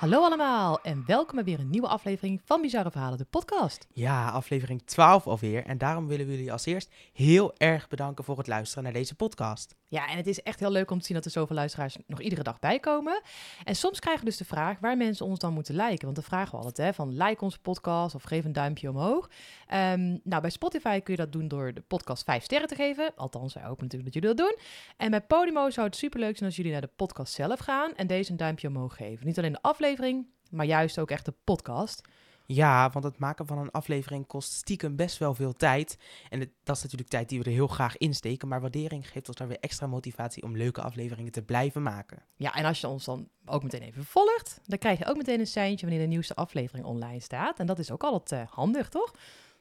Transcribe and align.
Hallo 0.00 0.22
allemaal 0.22 0.80
en 0.82 1.02
welkom 1.06 1.34
bij 1.34 1.44
weer 1.44 1.60
een 1.60 1.70
nieuwe 1.70 1.88
aflevering 1.88 2.40
van 2.44 2.60
Bizarre 2.60 2.90
Verhalen, 2.90 3.18
de 3.18 3.24
podcast. 3.24 3.86
Ja, 3.92 4.28
aflevering 4.28 4.82
12 4.84 5.26
alweer. 5.26 5.64
En 5.64 5.78
daarom 5.78 6.06
willen 6.06 6.26
we 6.26 6.32
jullie 6.32 6.52
als 6.52 6.66
eerst 6.66 6.92
heel 7.12 7.54
erg 7.56 7.88
bedanken 7.88 8.24
voor 8.24 8.38
het 8.38 8.46
luisteren 8.46 8.84
naar 8.84 8.92
deze 8.92 9.14
podcast. 9.14 9.76
Ja, 9.90 10.08
en 10.08 10.16
het 10.16 10.26
is 10.26 10.42
echt 10.42 10.60
heel 10.60 10.70
leuk 10.70 10.90
om 10.90 10.98
te 10.98 11.04
zien 11.04 11.16
dat 11.16 11.24
er 11.24 11.30
zoveel 11.30 11.56
luisteraars 11.56 11.96
nog 12.06 12.20
iedere 12.20 12.42
dag 12.42 12.58
bijkomen. 12.58 13.22
En 13.64 13.76
soms 13.76 13.98
krijgen 13.98 14.24
we 14.24 14.28
dus 14.28 14.38
de 14.38 14.44
vraag 14.44 14.78
waar 14.78 14.96
mensen 14.96 15.26
ons 15.26 15.38
dan 15.38 15.52
moeten 15.52 15.74
liken. 15.74 16.04
Want 16.04 16.14
dan 16.14 16.24
vragen 16.24 16.50
we 16.50 16.64
altijd, 16.64 16.76
hè, 16.76 16.94
van 16.94 17.16
like 17.22 17.44
onze 17.44 17.58
podcast 17.58 18.14
of 18.14 18.22
geef 18.22 18.44
een 18.44 18.52
duimpje 18.52 18.88
omhoog. 18.88 19.30
Ehm, 19.66 20.18
nou, 20.24 20.40
bij 20.40 20.50
Spotify 20.50 21.00
kun 21.00 21.14
je 21.14 21.20
dat 21.20 21.32
doen 21.32 21.48
door 21.48 21.74
de 21.74 21.80
podcast 21.80 22.24
5 22.24 22.44
sterren 22.44 22.68
te 22.68 22.74
geven. 22.74 23.12
Althans, 23.16 23.54
wij 23.54 23.62
hopen 23.62 23.82
natuurlijk 23.84 24.12
dat 24.12 24.22
jullie 24.22 24.36
dat 24.36 24.46
doen. 24.46 24.58
En 24.96 25.10
bij 25.10 25.20
Podimo 25.20 25.70
zou 25.70 25.86
het 25.86 25.96
superleuk 25.96 26.36
zijn 26.36 26.48
als 26.48 26.56
jullie 26.56 26.72
naar 26.72 26.80
de 26.80 26.90
podcast 26.96 27.32
zelf 27.34 27.58
gaan 27.58 27.94
en 27.94 28.06
deze 28.06 28.30
een 28.30 28.36
duimpje 28.36 28.68
omhoog 28.68 28.96
geven. 28.96 29.26
Niet 29.26 29.38
alleen 29.38 29.52
de 29.52 29.62
aflevering, 29.62 30.26
maar 30.50 30.66
juist 30.66 30.98
ook 30.98 31.10
echt 31.10 31.24
de 31.24 31.34
podcast. 31.44 32.08
Ja, 32.52 32.90
want 32.90 33.04
het 33.04 33.18
maken 33.18 33.46
van 33.46 33.58
een 33.58 33.70
aflevering 33.70 34.26
kost 34.26 34.52
stiekem 34.52 34.96
best 34.96 35.18
wel 35.18 35.34
veel 35.34 35.52
tijd. 35.52 35.96
En 36.28 36.40
het- 36.40 36.50
dat 36.62 36.76
is 36.76 36.82
natuurlijk 36.82 37.10
tijd 37.10 37.28
die 37.28 37.38
we 37.38 37.44
er 37.44 37.50
heel 37.50 37.66
graag 37.66 37.96
insteken. 37.96 38.48
Maar 38.48 38.60
waardering 38.60 39.08
geeft 39.10 39.28
ons 39.28 39.36
daar 39.36 39.48
weer 39.48 39.58
extra 39.60 39.86
motivatie 39.86 40.42
om 40.42 40.56
leuke 40.56 40.82
afleveringen 40.82 41.32
te 41.32 41.42
blijven 41.42 41.82
maken. 41.82 42.22
Ja, 42.36 42.54
en 42.54 42.64
als 42.64 42.80
je 42.80 42.88
ons 42.88 43.04
dan 43.04 43.28
ook 43.44 43.62
meteen 43.62 43.82
even 43.82 44.04
volgt, 44.04 44.60
dan 44.64 44.78
krijg 44.78 44.98
je 44.98 45.06
ook 45.06 45.16
meteen 45.16 45.40
een 45.40 45.46
seintje 45.46 45.86
wanneer 45.86 46.04
de 46.04 46.10
nieuwste 46.10 46.34
aflevering 46.34 46.86
online 46.86 47.20
staat. 47.20 47.58
En 47.58 47.66
dat 47.66 47.78
is 47.78 47.90
ook 47.90 48.02
altijd 48.02 48.40
eh, 48.48 48.54
handig, 48.54 48.88
toch? 48.88 49.14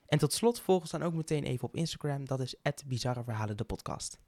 En 0.08 0.18
tot 0.20 0.34
slot 0.34 0.60
volg 0.60 0.82
ons 0.82 0.92
dan 0.92 1.04
ook 1.04 1.14
meteen 1.14 1.44
even 1.44 1.68
op 1.68 1.76
Instagram. 1.76 2.26
Dat 2.26 2.40
is 2.40 2.56
Bizarre 2.86 3.24
Verhalen, 3.24 3.58
de 3.58 3.64
podcast. 3.64 4.20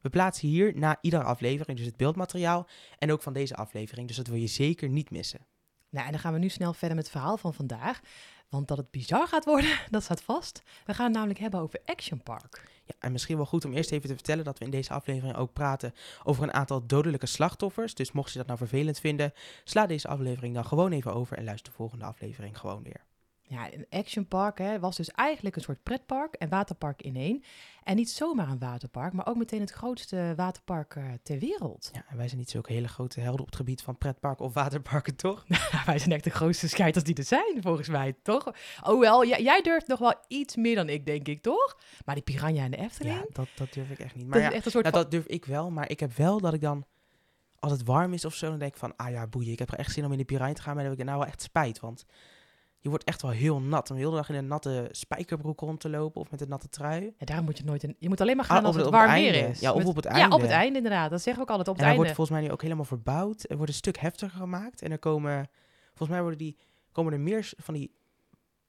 We 0.00 0.08
plaatsen 0.10 0.48
hier 0.48 0.72
na 0.78 0.98
iedere 1.00 1.22
aflevering 1.22 1.76
dus 1.78 1.86
het 1.86 1.96
beeldmateriaal. 1.96 2.66
En 2.98 3.12
ook 3.12 3.22
van 3.22 3.32
deze 3.32 3.54
aflevering. 3.54 4.06
Dus 4.06 4.16
dat 4.16 4.26
wil 4.26 4.36
je 4.38 4.46
zeker 4.46 4.88
niet 4.88 5.10
missen. 5.10 5.46
Nou, 5.92 6.06
en 6.06 6.12
dan 6.12 6.20
gaan 6.20 6.32
we 6.32 6.38
nu 6.38 6.48
snel 6.48 6.72
verder 6.72 6.96
met 6.96 7.04
het 7.04 7.14
verhaal 7.14 7.36
van 7.36 7.54
vandaag. 7.54 8.00
Want 8.48 8.68
dat 8.68 8.76
het 8.76 8.90
bizar 8.90 9.28
gaat 9.28 9.44
worden, 9.44 9.78
dat 9.90 10.02
staat 10.02 10.22
vast. 10.22 10.62
We 10.84 10.94
gaan 10.94 11.04
het 11.04 11.14
namelijk 11.14 11.38
hebben 11.38 11.60
over 11.60 11.80
Action 11.84 12.22
Park. 12.22 12.70
Ja, 12.84 12.94
en 12.98 13.12
misschien 13.12 13.36
wel 13.36 13.46
goed 13.46 13.64
om 13.64 13.72
eerst 13.72 13.90
even 13.90 14.08
te 14.08 14.14
vertellen 14.14 14.44
dat 14.44 14.58
we 14.58 14.64
in 14.64 14.70
deze 14.70 14.92
aflevering 14.92 15.36
ook 15.36 15.52
praten 15.52 15.94
over 16.24 16.42
een 16.42 16.52
aantal 16.52 16.86
dodelijke 16.86 17.26
slachtoffers. 17.26 17.94
Dus 17.94 18.12
mocht 18.12 18.32
je 18.32 18.38
dat 18.38 18.46
nou 18.46 18.58
vervelend 18.58 19.00
vinden, 19.00 19.32
sla 19.64 19.86
deze 19.86 20.08
aflevering 20.08 20.54
dan 20.54 20.64
gewoon 20.64 20.92
even 20.92 21.14
over 21.14 21.36
en 21.36 21.44
luister 21.44 21.70
de 21.70 21.76
volgende 21.76 22.04
aflevering 22.04 22.58
gewoon 22.58 22.82
weer. 22.82 23.04
Ja, 23.42 23.72
een 23.72 23.86
Action 23.90 24.26
Park 24.26 24.58
hè, 24.58 24.80
was 24.80 24.96
dus 24.96 25.10
eigenlijk 25.10 25.56
een 25.56 25.62
soort 25.62 25.82
pretpark 25.82 26.34
en 26.34 26.48
waterpark 26.48 27.02
in 27.02 27.16
één. 27.16 27.42
En 27.84 27.96
niet 27.96 28.10
zomaar 28.10 28.48
een 28.48 28.58
waterpark, 28.58 29.12
maar 29.12 29.26
ook 29.26 29.36
meteen 29.36 29.60
het 29.60 29.70
grootste 29.70 30.32
waterpark 30.36 30.94
eh, 30.94 31.04
ter 31.22 31.38
wereld. 31.38 31.90
Ja, 31.92 32.04
en 32.08 32.16
wij 32.16 32.26
zijn 32.26 32.38
niet 32.38 32.50
zulke 32.50 32.72
hele 32.72 32.88
grote 32.88 33.20
helden 33.20 33.40
op 33.40 33.46
het 33.46 33.56
gebied 33.56 33.82
van 33.82 33.98
pretparken 33.98 34.44
of 34.44 34.54
waterparken, 34.54 35.16
toch? 35.16 35.44
Wij 35.86 35.98
zijn 35.98 36.12
echt 36.12 36.24
de 36.24 36.30
grootste 36.30 36.68
scheiters 36.68 37.04
die 37.04 37.14
er 37.14 37.24
zijn, 37.24 37.58
volgens 37.60 37.88
mij, 37.88 38.14
toch? 38.22 38.52
Oh 38.82 39.00
wel, 39.00 39.26
jij, 39.26 39.62
durft 39.62 39.86
nog 39.86 39.98
wel 39.98 40.14
iets 40.28 40.56
meer 40.56 40.74
dan 40.74 40.88
ik, 40.88 41.06
denk 41.06 41.28
ik, 41.28 41.42
toch? 41.42 41.78
Maar 42.04 42.14
die 42.14 42.24
piranha 42.24 42.64
en 42.64 42.70
de 42.70 42.76
Efteling, 42.76 43.14
Ja, 43.14 43.24
dat, 43.32 43.48
dat 43.54 43.72
durf 43.72 43.90
ik 43.90 43.98
echt 43.98 44.14
niet. 44.14 44.24
dat 44.24 44.32
Maar 44.32 44.40
is 44.40 44.48
ja, 44.48 44.52
echt 44.52 44.64
een 44.64 44.70
soort 44.70 44.84
nou, 44.84 44.96
van... 44.96 45.02
dat 45.04 45.12
durf 45.12 45.26
ik 45.26 45.44
wel, 45.44 45.70
maar 45.70 45.90
ik 45.90 46.00
heb 46.00 46.16
wel 46.16 46.40
dat 46.40 46.54
ik 46.54 46.60
dan, 46.60 46.84
als 47.58 47.72
het 47.72 47.84
warm 47.84 48.12
is 48.12 48.24
of 48.24 48.34
zo, 48.34 48.48
dan 48.48 48.58
denk 48.58 48.72
ik 48.72 48.78
van, 48.78 48.96
ah 48.96 49.10
ja, 49.10 49.26
boeien, 49.26 49.52
ik 49.52 49.58
heb 49.58 49.72
er 49.72 49.78
echt 49.78 49.92
zin 49.92 50.04
om 50.04 50.12
in 50.12 50.18
de 50.18 50.24
piranha 50.24 50.52
te 50.52 50.62
gaan, 50.62 50.74
maar 50.74 50.84
dan 50.84 50.92
heb 50.92 51.00
ik 51.00 51.06
er 51.06 51.10
nou 51.12 51.18
wel 51.18 51.32
echt 51.32 51.42
spijt, 51.42 51.80
want 51.80 52.04
je 52.82 52.88
wordt 52.88 53.04
echt 53.04 53.22
wel 53.22 53.30
heel 53.30 53.60
nat. 53.60 53.90
Om 53.90 53.96
de 53.96 54.02
hele 54.02 54.14
dag 54.16 54.28
in 54.28 54.34
een 54.34 54.46
natte 54.46 54.88
spijkerbroek 54.90 55.60
rond 55.60 55.80
te 55.80 55.88
lopen 55.88 56.20
of 56.20 56.30
met 56.30 56.40
een 56.40 56.48
natte 56.48 56.68
trui. 56.68 57.14
Ja, 57.18 57.26
daar 57.26 57.42
moet 57.42 57.58
je 57.58 57.64
nooit 57.64 57.82
in... 57.82 57.96
Je 57.98 58.08
moet 58.08 58.20
alleen 58.20 58.36
maar 58.36 58.44
gaan 58.44 58.58
Ah, 58.58 58.64
als 58.64 58.76
op 58.76 58.82
het 58.82 58.90
het- 58.90 59.00
warm 59.00 59.12
weer 59.14 59.32
einde. 59.34 59.48
is. 59.48 59.60
Ja, 59.60 59.70
of 59.72 59.78
Met- 59.78 59.86
op 59.86 59.96
het 59.96 60.04
Ja, 60.04 60.10
op 60.10 60.30
het 60.30 60.40
einde. 60.40 60.46
einde 60.54 60.76
inderdaad. 60.76 61.10
Dat 61.10 61.22
zeggen 61.22 61.42
we 61.44 61.50
ook 61.50 61.56
altijd, 61.56 61.68
op 61.68 61.74
en 61.74 61.80
het 61.80 61.88
einde. 61.90 61.96
wordt 62.04 62.16
volgens 62.16 62.36
mij 62.38 62.46
nu 62.46 62.52
ook 62.52 62.62
helemaal 62.62 62.84
verbouwd. 62.84 63.44
Er 63.50 63.56
wordt 63.56 63.70
een 63.72 63.78
stuk 63.78 63.96
heftiger 63.98 64.38
gemaakt. 64.38 64.82
En 64.82 64.90
er 64.90 64.98
komen, 64.98 65.48
volgens 65.88 66.08
mij 66.08 66.20
worden 66.20 66.38
die, 66.38 66.56
komen 66.92 67.12
er 67.12 67.20
meer 67.20 67.50
van 67.56 67.74
die 67.74 67.94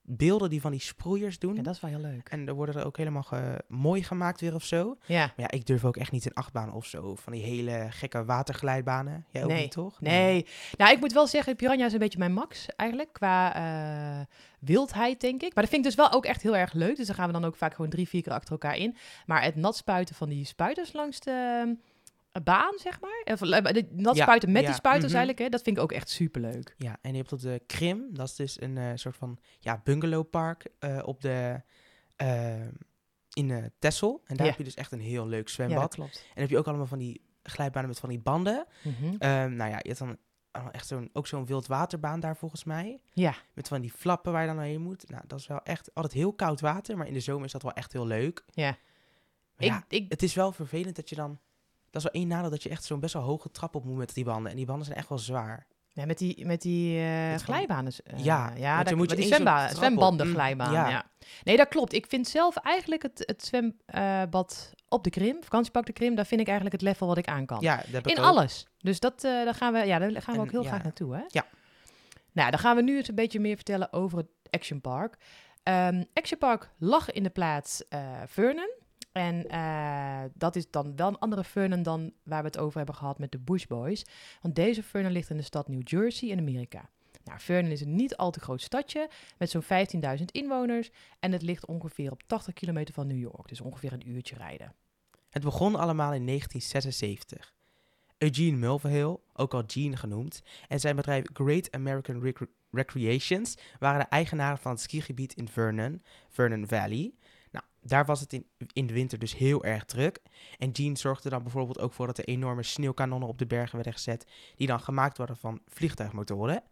beelden 0.06 0.50
die 0.50 0.62
van 0.62 0.72
die 0.72 0.80
sproeiers 0.80 1.40
doen. 1.40 1.56
Ja, 1.56 1.62
dat 1.62 1.74
is 1.76 1.82
wel 1.82 1.90
heel 1.92 2.00
leuk. 2.00 2.30
En 2.30 2.48
er 2.48 2.54
worden 2.54 2.76
er 2.76 2.86
ook 2.86 2.98
helemaal 2.98 3.24
ge- 3.24 3.62
mooi 3.68 4.04
gemaakt 4.04 4.42
weer 4.42 4.54
of 4.56 4.64
zo. 4.64 4.98
Ja. 5.06 5.20
Maar 5.20 5.34
ja, 5.36 5.52
ik 5.52 5.66
durf 5.66 5.86
ook 5.86 5.98
echt 5.98 6.12
niet 6.12 6.26
in 6.26 6.34
achtbaan 6.34 6.74
of 6.74 6.86
zo. 6.86 7.16
Van 7.16 7.34
die 7.34 7.42
hele 7.44 7.88
gekke 7.90 8.26
waterglijbanen. 8.26 9.26
Jij 9.32 9.44
ook 9.44 9.50
Nee. 9.50 9.62
niet, 9.62 9.72
toch? 9.72 10.02
Nee. 10.02 10.46
Nou, 10.78 10.92
ik 10.92 11.00
moet 11.00 11.14
wel 11.14 11.28
zeggen, 11.28 11.56
Piranha 11.56 11.86
is 11.86 11.94
een 11.94 12.00
beetje 12.00 12.18
mijn 12.20 12.34
max 12.34 12.66
eigenlijk, 12.76 13.10
qua 13.14 13.56
eh, 13.56 14.26
wildheid, 14.60 15.22
denk 15.22 15.42
ik. 15.42 15.54
Maar 15.54 15.64
dat 15.64 15.74
vind 15.74 15.86
ik 15.86 15.96
dus 15.96 15.96
wel 16.06 16.12
ook 16.12 16.26
echt 16.26 16.42
heel 16.42 16.56
erg 16.58 16.74
leuk. 16.74 16.96
Dus 16.96 17.08
dan 17.08 17.16
gaan 17.16 17.28
we 17.28 17.34
dan 17.34 17.46
ook 17.46 17.56
vaak 17.56 17.74
gewoon 17.76 17.90
drie, 17.92 18.08
vier 18.08 18.22
keer 18.22 18.34
achter 18.34 18.52
elkaar 18.52 18.78
in. 18.78 18.96
Maar 19.26 19.44
het 19.44 19.56
nat 19.56 19.76
spuiten 19.78 20.16
van 20.16 20.30
die 20.30 20.46
spuiters 20.46 20.94
langs 20.94 21.20
de 21.20 21.76
baan, 22.44 22.74
zeg 22.78 23.02
maar. 23.02 23.22
Eh, 23.24 23.38
de 23.74 23.88
nat 23.92 24.16
Ja, 24.16 24.24
spuiten 24.24 24.52
met 24.52 24.62
ja, 24.62 24.68
die 24.68 24.78
spuiters 24.78 25.12
mhm. 25.12 25.16
eigenlijk, 25.16 25.40
hè. 25.40 25.50
Dat 25.50 25.62
vind 25.62 25.78
ik 25.78 25.84
ook 25.84 25.92
echt 25.92 26.10
superleuk. 26.10 26.76
Ja, 26.78 26.98
en 27.02 27.12
je 27.12 27.18
hebt 27.18 27.32
op 27.32 27.40
de 27.40 27.62
Krim, 27.68 28.08
dat 28.12 28.28
is 28.28 28.36
dus 28.36 28.62
een 28.62 28.78
eh, 28.78 28.92
soort 28.96 29.16
van 29.16 29.38
ja, 29.60 29.82
bungalowpark 29.84 30.68
eh, 30.80 31.00
op 31.06 31.22
de, 31.22 31.62
eh, 32.16 32.68
in 33.34 33.72
Texel. 33.80 34.22
En 34.26 34.36
daar 34.36 34.46
Ja. 34.46 34.52
heb 34.52 34.60
je 34.60 34.66
dus 34.66 34.76
echt 34.76 34.92
een 34.92 35.00
heel 35.00 35.28
leuk 35.28 35.50
zwembad. 35.50 35.82
dat 35.82 35.96
klopt. 35.96 36.16
En 36.16 36.30
dan 36.34 36.42
heb 36.42 36.50
je 36.50 36.58
ook 36.58 36.68
allemaal 36.68 36.86
van 36.86 37.00
die 37.00 37.22
glijbanen 37.44 37.90
met 37.90 38.00
van 38.00 38.10
die 38.10 38.20
banden. 38.20 38.66
Mhm. 38.84 39.16
Ehm, 39.18 39.56
nou 39.56 39.70
ja, 39.70 39.78
je 39.82 39.88
hebt 39.88 40.00
dan 40.00 40.18
echt 40.72 40.88
zo'n, 40.88 41.10
ook 41.14 41.28
zo'n 41.28 41.46
wildwaterbaan 41.46 42.20
daar 42.20 42.38
volgens 42.38 42.64
mij. 42.64 43.02
Ja. 43.14 43.36
Met 43.54 43.68
van 43.68 43.82
die 43.82 43.92
flappen 43.92 44.32
waar 44.32 44.42
je 44.42 44.48
dan 44.48 44.60
heen 44.60 44.82
moet. 44.82 45.10
Nou, 45.10 45.24
dat 45.28 45.40
is 45.40 45.48
wel 45.48 45.62
echt 45.64 45.94
altijd 45.94 46.14
heel 46.14 46.34
koud 46.34 46.62
water. 46.62 46.98
Maar 46.98 47.08
in 47.08 47.14
de 47.14 47.20
zomer 47.20 47.46
is 47.46 47.52
dat 47.52 47.64
wel 47.64 47.74
echt 47.74 47.94
heel 47.94 48.08
leuk. 48.08 48.44
Ja. 48.52 48.78
Maar 49.56 49.68
ja, 49.68 49.78
Ik, 49.88 50.02
ik, 50.02 50.12
het 50.12 50.24
is 50.24 50.34
wel 50.34 50.52
vervelend 50.52 50.96
dat 50.96 51.10
je 51.10 51.16
dan... 51.16 51.40
Dat 51.94 52.04
is 52.06 52.12
wel 52.12 52.22
één 52.22 52.28
nadeel 52.30 52.50
dat 52.50 52.64
je 52.64 52.70
echt 52.70 52.84
zo'n 52.84 53.00
best 53.00 53.14
wel 53.14 53.24
hoge 53.24 53.52
trap 53.52 53.76
op 53.76 53.86
moet 53.86 53.98
met 53.98 54.14
die 54.14 54.24
banden. 54.24 54.52
En 54.52 54.58
die 54.58 54.66
banden 54.66 54.86
zijn 54.86 54.98
echt 54.98 55.10
wel 55.10 55.18
zwaar. 55.18 55.68
ja, 55.92 56.06
met 56.06 56.18
die, 56.18 56.46
met 56.46 56.62
die 56.62 57.00
eh, 57.00 57.36
glijbanen. 57.36 57.94
eh, 58.04 58.24
Ja, 58.24 58.52
ja 58.56 58.78
daar, 58.84 58.90
je 58.90 58.96
moet 58.96 59.10
je 59.10 59.16
die 59.16 59.26
zwemba- 59.26 59.68
zwembanden 59.70 60.28
Mm, 60.28 60.34
glijbaan. 60.34 60.72
ja. 60.74 60.90
Ja. 60.90 61.06
Nee, 61.44 61.58
dat 61.58 61.68
klopt. 61.68 61.94
Ik 61.94 62.06
vind 62.08 62.28
zelf 62.28 62.56
eigenlijk 62.58 63.02
het, 63.02 63.24
het 63.26 63.44
zwembad 63.46 64.72
op 64.90 65.04
de 65.04 65.10
Krim, 65.10 65.38
vakantiepak 65.44 65.86
de 65.86 65.94
Krim, 65.94 66.16
daar 66.16 66.26
vind 66.26 66.42
ik 66.42 66.48
eigenlijk 66.48 66.82
het 66.82 66.90
level 66.90 67.08
wat 67.08 67.18
ik 67.18 67.28
aan 67.28 67.46
kan. 67.46 67.58
Ja, 67.62 67.76
dat 67.76 67.86
heb 67.86 68.08
ik 68.08 68.12
In 68.18 68.24
ook. 68.24 68.26
alles. 68.30 68.68
Dus 68.80 69.00
dat, 69.00 69.24
eh 69.24 69.32
daar 69.32 69.54
gaan 69.56 69.74
we, 69.74 69.80
ja, 69.80 70.00
daar 70.00 70.12
gaan 70.22 70.34
we 70.34 70.40
En, 70.40 70.46
ook 70.46 70.52
heel 70.52 70.64
ja. 70.64 70.68
graag 70.70 70.84
naartoe, 70.84 71.16
hè? 71.16 71.22
Ja. 71.28 71.46
Nou, 72.32 72.50
dan 72.50 72.60
gaan 72.60 72.76
we 72.76 72.82
nu 72.82 72.98
eens 72.98 73.08
een 73.08 73.16
beetje 73.16 73.40
meer 73.40 73.56
vertellen 73.56 73.94
over 73.94 74.18
het 74.18 74.28
Action 74.50 74.82
Park. 74.82 75.18
Ehm, 75.64 76.04
Action 76.14 76.40
Park 76.40 76.70
lag 76.78 77.12
in 77.12 77.24
de 77.24 77.30
plaats 77.30 77.84
Vernon. 78.26 78.70
En 79.14 79.48
eh, 79.48 80.24
dat 80.34 80.56
is 80.56 80.70
dan 80.70 80.96
wel 80.96 81.08
een 81.08 81.20
andere 81.20 81.44
Vernon 81.44 81.84
dan 81.84 82.14
waar 82.24 82.42
we 82.42 82.48
het 82.48 82.58
over 82.58 82.78
hebben 82.78 82.96
gehad 82.96 83.20
met 83.20 83.32
de 83.32 83.40
Bush 83.40 83.66
Boys. 83.66 84.06
Want 84.42 84.56
deze 84.56 84.84
Vernon 84.84 85.12
ligt 85.12 85.30
in 85.30 85.38
de 85.38 85.44
stad 85.44 85.68
New 85.68 85.88
Jersey 85.88 86.30
in 86.30 86.40
Amerika. 86.40 86.90
Nou, 87.24 87.40
Vernon 87.40 87.72
is 87.72 87.82
een 87.82 87.96
niet 87.96 88.16
al 88.18 88.32
te 88.32 88.40
groot 88.40 88.62
stadje 88.62 89.10
met 89.38 89.50
zo'n 89.50 89.64
15.000 89.64 90.26
inwoners. 90.26 90.92
En 91.20 91.32
het 91.32 91.42
ligt 91.42 91.66
ongeveer 91.66 92.12
op 92.12 92.24
80 92.28 92.54
kilometer 92.54 92.94
van 92.94 93.08
New 93.08 93.20
York. 93.20 93.48
Dus 93.48 93.62
ongeveer 93.62 93.94
een 93.94 94.10
uurtje 94.10 94.36
rijden. 94.36 94.74
Het 95.30 95.44
begon 95.44 95.76
allemaal 95.76 96.14
in 96.14 96.26
1976. 96.26 97.54
Eugene 98.18 98.58
Mulvihill, 98.58 99.18
ook 99.34 99.54
al 99.54 99.64
Gene 99.68 99.98
genoemd, 99.98 100.42
en 100.68 100.80
zijn 100.80 100.96
bedrijf 100.96 101.26
Great 101.34 101.72
American 101.72 102.22
Recre- 102.22 102.48
Recreations 102.72 103.58
waren 103.80 104.00
de 104.00 104.08
eigenaren 104.10 104.58
van 104.58 104.72
het 104.72 104.82
skigebied 104.82 105.34
in 105.34 105.48
Vernon, 105.48 106.02
Vernon 106.30 106.68
Valley. 106.68 107.14
Daar 107.84 108.06
was 108.06 108.20
het 108.20 108.34
in, 108.34 108.46
in 108.74 108.88
de 108.88 108.94
winter 108.94 109.20
dus 109.20 109.36
heel 109.36 109.64
erg 109.64 109.86
druk. 109.86 110.22
En 110.58 110.76
Gene 110.76 110.98
zorgde 110.98 111.30
dan 111.30 111.44
bijvoorbeeld 111.44 111.80
ook 111.80 111.94
voor 111.94 112.08
dat 112.08 112.18
er 112.18 112.28
enorme 112.28 112.64
sneeuwkanonnen 112.64 113.30
op 113.30 113.38
de 113.38 113.46
bergen 113.46 113.76
werden 113.76 113.94
gezet, 113.94 114.28
die 114.56 114.68
dan 114.68 114.80
gemaakt 114.80 115.18
worden 115.18 115.38
van 115.38 115.62
vliegtuigmotoren. 115.68 116.64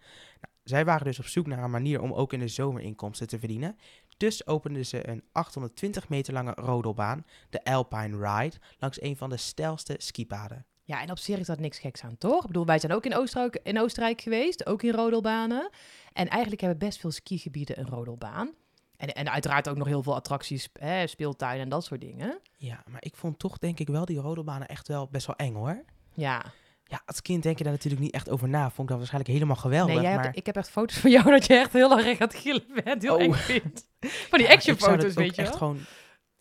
Nou, 0.42 0.54
zij 0.64 0.86
waren 0.86 1.06
dus 1.06 1.20
op 1.20 1.26
zoek 1.26 1.48
naar 1.48 1.64
een 1.64 1.72
manier 1.72 2.02
om 2.02 2.14
ook 2.14 2.34
in 2.34 2.40
de 2.40 2.48
zomer 2.48 2.82
inkomsten 2.82 3.28
te 3.28 3.40
verdienen. 3.40 3.78
Dus 4.18 4.48
openden 4.48 4.86
ze 4.86 5.10
een 5.10 5.24
820 5.32 6.10
meter 6.10 6.34
lange 6.34 6.54
rodelbaan, 6.56 7.26
de 7.50 7.64
Alpine 7.64 8.18
Ride, 8.18 8.58
langs 8.80 9.02
een 9.02 9.18
van 9.18 9.30
de 9.30 9.38
steilste 9.38 9.96
skipaden. 9.98 10.66
Ja, 10.84 11.02
en 11.02 11.12
op 11.12 11.18
zich 11.18 11.40
is 11.40 11.46
dat 11.46 11.60
niks 11.60 11.80
geks 11.80 12.02
aan, 12.02 12.18
toch? 12.18 12.42
Ik 12.42 12.48
bedoel, 12.48 12.66
wij 12.66 12.80
zijn 12.80 12.92
ook 12.92 13.06
in 13.06 13.16
Oostenrijk, 13.16 13.60
in 13.64 13.80
Oostenrijk 13.80 14.22
geweest, 14.22 14.66
ook 14.66 14.84
in 14.84 14.94
rodelbanen. 14.94 15.70
En 16.14 16.28
eigenlijk 16.28 16.62
hebben 16.62 16.80
best 16.80 17.00
veel 17.00 17.12
skigebieden 17.12 17.80
een 17.80 17.88
rodelbaan. 17.88 18.54
En, 19.02 19.14
en 19.14 19.32
uiteraard 19.32 19.70
ook 19.70 19.78
nog 19.78 19.88
heel 19.88 20.04
veel 20.04 20.16
attracties, 20.16 20.70
hè, 20.80 21.08
speeltuinen 21.08 21.62
en 21.64 21.70
dat 21.70 21.86
soort 21.86 22.02
dingen. 22.02 22.40
Ja, 22.58 22.84
maar 22.90 23.04
ik 23.04 23.16
vond 23.16 23.40
toch 23.40 23.58
denk 23.58 23.80
ik 23.80 23.88
wel 23.88 24.06
die 24.06 24.18
rodelbanen 24.20 24.68
echt 24.68 24.88
wel 24.88 25.08
best 25.12 25.26
wel 25.28 25.36
eng 25.36 25.54
hoor. 25.54 25.84
Ja, 26.14 26.44
Ja, 26.84 27.02
als 27.06 27.22
kind 27.22 27.44
denk 27.44 27.58
je 27.58 27.64
daar 27.64 27.74
natuurlijk 27.74 28.02
niet 28.02 28.14
echt 28.14 28.30
over 28.30 28.50
na. 28.50 28.64
Vond 28.64 28.80
ik 28.80 28.88
dat 28.88 28.98
waarschijnlijk 28.98 29.34
helemaal 29.34 29.56
geweldig. 29.56 29.94
nee, 29.94 30.04
jij 30.04 30.16
maar 30.16 30.24
hebt, 30.24 30.38
ik 30.38 30.46
heb 30.46 30.56
echt 30.56 30.70
foto's 30.70 30.98
van 30.98 31.12
jou 31.12 31.30
dat 31.38 31.46
je 31.46 31.54
echt 31.54 31.74
heel 31.74 31.98
erg 31.98 32.08
aan 32.22 32.28
het 32.28 32.36
gillen 32.36 32.66
bent. 32.84 33.02
Heel 33.02 33.16
Oh. 33.16 33.22
eng 33.22 33.34
vindt. 33.34 33.88
Van 34.00 34.40
die 34.40 34.48
Ja, 34.48 34.60
zou 34.60 34.98
dat 34.98 35.14
weet 35.14 35.36
je 35.36 35.42
echt 35.42 35.56
gewoon. 35.56 35.80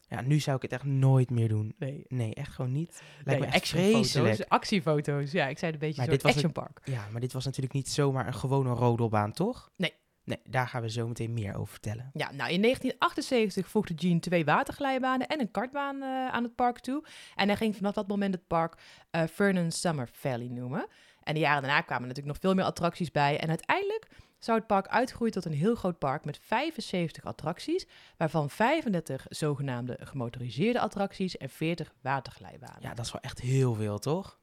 Ja, 0.09 0.21
nu 0.21 0.39
zou 0.39 0.57
ik 0.57 0.63
het 0.63 0.73
echt 0.73 0.85
nooit 0.85 1.31
meer 1.31 1.49
doen. 1.49 1.75
Nee, 1.79 2.05
Nee, 2.09 2.35
echt 2.35 2.53
gewoon 2.53 2.73
niet. 2.73 3.03
Lijkt 3.25 3.41
nee 3.41 3.51
me 3.51 3.61
vreselijk. 3.61 4.45
actiefoto's. 4.49 5.31
Ja, 5.33 5.47
ik 5.47 5.59
zei 5.59 5.73
het 5.73 5.81
een 5.83 5.87
beetje 5.89 5.97
Maar 5.97 6.05
zo, 6.07 6.11
dit 6.11 6.23
was 6.23 6.33
Action 6.33 6.53
Park. 6.53 6.81
Ja, 6.85 7.07
maar 7.13 7.21
dit 7.21 7.33
was 7.33 7.45
natuurlijk 7.45 7.75
niet 7.75 7.89
zomaar 7.89 8.27
een 8.27 8.35
gewone 8.35 8.71
rodelbaan, 8.71 9.33
toch? 9.33 9.71
Nee. 9.77 9.93
Nee, 10.31 10.43
daar 10.49 10.69
gaan 10.69 10.83
we 10.83 10.91
zo 10.91 11.09
meteen 11.09 11.35
meer 11.35 11.55
over 11.55 11.73
vertellen. 11.73 12.11
Ja, 12.13 12.33
nou 12.33 12.51
in 12.51 12.63
1978 12.63 13.69
voegde 13.69 13.95
Gene 13.97 14.21
twee 14.21 14.45
waterglijbanen 14.45 15.27
en 15.27 15.41
een 15.41 15.51
kartbaan 15.51 16.03
eh, 16.03 16.29
aan 16.29 16.43
het 16.43 16.55
park 16.55 16.79
toe. 16.79 17.05
En 17.35 17.47
hij 17.47 17.57
ging 17.57 17.77
vanaf 17.77 17.95
dat 17.95 18.09
moment 18.09 18.35
het 18.35 18.47
park 18.47 18.75
eh 19.11 19.23
Vernon 19.27 19.71
Summer 19.71 20.09
Valley 20.13 20.49
noemen. 20.49 20.87
En 21.23 21.35
de 21.35 21.41
jaren 21.41 21.63
daarna 21.63 21.81
kwamen 21.81 22.09
natuurlijk 22.09 22.35
nog 22.35 22.43
veel 22.43 22.55
meer 22.55 22.65
attracties 22.65 23.11
bij. 23.11 23.39
En 23.39 23.49
uiteindelijk 23.49 24.07
zou 24.39 24.59
het 24.59 24.67
park 24.67 24.89
uitgroeien 24.89 25.35
tot 25.35 25.45
een 25.45 25.53
heel 25.53 25.75
groot 25.75 25.99
park 25.99 26.25
met 26.25 26.39
75 26.43 27.25
attracties, 27.25 27.87
waarvan 28.17 28.51
35 28.51 29.27
zogenaamde 29.29 29.99
gemotoriseerde 30.03 30.81
attracties 30.81 31.37
en 31.37 31.49
40 31.49 31.93
waterglijbanen. 32.01 32.83
Ja, 32.83 32.95
dat 32.95 33.05
is 33.05 33.13
wel 33.13 33.23
echt 33.23 33.41
heel 33.41 33.75
veel, 33.75 33.99
toch? 33.99 34.39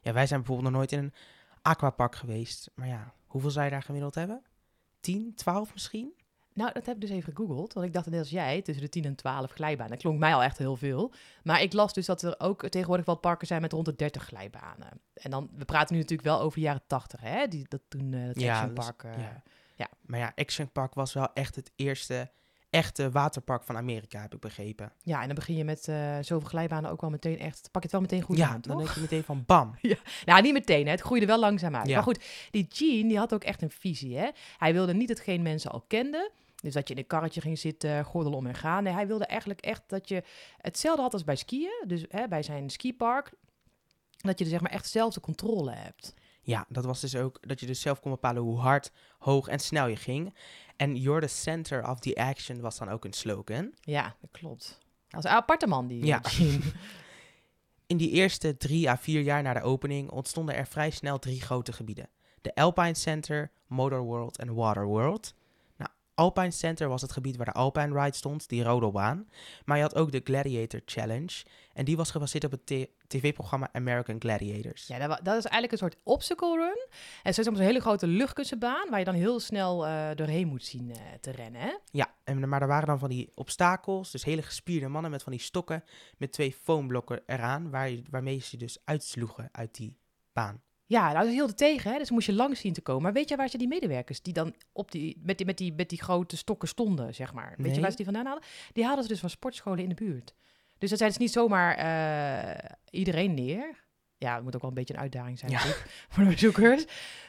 Ja, 0.00 0.12
wij 0.12 0.26
zijn 0.26 0.40
bijvoorbeeld 0.40 0.68
nog 0.68 0.78
nooit 0.78 0.92
in 0.92 0.98
een 0.98 1.14
aquapark 1.62 2.14
geweest. 2.14 2.70
Maar 2.74 2.88
ja, 2.88 3.12
hoeveel 3.26 3.50
zou 3.50 3.64
je 3.64 3.70
daar 3.70 3.82
gemiddeld 3.82 4.14
hebben? 4.14 4.42
10, 5.00 5.34
12 5.34 5.72
misschien? 5.72 6.12
Nou, 6.54 6.72
dat 6.72 6.86
heb 6.86 6.94
ik 6.94 7.00
dus 7.00 7.10
even 7.10 7.32
gegoogeld, 7.34 7.72
want 7.72 7.86
ik 7.86 7.92
dacht 7.92 8.10
net 8.10 8.18
als 8.18 8.30
jij, 8.30 8.62
tussen 8.62 8.84
de 8.84 8.90
10 8.90 9.04
en 9.04 9.14
12 9.14 9.50
glijbanen. 9.50 9.92
Dat 9.92 10.00
klonk 10.00 10.18
mij 10.18 10.34
al 10.34 10.42
echt 10.42 10.58
heel 10.58 10.76
veel. 10.76 11.12
Maar 11.42 11.62
ik 11.62 11.72
las 11.72 11.92
dus 11.92 12.06
dat 12.06 12.22
er 12.22 12.34
ook 12.38 12.68
tegenwoordig 12.68 13.06
wel 13.06 13.16
parken 13.16 13.46
zijn 13.46 13.60
met 13.60 13.72
rond 13.72 13.84
de 13.84 13.96
30 13.96 14.24
glijbanen. 14.24 14.88
En 15.14 15.30
dan, 15.30 15.50
we 15.56 15.64
praten 15.64 15.94
nu 15.94 16.00
natuurlijk 16.00 16.28
wel 16.28 16.40
over 16.40 16.58
de 16.58 16.64
jaren 16.64 16.82
80, 16.86 17.20
hè? 17.20 17.46
Die, 17.46 17.66
dat 17.68 17.80
toen 17.88 18.12
uh, 18.12 18.26
het 18.26 18.40
Ja, 18.40 18.52
Action 18.52 18.74
Park... 18.74 19.02
eh, 19.02 19.18
ja. 19.18 19.42
ja. 19.74 19.88
Maar 20.00 20.18
ja, 20.18 20.32
Action 20.34 20.72
Park 20.72 20.94
was 20.94 21.12
wel 21.12 21.32
echt 21.34 21.56
het 21.56 21.72
eerste 21.76 22.30
echte 22.70 23.10
waterpark 23.10 23.62
van 23.62 23.76
Amerika, 23.76 24.20
heb 24.20 24.34
ik 24.34 24.40
begrepen. 24.40 24.92
Ja, 25.02 25.20
en 25.20 25.26
dan 25.26 25.34
begin 25.34 25.56
je 25.56 25.64
met 25.64 25.88
eh, 25.88 26.16
zoveel 26.20 26.48
glijbanen 26.48 26.90
ook 26.90 27.00
wel 27.00 27.10
meteen 27.10 27.38
echt... 27.38 27.68
Pak 27.70 27.82
je 27.82 27.88
het 27.88 27.90
wel 27.92 28.00
meteen 28.00 28.22
goed 28.22 28.36
ja, 28.36 28.48
aan, 28.48 28.60
dan 28.60 28.76
toch? 28.76 28.82
denk 28.82 28.94
je 28.94 29.00
meteen 29.00 29.24
van 29.24 29.44
bam. 29.46 29.74
Nou, 30.24 30.42
niet 30.42 30.52
meteen, 30.52 30.84
hè. 30.84 30.90
het 30.90 31.00
groeide 31.00 31.26
wel 31.26 31.38
langzaam 31.38 31.76
uit. 31.76 31.86
Ja. 31.86 31.94
Maar 31.94 32.02
goed, 32.02 32.24
die 32.50 32.66
Gene 32.68 33.08
die 33.08 33.18
had 33.18 33.34
ook 33.34 33.44
echt 33.44 33.62
een 33.62 33.70
visie. 33.70 34.16
Hè? 34.16 34.28
Hij 34.58 34.72
wilde 34.72 34.94
niet 34.94 35.08
hetgeen 35.08 35.42
mensen 35.42 35.70
al 35.70 35.84
kenden. 35.86 36.30
Dus 36.62 36.72
dat 36.74 36.88
je 36.88 36.94
in 36.94 37.00
een 37.00 37.06
karretje 37.06 37.40
ging 37.40 37.58
zitten, 37.58 38.04
gordel 38.04 38.32
om 38.32 38.46
en 38.46 38.54
gaan. 38.54 38.82
Nee, 38.82 38.92
hij 38.92 39.06
wilde 39.06 39.26
eigenlijk 39.26 39.60
echt 39.60 39.82
dat 39.86 40.08
je 40.08 40.22
hetzelfde 40.56 41.02
had 41.02 41.12
als 41.12 41.24
bij 41.24 41.36
skiën. 41.36 41.84
Dus 41.86 42.04
hè, 42.08 42.28
bij 42.28 42.42
zijn 42.42 42.70
skipark. 42.70 43.32
Dat 44.16 44.38
je 44.38 44.44
er 44.44 44.50
zeg 44.50 44.60
maar 44.60 44.70
echt 44.70 44.88
zelf 44.88 45.14
de 45.14 45.20
controle 45.20 45.72
hebt. 45.72 46.14
Ja, 46.42 46.66
dat 46.68 46.84
was 46.84 47.00
dus 47.00 47.16
ook 47.16 47.38
dat 47.48 47.60
je 47.60 47.66
dus 47.66 47.80
zelf 47.80 48.00
kon 48.00 48.10
bepalen 48.10 48.42
hoe 48.42 48.58
hard, 48.58 48.92
hoog 49.18 49.48
en 49.48 49.58
snel 49.58 49.86
je 49.86 49.96
ging. 49.96 50.34
En 50.80 50.96
you're 50.96 51.20
the 51.20 51.26
center 51.26 51.88
of 51.88 52.00
the 52.00 52.14
action 52.16 52.60
was 52.60 52.78
dan 52.78 52.88
ook 52.88 53.04
een 53.04 53.12
slogan. 53.12 53.72
Ja, 53.80 54.16
dat 54.20 54.30
klopt. 54.30 54.78
Dat 55.08 55.24
is 55.24 55.30
een 55.30 55.36
aparte 55.36 55.66
man, 55.66 55.86
die 55.86 56.04
Ja. 56.04 56.22
In 57.86 57.96
die 57.96 58.10
eerste 58.10 58.56
drie 58.56 58.90
à 58.90 58.96
vier 58.96 59.20
jaar 59.20 59.42
na 59.42 59.52
de 59.52 59.62
opening 59.62 60.10
ontstonden 60.10 60.54
er 60.54 60.66
vrij 60.66 60.90
snel 60.90 61.18
drie 61.18 61.40
grote 61.40 61.72
gebieden. 61.72 62.08
De 62.40 62.54
Alpine 62.54 62.94
Center, 62.94 63.50
Motor 63.66 64.00
World 64.00 64.38
en 64.38 64.54
Water 64.54 64.84
World. 64.84 65.34
Alpine 66.20 66.50
Center 66.50 66.88
was 66.88 67.02
het 67.02 67.12
gebied 67.12 67.36
waar 67.36 67.46
de 67.46 67.52
Alpine 67.52 68.00
Ride 68.00 68.16
stond, 68.16 68.48
die 68.48 68.62
rodelbaan. 68.62 69.28
Maar 69.64 69.76
je 69.76 69.82
had 69.82 69.94
ook 69.94 70.12
de 70.12 70.20
Gladiator 70.24 70.80
Challenge. 70.84 71.44
En 71.72 71.84
die 71.84 71.96
was 71.96 72.10
gebaseerd 72.10 72.44
op 72.44 72.50
het 72.50 72.88
tv-programma 73.06 73.68
American 73.72 74.16
Gladiators. 74.18 74.86
Ja, 74.86 74.98
dat, 74.98 75.08
dat 75.08 75.36
is 75.36 75.44
eigenlijk 75.44 75.72
een 75.72 75.78
soort 75.78 75.96
obstacle 76.02 76.56
run. 76.56 76.88
En 77.22 77.34
zo 77.34 77.40
is 77.40 77.46
het 77.46 77.56
een 77.56 77.64
hele 77.64 77.80
grote 77.80 78.06
luchtkussenbaan 78.06 78.90
waar 78.90 78.98
je 78.98 79.04
dan 79.04 79.14
heel 79.14 79.40
snel 79.40 79.86
eh, 79.86 80.08
doorheen 80.14 80.48
moet 80.48 80.64
zien 80.64 80.90
eh, 80.90 80.96
te 81.20 81.30
rennen. 81.30 81.60
Hè? 81.60 81.76
Ja, 81.90 82.14
en, 82.24 82.48
maar 82.48 82.62
er 82.62 82.68
waren 82.68 82.86
dan 82.86 82.98
van 82.98 83.08
die 83.08 83.32
obstakels, 83.34 84.10
dus 84.10 84.24
hele 84.24 84.42
gespierde 84.42 84.88
mannen 84.88 85.10
met 85.10 85.22
van 85.22 85.32
die 85.32 85.40
stokken 85.40 85.84
met 86.16 86.32
twee 86.32 86.52
foamblokken 86.52 87.22
eraan, 87.26 87.70
waar 87.70 87.90
waarmee 88.10 88.40
ze 88.40 88.56
dus 88.56 88.78
uitsloegen 88.84 89.48
uit 89.52 89.74
die 89.74 89.96
baan. 90.32 90.60
Ja, 90.90 91.12
nou, 91.12 91.24
dat 91.24 91.34
heel 91.34 91.46
de 91.46 91.54
tegen, 91.54 91.92
hè? 91.92 91.98
dus 91.98 92.10
moest 92.10 92.26
je 92.26 92.32
langs 92.32 92.60
zien 92.60 92.72
te 92.72 92.80
komen. 92.80 93.02
Maar 93.02 93.12
weet 93.12 93.28
je 93.28 93.36
waar 93.36 93.48
ze 93.48 93.58
die 93.58 93.68
medewerkers 93.68 94.22
die 94.22 94.32
dan 94.32 94.54
op 94.72 94.90
die, 94.90 95.20
met, 95.22 95.36
die, 95.36 95.46
met, 95.46 95.58
die, 95.58 95.72
met 95.72 95.88
die 95.88 96.02
grote 96.02 96.36
stokken 96.36 96.68
stonden, 96.68 97.14
zeg 97.14 97.32
maar. 97.32 97.54
Weet 97.56 97.74
je 97.74 97.80
waar 97.80 97.90
ze 97.90 97.96
die 97.96 98.04
vandaan 98.04 98.26
hadden? 98.26 98.44
Die 98.72 98.84
hadden 98.84 99.02
ze 99.02 99.10
dus 99.10 99.20
van 99.20 99.30
sportscholen 99.30 99.78
in 99.78 99.88
de 99.88 99.94
buurt. 99.94 100.34
Dus 100.78 100.90
dat 100.90 100.98
zijn 100.98 101.10
dus 101.10 101.18
niet 101.18 101.32
zomaar 101.32 101.74
eh, 101.76 102.70
iedereen 102.90 103.34
neer. 103.34 103.84
Ja, 104.18 104.34
het 104.34 104.42
moet 104.44 104.54
ook 104.54 104.60
wel 104.60 104.70
een 104.70 104.76
beetje 104.76 104.94
een 104.94 105.00
uitdaging 105.00 105.38
zijn 105.38 105.50
Ja. 105.50 105.58
voor 106.10 106.24
de 106.24 106.30
bezoekers. 106.30 106.84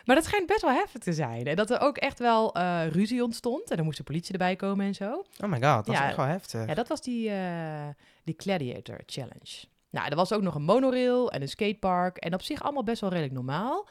Maar 0.05 0.15
dat 0.15 0.25
schijnt 0.25 0.47
best 0.47 0.61
wel 0.61 0.71
heftig 0.71 1.01
te 1.01 1.13
zijn. 1.13 1.45
En 1.45 1.55
dat 1.55 1.69
er 1.69 1.79
ook 1.79 1.97
echt 1.97 2.19
wel 2.19 2.53
eh, 2.55 2.87
ruzie 2.89 3.23
ontstond. 3.23 3.69
En 3.69 3.75
dan 3.75 3.85
moest 3.85 3.97
de 3.97 4.03
politie 4.03 4.31
erbij 4.31 4.55
komen 4.55 4.85
en 4.85 4.95
zo. 4.95 5.25
Oh 5.43 5.49
my 5.49 5.61
god, 5.61 5.85
dat 5.85 5.95
Ja, 5.95 6.01
is 6.01 6.07
echt 6.07 6.15
wel 6.15 6.25
heftig. 6.25 6.67
Ja, 6.67 6.73
dat 6.73 6.87
was 6.87 7.01
die, 7.01 7.29
eh, 7.29 7.87
die 8.23 8.35
Gladiator 8.37 8.99
Challenge. 9.05 9.69
Nou, 9.91 10.09
er 10.09 10.15
was 10.15 10.33
ook 10.33 10.41
nog 10.41 10.55
een 10.55 10.63
monorail 10.63 11.31
en 11.31 11.41
een 11.41 11.49
skatepark. 11.49 12.17
En 12.17 12.33
op 12.33 12.41
zich 12.41 12.63
allemaal 12.63 12.83
best 12.83 13.01
wel 13.01 13.09
redelijk 13.09 13.33
normaal. 13.33 13.87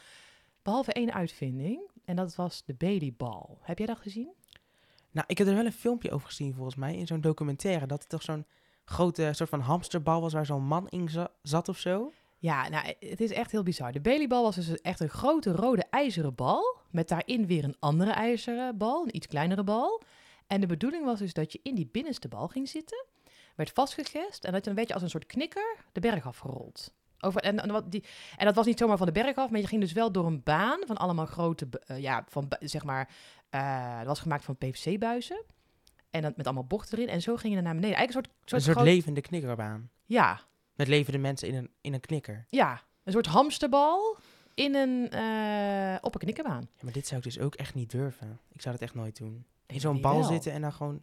Behalve 0.63 0.93
één 0.93 1.13
uitvinding. 1.13 1.91
En 2.05 2.17
dat 2.17 2.35
was 2.35 2.63
de 2.65 2.75
Bailey 2.75 3.15
Ball. 3.17 3.47
Heb 3.61 3.79
jij 3.79 3.87
dat 3.87 3.99
gezien? 3.99 4.33
Nou, 5.11 5.27
ik 5.29 5.39
heb 5.39 5.47
er 5.47 5.55
wel 5.55 5.65
een 5.65 5.73
filmpje 5.73 6.11
over 6.11 6.27
gezien 6.29 6.55
volgens 6.55 6.77
mij, 6.77 6.97
in 6.97 7.07
zo'n 7.07 7.21
documentaire, 7.21 7.87
dat 7.87 8.01
het 8.01 8.09
toch 8.09 8.23
zo'n 8.23 8.47
grote 8.85 9.31
soort 9.33 9.49
van 9.49 9.61
hamsterbal 9.61 10.21
was 10.21 10.33
waar 10.33 10.47
zo'n 10.47 10.65
man 10.65 10.89
in 10.89 11.09
za- 11.09 11.31
zat 11.43 11.69
of 11.69 11.79
zo. 11.79 12.13
Ja, 12.39 12.69
nou, 12.69 12.95
het 12.99 13.21
is 13.21 13.31
echt 13.33 13.51
heel 13.51 13.63
bizar. 13.63 13.93
De 13.93 14.01
Bailey 14.01 14.27
Ball 14.27 14.43
was 14.43 14.55
dus 14.57 14.81
echt 14.81 15.01
een 15.01 15.09
grote 15.09 15.53
rode 15.53 15.85
ijzeren 15.91 16.35
bal. 16.35 16.77
Met 16.91 17.09
daarin 17.09 17.47
weer 17.47 17.65
een 17.65 17.77
andere 17.79 18.11
ijzeren 18.11 18.77
bal, 18.77 19.03
een 19.03 19.17
iets 19.17 19.27
kleinere 19.27 19.65
bal. 19.65 20.03
En 20.47 20.61
de 20.61 20.67
bedoeling 20.67 21.05
was 21.05 21.19
dus 21.19 21.33
dat 21.33 21.53
je 21.53 21.61
in 21.63 21.75
die 21.75 21.89
binnenste 21.93 22.29
bal 22.29 22.49
ging 22.49 22.69
zitten. 22.69 23.07
Werd 23.61 23.73
vastgegest 23.73 24.45
en 24.45 24.53
dat 24.53 24.65
je 24.65 24.71
een 24.71 24.77
beetje 24.77 24.95
als 24.95 25.03
een 25.03 25.11
soort 25.11 25.27
knikker 25.27 25.77
de 25.93 26.01
berg 26.01 26.27
afgerold. 26.27 26.95
Over, 27.21 27.41
en, 27.41 27.61
en, 27.61 27.71
wat 27.73 27.91
die, 27.91 28.05
en 28.37 28.45
dat 28.47 28.55
was 28.55 28.67
niet 28.67 28.79
zomaar 28.79 28.97
van 28.97 29.07
de 29.07 29.13
berg 29.13 29.37
af, 29.37 29.51
maar 29.51 29.61
je 29.61 29.67
ging 29.67 29.81
dus 29.81 29.93
wel 29.93 30.13
door 30.13 30.27
een 30.27 30.43
baan 30.43 30.79
van 30.87 30.97
allemaal 30.97 31.27
grote, 31.27 31.69
eh, 31.87 31.99
ja, 31.99 32.25
van 32.29 32.53
zeg 32.61 32.85
maar, 32.85 33.09
eh 33.51 33.99
dat 33.99 34.07
was 34.07 34.21
gemaakt 34.21 34.45
van 34.45 34.57
PVC-buizen. 34.57 35.43
En 36.11 36.23
dat 36.23 36.37
met 36.37 36.47
allemaal 36.47 36.65
bochten 36.65 36.99
erin. 36.99 37.11
En 37.13 37.23
zo 37.23 37.37
ging 37.37 37.49
je 37.49 37.55
dan 37.55 37.65
naar 37.65 37.75
beneden. 37.75 37.97
Eigenlijk 37.97 38.27
een 38.27 38.33
soort, 38.33 38.49
soort, 38.49 38.53
een 38.53 38.67
soort 38.67 38.77
groot- 38.77 38.95
levende 38.95 39.21
knikkerbaan. 39.21 39.91
Ja, 40.07 40.41
Met 40.75 40.89
levende 40.89 41.19
mensen 41.19 41.49
in 41.49 41.55
een, 41.55 41.71
in 41.81 41.95
een 41.95 42.01
knikker. 42.01 42.45
ja, 42.49 42.83
een 43.05 43.13
soort 43.13 43.27
hamsterbal 43.27 44.17
in 44.55 44.75
een, 44.75 45.11
eh, 45.11 45.97
op 46.01 46.15
een 46.15 46.21
knikkerbaan. 46.21 46.69
Ja, 46.75 46.81
maar 46.83 46.93
dit 46.93 47.07
zou 47.07 47.19
ik 47.21 47.27
dus 47.27 47.39
ook 47.39 47.55
echt 47.55 47.75
niet 47.75 47.91
durven. 47.91 48.41
Ik 48.53 48.61
zou 48.63 48.75
dat 48.75 48.83
echt 48.85 48.95
nooit 48.95 49.17
doen. 49.17 49.45
In 49.67 49.81
zo'n 49.81 50.01
bal 50.01 50.19
wel? 50.19 50.23
zitten 50.29 50.53
en 50.53 50.61
dan 50.61 50.73
gewoon... 50.73 51.03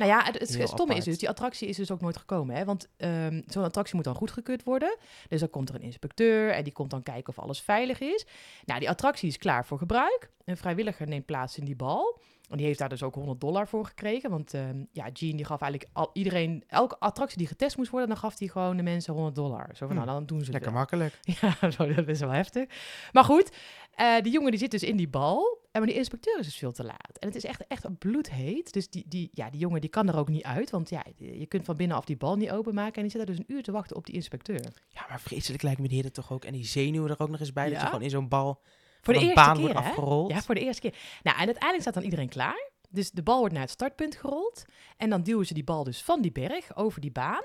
Nou 0.00 0.12
ja, 0.12 0.24
het, 0.24 0.38
het 0.38 0.68
stomme 0.68 0.94
is 0.94 1.04
dus, 1.04 1.18
die 1.18 1.28
attractie 1.28 1.68
is 1.68 1.76
dus 1.76 1.90
ook 1.90 2.00
nooit 2.00 2.16
gekomen. 2.16 2.56
Hè? 2.56 2.64
Want 2.64 2.88
ehm, 2.96 3.42
zo'n 3.46 3.64
attractie 3.64 3.94
moet 3.94 4.04
dan 4.04 4.14
goedgekeurd 4.14 4.62
worden. 4.62 4.96
Dus 5.28 5.40
dan 5.40 5.50
komt 5.50 5.68
er 5.68 5.74
een 5.74 5.82
inspecteur 5.82 6.50
en 6.50 6.64
die 6.64 6.72
komt 6.72 6.90
dan 6.90 7.02
kijken 7.02 7.28
of 7.28 7.38
alles 7.38 7.60
veilig 7.60 8.00
is. 8.00 8.26
Nou, 8.64 8.80
die 8.80 8.88
attractie 8.88 9.28
is 9.28 9.38
klaar 9.38 9.66
voor 9.66 9.78
gebruik. 9.78 10.30
Een 10.44 10.56
vrijwilliger 10.56 11.08
neemt 11.08 11.26
plaats 11.26 11.58
in 11.58 11.64
die 11.64 11.76
bal. 11.76 12.20
En 12.50 12.56
die 12.56 12.66
heeft 12.66 12.78
daar 12.78 12.88
dus 12.88 13.02
ook 13.02 13.14
100 13.14 13.40
dollar 13.40 13.68
voor 13.68 13.84
gekregen. 13.86 14.30
Want 14.30 14.54
ehm, 14.54 14.84
ja, 14.92 15.08
Gene 15.12 15.36
die 15.36 15.44
gaf 15.44 15.60
eigenlijk 15.60 15.90
al 15.92 16.10
iedereen, 16.12 16.64
elke 16.66 16.98
attractie 16.98 17.38
die 17.38 17.46
getest 17.46 17.76
moest 17.76 17.90
worden, 17.90 18.08
dan 18.08 18.18
gaf 18.18 18.38
hij 18.38 18.48
gewoon 18.48 18.76
de 18.76 18.82
mensen 18.82 19.14
100 19.14 19.34
dollar. 19.34 19.68
Zo 19.76 19.86
van, 19.86 19.96
Hm, 19.96 20.02
nou, 20.04 20.06
dan 20.06 20.26
doen 20.26 20.38
ze 20.38 20.44
het 20.44 20.52
Lekker 20.52 20.70
wel. 20.70 20.80
makkelijk. 20.80 21.18
Ja, 21.40 21.70
zo, 21.70 21.94
dat 21.94 22.08
is 22.08 22.20
wel 22.20 22.30
heftig. 22.30 22.68
Maar 23.12 23.24
goed, 23.24 23.50
eh 23.94 24.20
die 24.22 24.32
jongen 24.32 24.50
die 24.50 24.60
zit 24.60 24.70
dus 24.70 24.82
in 24.82 24.96
die 24.96 25.08
bal. 25.08 25.58
En 25.72 25.80
maar 25.80 25.88
die 25.90 25.98
inspecteur 25.98 26.38
is 26.38 26.44
dus 26.44 26.56
veel 26.56 26.72
te 26.72 26.84
laat. 26.84 27.16
En 27.18 27.26
het 27.28 27.36
is 27.36 27.44
echt, 27.44 27.66
echt 27.66 27.98
bloedheet. 27.98 28.72
Dus 28.72 28.90
die, 28.90 29.04
die, 29.08 29.30
ja, 29.32 29.50
die 29.50 29.60
jongen 29.60 29.80
die 29.80 29.90
kan 29.90 30.08
er 30.08 30.16
ook 30.18 30.28
niet 30.28 30.42
uit. 30.42 30.70
Want 30.70 30.90
ja, 30.90 31.04
je 31.16 31.46
kunt 31.46 31.64
van 31.64 31.76
binnenaf 31.76 32.04
die 32.04 32.16
bal 32.16 32.36
niet 32.36 32.50
openmaken. 32.50 32.94
En 32.94 33.02
die 33.02 33.10
zit 33.10 33.26
daar 33.26 33.36
dus 33.36 33.38
een 33.38 33.54
uur 33.54 33.62
te 33.62 33.72
wachten 33.72 33.96
op 33.96 34.06
die 34.06 34.14
inspecteur. 34.14 34.60
Ja, 34.88 35.06
maar 35.08 35.20
vreselijk 35.20 35.62
lijkt 35.62 35.80
me 35.80 35.88
die 35.88 35.96
hitte 35.96 36.12
toch 36.12 36.32
ook. 36.32 36.44
En 36.44 36.52
die 36.52 36.64
zenuwen 36.66 37.10
er 37.10 37.20
ook 37.20 37.28
nog 37.30 37.40
eens 37.40 37.52
bij. 37.52 37.64
Dat 37.64 37.72
Ja. 37.74 37.80
je 37.80 37.86
gewoon 37.86 38.02
in 38.02 38.10
zo'n 38.10 38.28
bal 38.28 38.60
Voor 39.00 39.14
de 39.14 39.20
eerste 39.20 39.52
keer, 39.56 39.74
afgerold. 39.74 40.30
Ja, 40.30 40.42
voor 40.42 40.54
de 40.54 40.60
eerste 40.60 40.80
keer. 40.80 40.94
Nou, 41.22 41.36
en 41.36 41.44
uiteindelijk 41.44 41.80
staat 41.80 41.94
dan 41.94 42.02
iedereen 42.02 42.28
klaar. 42.28 42.70
Dus 42.88 43.10
de 43.10 43.22
bal 43.22 43.38
wordt 43.38 43.52
naar 43.52 43.62
het 43.62 43.70
startpunt 43.70 44.16
gerold. 44.16 44.64
En 44.96 45.10
dan 45.10 45.22
duwen 45.22 45.46
ze 45.46 45.54
die 45.54 45.64
bal 45.64 45.84
dus 45.84 46.02
van 46.02 46.20
die 46.20 46.32
berg 46.32 46.76
over 46.76 47.00
die 47.00 47.12
baan. 47.12 47.44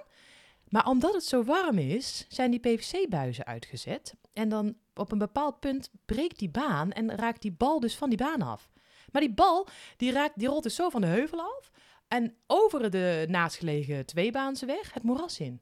Maar 0.70 0.88
omdat 0.88 1.14
het 1.14 1.26
zo 1.26 1.44
warm 1.44 1.78
is, 1.78 2.26
zijn 2.30 2.52
die 2.52 2.60
PVC-buizen 2.60 3.46
uitgezet. 3.46 4.16
En 4.34 4.50
dan 4.50 4.76
op 4.94 5.12
een 5.12 5.18
bepaald 5.18 5.60
punt 5.60 5.90
breekt 6.06 6.40
die 6.40 6.50
baan 6.50 6.92
en 6.92 7.16
raakt 7.16 7.42
die 7.42 7.52
bal 7.52 7.80
dus 7.80 7.96
van 7.96 8.10
die 8.10 8.18
baan 8.18 8.42
af. 8.42 8.72
Maar 9.12 9.22
die 9.22 9.34
bal, 9.34 9.68
die, 9.98 10.12
raakt, 10.12 10.40
die 10.40 10.48
rolt 10.48 10.64
dus 10.64 10.76
zo 10.76 10.90
van 10.90 11.02
de 11.02 11.08
heuvel 11.08 11.40
af. 11.40 11.72
En 12.08 12.36
over 12.48 12.92
de 12.92 13.26
naastgelegen 13.30 14.06
tweebaanse 14.06 14.66
weg 14.66 14.94
het 14.94 15.04
moeras 15.04 15.40
in. 15.40 15.62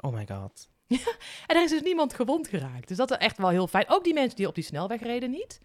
Oh 0.00 0.12
my 0.12 0.26
god. 0.26 0.70
En 1.46 1.56
er 1.56 1.62
is 1.62 1.70
dus 1.70 1.82
niemand 1.82 2.14
gewond 2.14 2.48
geraakt. 2.48 2.88
Dus 2.88 2.96
dat 2.96 3.10
is 3.10 3.16
echt 3.16 3.38
wel 3.38 3.48
heel 3.48 3.66
fijn. 3.66 3.84
Ook 3.88 4.04
die 4.04 4.14
mensen 4.14 4.36
die 4.36 4.46
op 4.46 4.54
die 4.54 4.64
snelweg 4.64 5.02
reden 5.02 5.30
niet. 5.30 5.60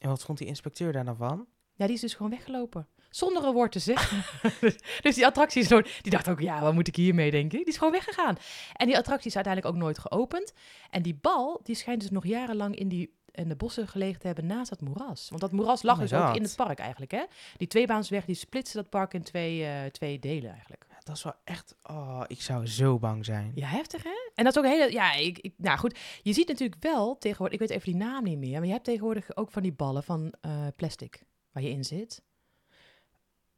En 0.00 0.08
wat 0.08 0.22
vond 0.22 0.38
die 0.38 0.46
inspecteur 0.46 0.92
daar 0.92 1.04
dan 1.04 1.16
van? 1.16 1.46
Ja, 1.74 1.86
die 1.86 1.94
is 1.94 2.00
dus 2.00 2.14
gewoon 2.14 2.30
weggelopen. 2.30 2.88
Zonder 3.10 3.44
een 3.44 3.52
woord 3.52 3.72
te 3.72 3.78
zeggen. 3.78 4.24
dus 5.02 5.14
die 5.14 5.26
attractie 5.26 5.62
is. 5.62 5.68
Die 6.02 6.10
dacht 6.10 6.28
ook, 6.28 6.40
ja, 6.40 6.60
wat 6.60 6.74
moet 6.74 6.88
ik 6.88 6.96
hiermee, 6.96 7.30
denk 7.30 7.52
ik? 7.52 7.58
Die 7.58 7.68
is 7.68 7.76
gewoon 7.76 7.92
weggegaan. 7.92 8.36
En 8.72 8.86
die 8.86 8.96
attractie 8.96 9.28
is 9.28 9.34
uiteindelijk 9.34 9.74
ook 9.74 9.80
nooit 9.82 9.98
geopend. 9.98 10.52
En 10.90 11.02
die 11.02 11.18
bal, 11.20 11.60
die 11.62 11.74
schijnt 11.74 12.00
dus 12.00 12.10
nog 12.10 12.26
jarenlang 12.26 12.76
in, 12.76 12.88
die, 12.88 13.14
in 13.30 13.48
de 13.48 13.56
bossen 13.56 13.88
gelegen 13.88 14.20
te 14.20 14.26
hebben 14.26 14.46
naast 14.46 14.70
dat 14.70 14.80
moeras. 14.80 15.28
Want 15.28 15.40
dat 15.40 15.52
moeras 15.52 15.82
lag 15.82 15.94
Oh 15.94 16.00
dus 16.00 16.12
ook 16.12 16.34
in 16.34 16.42
het 16.42 16.56
park 16.56 16.78
eigenlijk, 16.78 17.10
hè? 17.10 17.24
Die 17.56 17.68
tweebaansweg, 17.68 18.24
die 18.24 18.34
splitste 18.34 18.76
dat 18.76 18.88
park 18.88 19.14
in 19.14 19.22
twee, 19.22 19.64
eh, 19.64 19.84
twee 19.84 20.18
delen 20.18 20.50
eigenlijk. 20.50 20.86
Dat 21.04 21.16
is 21.16 21.22
wel 21.22 21.34
echt... 21.44 21.74
Oh, 21.82 22.22
ik 22.26 22.40
zou 22.42 22.66
zo 22.66 22.98
bang 22.98 23.24
zijn. 23.24 23.52
Ja, 23.54 23.66
heftig, 23.66 24.02
hè? 24.02 24.30
En 24.34 24.44
dat 24.44 24.52
is 24.56 24.58
ook 24.58 24.64
een 24.64 24.78
hele... 24.78 24.92
Ja, 24.92 25.12
ik, 25.12 25.38
ik, 25.38 25.54
nou 25.56 25.78
goed. 25.78 25.98
Je 26.22 26.32
ziet 26.32 26.48
natuurlijk 26.48 26.82
wel 26.82 27.18
tegenwoordig... 27.18 27.60
Ik 27.60 27.68
weet 27.68 27.78
even 27.78 27.92
die 27.92 28.00
naam 28.02 28.24
niet 28.24 28.38
meer. 28.38 28.58
Maar 28.58 28.66
je 28.66 28.72
hebt 28.72 28.84
tegenwoordig 28.84 29.36
ook 29.36 29.50
van 29.50 29.62
die 29.62 29.72
ballen 29.72 30.02
van 30.04 30.34
eh, 30.40 30.66
plastic 30.76 31.22
waar 31.52 31.62
je 31.62 31.70
in 31.70 31.84
zit. 31.84 32.22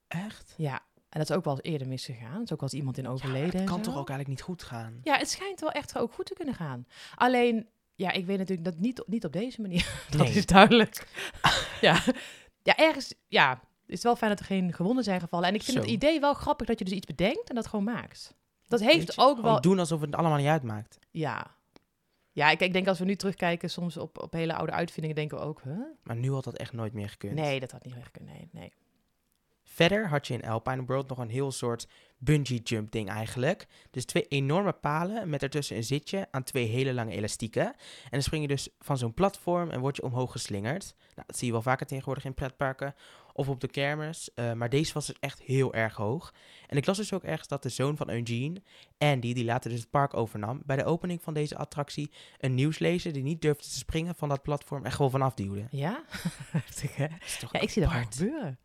Echt? 0.08 0.54
Ja, 0.56 0.74
en 1.08 1.20
dat 1.20 1.30
is 1.30 1.36
ook 1.36 1.44
wel 1.44 1.54
eens 1.54 1.62
eerder 1.72 1.88
misgegaan. 1.88 2.34
Er 2.36 2.42
is 2.42 2.52
ook 2.52 2.60
wel 2.60 2.68
eens 2.68 2.72
iemand 2.78 2.98
in 2.98 3.08
overleden. 3.08 3.50
dat 3.50 3.60
en 3.60 3.66
kan 3.66 3.80
toch 3.80 3.96
ook 3.96 4.08
eigenlijk 4.08 4.28
niet 4.28 4.42
goed 4.42 4.62
gaan? 4.62 5.00
Ja, 5.02 5.16
het 5.18 5.30
schijnt 5.30 5.60
wel 5.60 5.70
echt 5.70 5.98
ook 5.98 6.12
goed 6.12 6.26
te 6.26 6.34
kunnen 6.34 6.54
gaan. 6.54 6.86
Alleen, 7.14 7.68
Ja, 7.94 8.10
ik 8.10 8.26
weet 8.26 8.38
natuurlijk 8.38 8.64
dat 8.68 8.78
niet, 8.78 9.02
niet 9.06 9.24
op 9.24 9.32
deze 9.32 9.60
manier. 9.60 10.02
dat 10.10 10.20
Nee. 10.20 10.32
is 10.34 10.46
duidelijk. 10.46 11.06
ja. 11.80 12.02
ja, 12.62 12.76
ergens, 12.76 13.14
ja, 13.28 13.48
het 13.50 13.60
is 13.86 14.02
wel 14.02 14.16
fijn 14.16 14.30
dat 14.30 14.40
er 14.40 14.46
geen 14.46 14.72
gewonden 14.72 15.04
zijn 15.04 15.20
gevallen. 15.20 15.48
En 15.48 15.54
ik 15.54 15.62
vind 15.62 15.76
Zo. 15.76 15.82
het 15.82 15.92
idee 15.92 16.20
wel 16.20 16.34
grappig 16.34 16.66
dat 16.66 16.78
je 16.78 16.84
dus 16.84 16.94
iets 16.94 17.06
bedenkt 17.06 17.48
en 17.48 17.54
dat 17.54 17.66
gewoon 17.66 17.84
maakt. 17.84 18.34
Dat 18.66 18.80
heeft 18.80 19.18
ook 19.18 19.40
wel, 19.40 19.60
doen 19.60 19.78
alsof 19.78 20.00
het 20.00 20.14
allemaal 20.14 20.38
niet 20.38 20.46
uitmaakt. 20.46 20.98
ja. 21.10 21.56
Ja, 22.32 22.50
ik, 22.50 22.60
ik 22.60 22.72
denk 22.72 22.88
als 22.88 22.98
we 22.98 23.04
nu 23.04 23.16
terugkijken 23.16 23.70
soms 23.70 23.96
op, 23.96 24.22
op 24.22 24.32
hele 24.32 24.54
oude 24.54 24.72
uitvindingen, 24.72 25.16
denken 25.16 25.38
we 25.38 25.44
ook, 25.44 25.62
huh? 25.62 25.78
Maar 26.02 26.16
nu 26.16 26.32
had 26.32 26.44
dat 26.44 26.56
echt 26.56 26.72
nooit 26.72 26.92
meer 26.92 27.08
gekund. 27.08 27.34
Nee, 27.34 27.60
dat 27.60 27.70
had 27.70 27.84
niet 27.84 27.94
weg 27.94 28.10
kunnen. 28.10 28.34
Nee, 28.34 28.48
nee. 28.52 28.72
Verder 29.62 30.08
had 30.08 30.26
je 30.26 30.34
in 30.34 30.48
Alpine 30.48 30.84
World 30.84 31.08
nog 31.08 31.18
een 31.18 31.28
heel 31.28 31.52
soort 31.52 31.88
bungee 32.18 32.60
jump 32.62 32.90
ding 32.90 33.08
eigenlijk. 33.08 33.66
Dus 33.90 34.04
twee 34.04 34.28
enorme 34.28 34.72
palen 34.72 35.28
met 35.28 35.42
ertussen 35.42 35.76
een 35.76 35.84
zitje 35.84 36.28
aan 36.30 36.42
twee 36.42 36.66
hele 36.66 36.94
lange 36.94 37.12
elastieken. 37.12 37.66
En 37.66 38.10
dan 38.10 38.22
spring 38.22 38.42
je 38.42 38.48
dus 38.48 38.68
van 38.78 38.98
zo'n 38.98 39.14
platform 39.14 39.70
en 39.70 39.80
word 39.80 39.96
je 39.96 40.02
omhoog 40.02 40.32
geslingerd. 40.32 40.94
Nou, 41.14 41.26
dat 41.26 41.36
zie 41.36 41.46
je 41.46 41.52
wel 41.52 41.62
vaker 41.62 41.86
tegenwoordig 41.86 42.24
in 42.24 42.34
pretparken 42.34 42.94
of 43.36 43.48
op 43.48 43.60
de 43.60 43.68
kermis. 43.68 44.34
eh, 44.34 44.52
maar 44.52 44.68
deze 44.68 44.92
was 44.92 45.06
dus 45.06 45.16
echt 45.20 45.42
heel 45.42 45.74
erg 45.74 45.96
hoog. 45.96 46.34
En 46.66 46.76
ik 46.76 46.86
las 46.86 46.96
dus 46.96 47.12
ook 47.12 47.22
ergens 47.22 47.48
dat 47.48 47.62
de 47.62 47.68
zoon 47.68 47.96
van 47.96 48.10
Eugene, 48.10 48.62
Andy, 48.98 49.32
die 49.34 49.44
later 49.44 49.70
dus 49.70 49.80
het 49.80 49.90
park 49.90 50.14
overnam, 50.16 50.62
bij 50.64 50.76
de 50.76 50.84
opening 50.84 51.22
van 51.22 51.34
deze 51.34 51.56
attractie 51.56 52.10
een 52.38 52.54
nieuwslezer 52.54 53.12
die 53.12 53.22
niet 53.22 53.40
durfde 53.42 53.62
te 53.64 53.78
springen 53.78 54.14
van 54.14 54.28
dat 54.28 54.42
platform 54.42 54.84
en 54.84 54.92
gewoon 54.92 55.10
vanaf 55.10 55.34
duwde. 55.34 55.66
Ja? 55.70 56.04
Heftig, 56.50 56.96
hè? 56.96 57.06
Ja, 57.50 57.60
ik 57.60 57.70
zie 57.70 57.82
dat 57.82 57.90
apart? 57.90 58.14
gebeuren. 58.14 58.58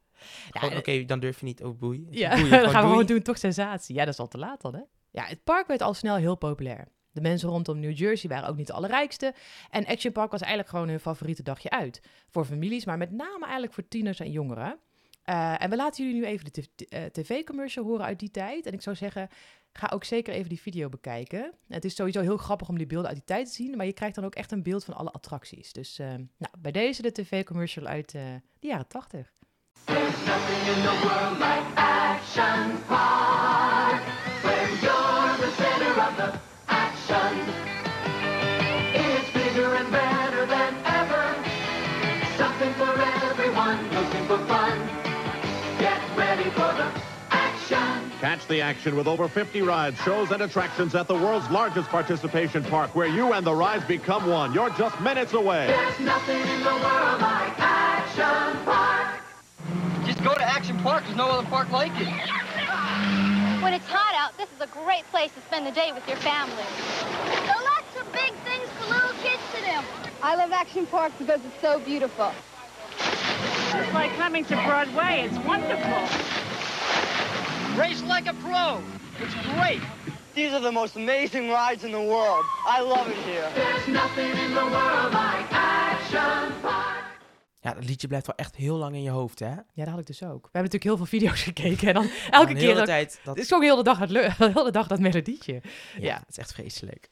Ja, 0.51 0.59
Gewoon, 0.59 0.77
Oké, 0.77 1.05
dan 1.05 1.19
durf 1.19 1.39
je 1.39 1.45
niet. 1.45 1.63
Oh, 1.63 1.77
boei. 1.77 2.07
Ja, 2.09 2.29
Boeien, 2.35 2.49
dat 2.49 2.59
gewoon 2.59 2.73
gaan 2.73 2.83
we 2.83 2.89
gewoon 2.89 3.05
doen. 3.05 3.21
Toch 3.21 3.37
sensatie. 3.37 3.95
Ja, 3.95 4.05
dat 4.05 4.13
is 4.13 4.19
al 4.19 4.27
te 4.27 4.37
laat 4.37 4.61
dan, 4.61 4.73
hè? 4.75 4.81
Ja, 5.11 5.23
het 5.25 5.43
park 5.43 5.67
werd 5.67 5.81
al 5.81 5.93
snel 5.93 6.15
heel 6.15 6.35
populair. 6.35 6.87
De 7.11 7.21
mensen 7.21 7.49
rondom 7.49 7.79
New 7.79 7.97
Jersey 7.97 8.29
waren 8.29 8.49
ook 8.49 8.57
niet 8.57 8.67
de 8.67 8.73
allerrijkste. 8.73 9.33
En 9.69 9.85
Action 9.85 10.11
Park 10.11 10.31
was 10.31 10.41
eigenlijk 10.41 10.69
gewoon 10.69 10.89
hun 10.89 10.99
favoriete 10.99 11.43
dagje 11.43 11.69
uit. 11.69 12.01
Voor 12.29 12.45
families, 12.45 12.85
maar 12.85 12.97
met 12.97 13.11
name 13.11 13.43
eigenlijk 13.43 13.73
voor 13.73 13.87
tieners 13.87 14.19
en 14.19 14.31
jongeren. 14.31 14.79
Eh, 15.23 15.63
en 15.63 15.69
we 15.69 15.75
laten 15.75 16.05
jullie 16.05 16.19
nu 16.21 16.27
even 16.27 16.53
de 16.53 16.87
eh, 16.89 17.03
tv-commercial 17.05 17.85
horen 17.85 18.05
uit 18.05 18.19
die 18.19 18.31
tijd. 18.31 18.65
En 18.65 18.73
ik 18.73 18.81
zou 18.81 18.95
zeggen, 18.95 19.29
ga 19.73 19.89
ook 19.93 20.03
zeker 20.03 20.33
even 20.33 20.49
die 20.49 20.61
video 20.61 20.89
bekijken. 20.89 21.53
Het 21.67 21.85
is 21.85 21.95
sowieso 21.95 22.21
heel 22.21 22.37
grappig 22.37 22.69
om 22.69 22.77
die 22.77 22.87
beelden 22.87 23.07
uit 23.07 23.17
die 23.17 23.25
tijd 23.25 23.47
te 23.47 23.53
zien. 23.53 23.77
Maar 23.77 23.85
je 23.85 23.93
krijgt 23.93 24.15
dan 24.15 24.25
ook 24.25 24.35
echt 24.35 24.51
een 24.51 24.63
beeld 24.63 24.83
van 24.83 24.93
alle 24.93 25.11
attracties. 25.11 25.73
Dus 25.73 25.99
eh, 25.99 26.07
nou, 26.37 26.53
bij 26.59 26.71
deze 26.71 27.01
de 27.01 27.11
tv-commercial 27.11 27.85
uit 27.85 28.13
eh, 28.15 28.21
de 28.59 28.67
jaren 28.67 28.87
80. 28.87 29.33
Nothing 29.85 30.75
in 30.75 30.83
the 30.83 30.99
world 31.03 31.37
like 31.37 31.81
Action 31.81 32.85
Park, 32.87 33.48
looking 43.93 44.25
for 44.27 44.37
fun. 44.45 44.77
Get 45.79 46.01
ready 46.17 46.49
for 46.51 46.59
the 46.59 46.91
action. 47.31 48.11
Catch 48.19 48.47
the 48.47 48.61
action 48.61 48.95
with 48.95 49.07
over 49.07 49.27
50 49.27 49.61
rides, 49.61 49.99
shows, 50.01 50.31
and 50.31 50.41
attractions 50.41 50.95
at 50.95 51.07
the 51.07 51.13
world's 51.13 51.49
largest 51.49 51.89
participation 51.89 52.63
park, 52.63 52.95
where 52.95 53.07
you 53.07 53.33
and 53.33 53.45
the 53.45 53.53
rides 53.53 53.85
become 53.85 54.27
one. 54.27 54.53
You're 54.53 54.69
just 54.71 54.99
minutes 55.01 55.33
away. 55.33 55.67
There's 55.67 55.99
nothing 55.99 56.39
in 56.39 56.59
the 56.63 56.71
world 56.71 57.21
like 57.21 57.59
Action 57.59 58.65
Park. 58.65 59.21
Just 60.05 60.23
go 60.23 60.33
to 60.33 60.43
Action 60.43 60.77
Park. 60.79 61.03
There's 61.05 61.17
no 61.17 61.29
other 61.29 61.47
park 61.47 61.71
like 61.71 61.91
it. 61.95 62.07
When 63.63 63.73
it's 63.73 63.87
hot 63.87 64.15
out, 64.15 64.37
this 64.37 64.49
is 64.55 64.61
a 64.61 64.67
great 64.67 65.03
place 65.11 65.31
to 65.33 65.41
spend 65.41 65.65
the 65.65 65.71
day 65.71 65.91
with 65.93 66.07
your 66.07 66.17
family. 66.17 66.63
There 67.45 67.55
are 67.55 67.63
lots 67.63 67.95
of 67.99 68.11
big 68.11 68.33
things 68.45 68.67
for 68.77 68.93
little 68.93 69.13
kids 69.21 69.43
to 69.55 69.61
do. 69.61 70.09
I 70.21 70.35
love 70.35 70.51
Action 70.51 70.85
Park 70.87 71.13
because 71.17 71.39
it's 71.45 71.61
so 71.61 71.79
beautiful. 71.79 72.31
It's 73.89 73.97
like 73.97 74.15
coming 74.17 74.45
to 74.45 74.55
Broadway. 74.55 75.25
It's 75.25 75.39
wonderful. 75.45 76.01
Race 77.75 78.03
like 78.03 78.29
a 78.29 78.35
pro. 78.43 78.81
It's 79.19 79.33
great. 79.55 79.81
These 80.35 80.53
are 80.53 80.61
the 80.61 80.71
most 80.71 80.95
amazing 80.95 81.49
rides 81.49 81.83
in 81.83 81.91
the 81.91 82.05
world. 82.13 82.45
I 82.67 82.81
love 82.81 83.07
it 83.09 83.17
here. 83.25 83.49
There's 83.55 83.87
nothing 83.87 84.29
in 84.45 84.53
the 84.53 84.65
world 84.75 85.11
like 85.11 85.47
Action 85.51 86.53
Park. 86.61 87.03
Ja, 87.59 87.73
dat 87.73 87.85
liedje 87.85 88.07
blijft 88.07 88.25
wel 88.25 88.35
echt 88.35 88.55
heel 88.55 88.75
lang 88.75 88.95
in 88.95 89.01
je 89.01 89.09
hoofd, 89.09 89.39
hè? 89.39 89.51
Ja, 89.51 89.63
dat 89.73 89.87
had 89.87 89.99
ik 89.99 90.05
dus 90.05 90.23
ook. 90.23 90.41
We 90.51 90.57
hebben 90.57 90.71
natuurlijk 90.71 90.83
heel 90.83 90.97
veel 90.97 91.19
video's 91.19 91.41
gekeken. 91.51 91.87
En 91.87 91.93
dan 91.93 92.09
elke 92.29 92.53
keer... 92.53 92.85
tijd. 92.85 93.19
Dat, 93.23 93.35
Het 93.35 93.45
is 93.45 93.53
ook 93.53 93.61
heel 93.61 93.75
de 93.75 93.83
dag 93.83 93.99
dat, 93.99 94.09
heel 94.53 94.63
de 94.63 94.71
dag 94.71 94.87
dat 94.87 94.99
melodietje. 94.99 95.53
ja, 95.53 95.61
ja. 95.99 96.15
het 96.19 96.29
is 96.29 96.37
echt 96.37 96.53
vreselijk. 96.53 97.07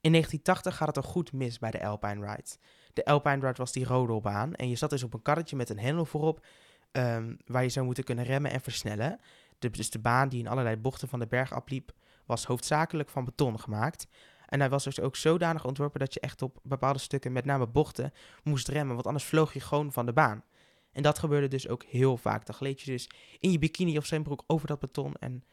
In 0.00 0.10
1980 0.10 0.76
gaat 0.76 0.88
het 0.88 0.96
al 0.96 1.10
goed 1.10 1.32
mis 1.32 1.58
bij 1.58 1.70
de 1.70 1.84
Alpine 1.84 2.26
Ride. 2.26 2.56
De 2.92 3.04
Alpine 3.04 3.52
was 3.52 3.72
die 3.72 3.84
rodelbaan. 3.84 4.54
En 4.54 4.68
je 4.68 4.76
zat 4.76 4.90
dus 4.90 5.02
op 5.02 5.14
een 5.14 5.22
karretje 5.22 5.56
met 5.56 5.68
een 5.68 5.78
hendel 5.78 6.04
voorop. 6.04 6.46
ehm, 6.92 7.34
waar 7.46 7.62
je 7.62 7.68
zou 7.68 7.86
moeten 7.86 8.04
kunnen 8.04 8.24
remmen 8.24 8.50
en 8.50 8.60
versnellen. 8.60 9.20
Dus 9.58 9.90
de 9.90 9.98
baan 9.98 10.28
die 10.28 10.40
in 10.40 10.48
allerlei 10.48 10.76
bochten 10.76 11.08
van 11.08 11.18
de 11.18 11.26
berg 11.26 11.52
apliep, 11.52 11.92
was 12.26 12.44
hoofdzakelijk 12.44 13.08
van 13.08 13.24
beton 13.24 13.60
gemaakt. 13.60 14.06
En 14.46 14.60
hij 14.60 14.68
was 14.68 14.84
dus 14.84 15.00
ook 15.00 15.16
zodanig 15.16 15.64
ontworpen 15.64 16.00
dat 16.00 16.14
je 16.14 16.20
echt 16.20 16.42
op 16.42 16.58
bepaalde 16.62 16.98
stukken, 16.98 17.32
met 17.32 17.44
name 17.44 17.66
bochten, 17.66 18.12
moest 18.42 18.68
remmen. 18.68 18.94
Want 18.94 19.06
anders 19.06 19.24
vloog 19.24 19.52
je 19.52 19.60
gewoon 19.60 19.92
van 19.92 20.06
de 20.06 20.12
baan. 20.12 20.44
En 20.92 21.02
dat 21.02 21.18
gebeurde 21.18 21.48
dus 21.48 21.68
ook 21.68 21.82
heel 21.82 22.16
vaak. 22.16 22.46
Dan 22.46 22.54
gleed 22.54 22.80
je 22.80 22.90
dus 22.90 23.10
in 23.38 23.50
je 23.52 23.58
bikini 23.58 23.98
of 23.98 24.06
zwembroek 24.06 24.44
over 24.46 24.66
dat 24.66 24.80
beton. 24.80 25.14
En 25.14 25.44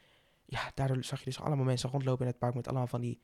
ja, 0.45 0.71
daardoor 0.73 1.03
zag 1.03 1.19
je 1.19 1.25
dus 1.25 1.39
allemaal 1.39 1.65
mensen 1.65 1.89
rondlopen 1.89 2.25
in 2.25 2.31
het 2.31 2.39
park 2.39 2.53
met 2.53 2.67
allemaal 2.67 2.87
van 2.87 3.01
die 3.01 3.21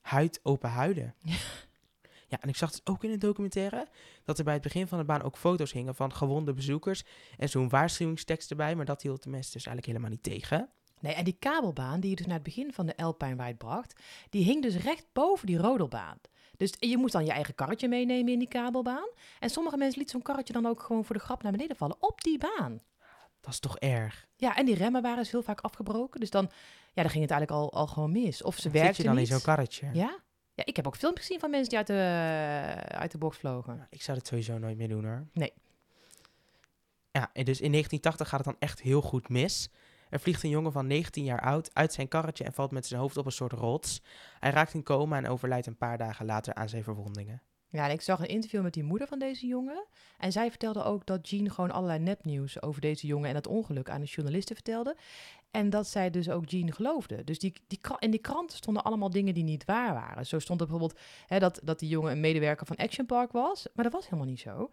huid, 0.00 0.40
open 0.42 0.70
huiden. 0.70 1.14
Ja. 1.18 1.36
Ja, 2.32 2.40
en 2.40 2.48
ik 2.48 2.56
zag 2.56 2.70
dus 2.70 2.80
ook 2.84 3.04
in 3.04 3.10
een 3.10 3.18
documentaire 3.18 3.86
dat 4.24 4.38
er 4.38 4.44
bij 4.44 4.52
het 4.54 4.62
begin 4.62 4.86
van 4.86 4.98
de 4.98 5.04
baan 5.04 5.22
ook 5.22 5.36
foto's 5.36 5.72
hingen 5.72 5.94
van 5.94 6.12
gewonde 6.12 6.52
bezoekers. 6.52 7.04
En 7.38 7.48
zo'n 7.48 7.68
waarschuwingstekst 7.68 8.50
erbij, 8.50 8.74
maar 8.76 8.84
dat 8.84 9.02
hield 9.02 9.22
de 9.22 9.28
mensen 9.30 9.52
dus 9.52 9.66
eigenlijk 9.66 9.86
helemaal 9.86 10.10
niet 10.10 10.22
tegen. 10.22 10.68
Nee, 11.00 11.14
en 11.14 11.24
die 11.24 11.36
kabelbaan 11.38 12.00
die 12.00 12.10
je 12.10 12.16
dus 12.16 12.26
naar 12.26 12.34
het 12.34 12.44
begin 12.44 12.72
van 12.72 12.86
de 12.86 12.96
Alpine 12.96 13.54
bracht, 13.54 14.00
die 14.30 14.44
hing 14.44 14.62
dus 14.62 14.76
recht 14.76 15.06
boven 15.12 15.46
die 15.46 15.56
rodelbaan. 15.58 16.18
Dus 16.56 16.72
je 16.78 16.96
moest 16.96 17.12
dan 17.12 17.24
je 17.24 17.30
eigen 17.30 17.54
karretje 17.54 17.88
meenemen 17.88 18.32
in 18.32 18.38
die 18.38 18.48
kabelbaan. 18.48 19.08
En 19.40 19.50
sommige 19.50 19.76
mensen 19.76 19.98
lieten 19.98 20.14
zo'n 20.16 20.26
karretje 20.26 20.52
dan 20.52 20.66
ook 20.66 20.82
gewoon 20.82 21.04
voor 21.04 21.14
de 21.16 21.22
grap 21.22 21.42
naar 21.42 21.52
beneden 21.52 21.76
vallen 21.76 21.96
op 22.02 22.20
die 22.20 22.38
baan. 22.38 22.80
Dat 23.40 23.52
is 23.52 23.58
toch 23.60 23.78
erg. 23.78 24.26
Ja, 24.36 24.56
en 24.56 24.66
die 24.66 24.74
remmen 24.74 25.02
waren 25.02 25.18
dus 25.18 25.30
heel 25.30 25.42
vaak 25.42 25.60
afgebroken. 25.60 26.20
Dus 26.20 26.30
dan, 26.30 26.50
ja, 26.92 27.02
dan 27.02 27.10
ging 27.10 27.22
het 27.22 27.30
eigenlijk 27.32 27.60
al, 27.62 27.72
al 27.72 27.86
gewoon 27.86 28.12
mis. 28.12 28.42
Of 28.42 28.56
ze 28.56 28.62
Dan 28.62 28.72
zit 28.72 28.80
werkten 28.80 29.02
je 29.02 29.08
dan 29.08 29.18
niet. 29.18 29.28
in 29.28 29.34
zo'n 29.34 29.44
karretje. 29.44 29.88
Ja? 29.92 30.18
Ja, 30.54 30.64
ik 30.64 30.76
heb 30.76 30.86
ook 30.86 30.96
filmpjes 30.96 31.26
gezien 31.26 31.40
van 31.40 31.50
mensen 31.50 31.68
die 31.68 31.78
uit 31.78 31.86
de, 31.86 32.94
uit 32.94 33.10
de 33.12 33.18
bocht 33.18 33.38
vlogen. 33.38 33.76
Nou, 33.76 33.86
Ik 33.90 34.02
zou 34.02 34.18
het 34.18 34.26
sowieso 34.26 34.58
nooit 34.58 34.76
meer 34.76 34.88
doen 34.88 35.04
hoor. 35.04 35.26
Nee. 35.32 35.52
Ja, 37.10 37.30
en 37.32 37.44
dus 37.44 37.60
in 37.60 37.70
1980 37.70 38.28
gaat 38.28 38.44
het 38.44 38.48
dan 38.48 38.68
echt 38.68 38.80
heel 38.80 39.02
goed 39.02 39.28
mis. 39.28 39.70
Er 40.10 40.20
vliegt 40.20 40.42
een 40.42 40.50
jongen 40.50 40.72
van 40.72 40.86
19 40.86 41.24
jaar 41.24 41.40
oud 41.40 41.74
uit 41.74 41.92
zijn 41.92 42.08
karretje 42.08 42.44
en 42.44 42.52
valt 42.52 42.70
met 42.70 42.86
zijn 42.86 43.00
hoofd 43.00 43.16
op 43.16 43.26
een 43.26 43.32
soort 43.32 43.52
rots. 43.52 44.02
Hij 44.38 44.50
raakt 44.50 44.74
in 44.74 44.82
coma 44.82 45.16
en 45.16 45.28
overlijdt 45.28 45.66
een 45.66 45.76
paar 45.76 45.98
dagen 45.98 46.26
later 46.26 46.54
aan 46.54 46.68
zijn 46.68 46.82
verwondingen. 46.82 47.42
Ja, 47.72 47.86
ik 47.86 48.00
zag 48.00 48.20
een 48.20 48.26
interview 48.26 48.62
met 48.62 48.74
die 48.74 48.82
moeder 48.82 49.08
van 49.08 49.18
deze 49.18 49.46
jongen. 49.46 49.84
En 50.18 50.32
zij 50.32 50.48
vertelde 50.48 50.82
ook 50.82 51.06
dat 51.06 51.28
Jean 51.28 51.50
gewoon 51.50 51.70
allerlei 51.70 51.98
nepnieuws 51.98 52.62
over 52.62 52.80
deze 52.80 53.06
jongen 53.06 53.28
en 53.28 53.34
het 53.34 53.46
ongeluk 53.46 53.90
aan 53.90 54.00
de 54.00 54.06
journalisten 54.06 54.54
vertelde. 54.54 54.96
En 55.50 55.70
dat 55.70 55.86
zij 55.86 56.10
dus 56.10 56.30
ook 56.30 56.48
Jean 56.48 56.72
geloofde. 56.72 57.24
Dus 57.24 57.38
die, 57.38 57.52
die, 57.66 57.80
in 57.98 58.10
die 58.10 58.20
kranten 58.20 58.56
stonden 58.56 58.84
allemaal 58.84 59.10
dingen 59.10 59.34
die 59.34 59.44
niet 59.44 59.64
waar 59.64 59.94
waren. 59.94 60.26
Zo 60.26 60.38
stond 60.38 60.58
bijvoorbeeld 60.58 60.98
hè, 61.26 61.38
dat, 61.38 61.60
dat 61.62 61.78
die 61.78 61.88
jongen 61.88 62.12
een 62.12 62.20
medewerker 62.20 62.66
van 62.66 62.76
Action 62.76 63.06
Park 63.06 63.32
was. 63.32 63.66
Maar 63.74 63.84
dat 63.84 63.92
was 63.92 64.04
helemaal 64.04 64.26
niet 64.26 64.40
zo. 64.40 64.70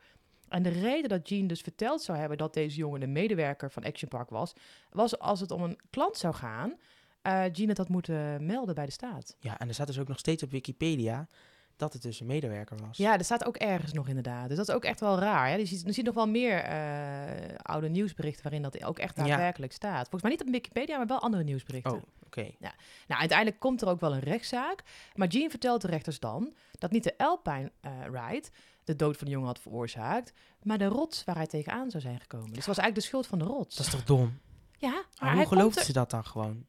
En 0.49 0.63
de 0.63 0.69
reden 0.69 1.09
dat 1.09 1.29
Jean 1.29 1.47
dus 1.47 1.61
verteld 1.61 2.01
zou 2.01 2.17
hebben 2.17 2.37
dat 2.37 2.53
deze 2.53 2.77
jongen 2.77 3.01
een 3.01 3.11
medewerker 3.11 3.71
van 3.71 3.83
Action 3.83 4.09
Park 4.09 4.29
was, 4.29 4.53
was 4.89 5.19
als 5.19 5.39
het 5.39 5.51
om 5.51 5.63
een 5.63 5.79
klant 5.89 6.17
zou 6.17 6.33
gaan, 6.33 6.73
eh 7.21 7.43
Jean 7.51 7.77
had 7.77 7.89
moeten 7.89 8.45
melden 8.45 8.75
bij 8.75 8.85
de 8.85 8.91
staat. 8.91 9.35
Ja, 9.39 9.59
en 9.59 9.67
er 9.67 9.73
staat 9.73 9.87
dus 9.87 9.99
ook 9.99 10.07
nog 10.07 10.19
steeds 10.19 10.43
op 10.43 10.51
Wikipedia 10.51 11.27
dat 11.79 11.93
het 11.93 12.01
dus 12.01 12.19
een 12.19 12.25
medewerker 12.25 12.77
was. 12.87 12.97
Ja, 12.97 13.17
er 13.17 13.23
staat 13.23 13.45
ook 13.45 13.55
ergens 13.57 13.93
nog 13.93 14.07
inderdaad. 14.07 14.47
Dus 14.47 14.57
dat 14.57 14.67
is 14.69 14.73
ook 14.75 14.83
echt 14.83 14.99
wel 14.99 15.19
raar. 15.19 15.47
Hè? 15.47 15.55
Je, 15.55 15.65
ziet, 15.65 15.81
je 15.85 15.91
ziet 15.91 16.05
nog 16.05 16.15
wel 16.15 16.27
meer 16.27 16.57
eh, 16.59 17.55
oude 17.61 17.89
nieuwsberichten 17.89 18.43
waarin 18.43 18.61
dat 18.61 18.83
ook 18.83 18.99
echt 18.99 19.15
Ja. 19.17 19.23
daadwerkelijk 19.25 19.71
staat. 19.73 19.99
Volgens 20.09 20.21
mij 20.21 20.31
niet 20.31 20.41
op 20.41 20.49
Wikipedia, 20.49 20.97
maar 20.97 21.07
wel 21.07 21.19
andere 21.19 21.43
nieuwsberichten. 21.43 21.91
Oh, 21.93 22.01
oké. 22.25 22.51
Nou, 22.59 23.19
uiteindelijk 23.19 23.59
komt 23.59 23.81
er 23.81 23.87
ook 23.87 23.99
wel 23.99 24.13
een 24.13 24.19
rechtszaak. 24.19 24.83
Maar 25.15 25.27
Jean 25.27 25.49
vertelt 25.49 25.81
de 25.81 25.87
rechters 25.87 26.19
dan 26.19 26.53
dat 26.71 26.91
niet 26.91 27.03
de 27.03 27.17
Alpine 27.17 27.71
eh, 27.81 27.91
Ride 28.03 28.47
de 28.83 28.95
dood 28.95 29.17
van 29.17 29.25
de 29.25 29.31
jongen 29.33 29.47
had 29.47 29.59
veroorzaakt, 29.59 30.33
maar 30.63 30.77
de 30.77 30.85
rots 30.85 31.23
waar 31.23 31.35
hij 31.35 31.47
tegenaan 31.47 31.89
zou 31.89 32.03
zijn 32.03 32.19
gekomen. 32.19 32.47
Dus 32.47 32.55
het 32.57 32.65
was 32.65 32.77
eigenlijk 32.77 32.95
de 32.95 33.07
schuld 33.07 33.27
van 33.27 33.39
de 33.39 33.45
rots. 33.45 33.75
Dat 33.75 33.85
is 33.85 33.91
toch 33.91 34.03
dom? 34.03 34.39
ja, 34.77 35.03
maar 35.19 35.33
hoe 35.35 35.45
geloofden 35.45 35.59
komt 35.61 35.75
er- 35.75 35.83
ze 35.83 35.93
dat 35.93 36.09
dan 36.09 36.25
gewoon? 36.25 36.65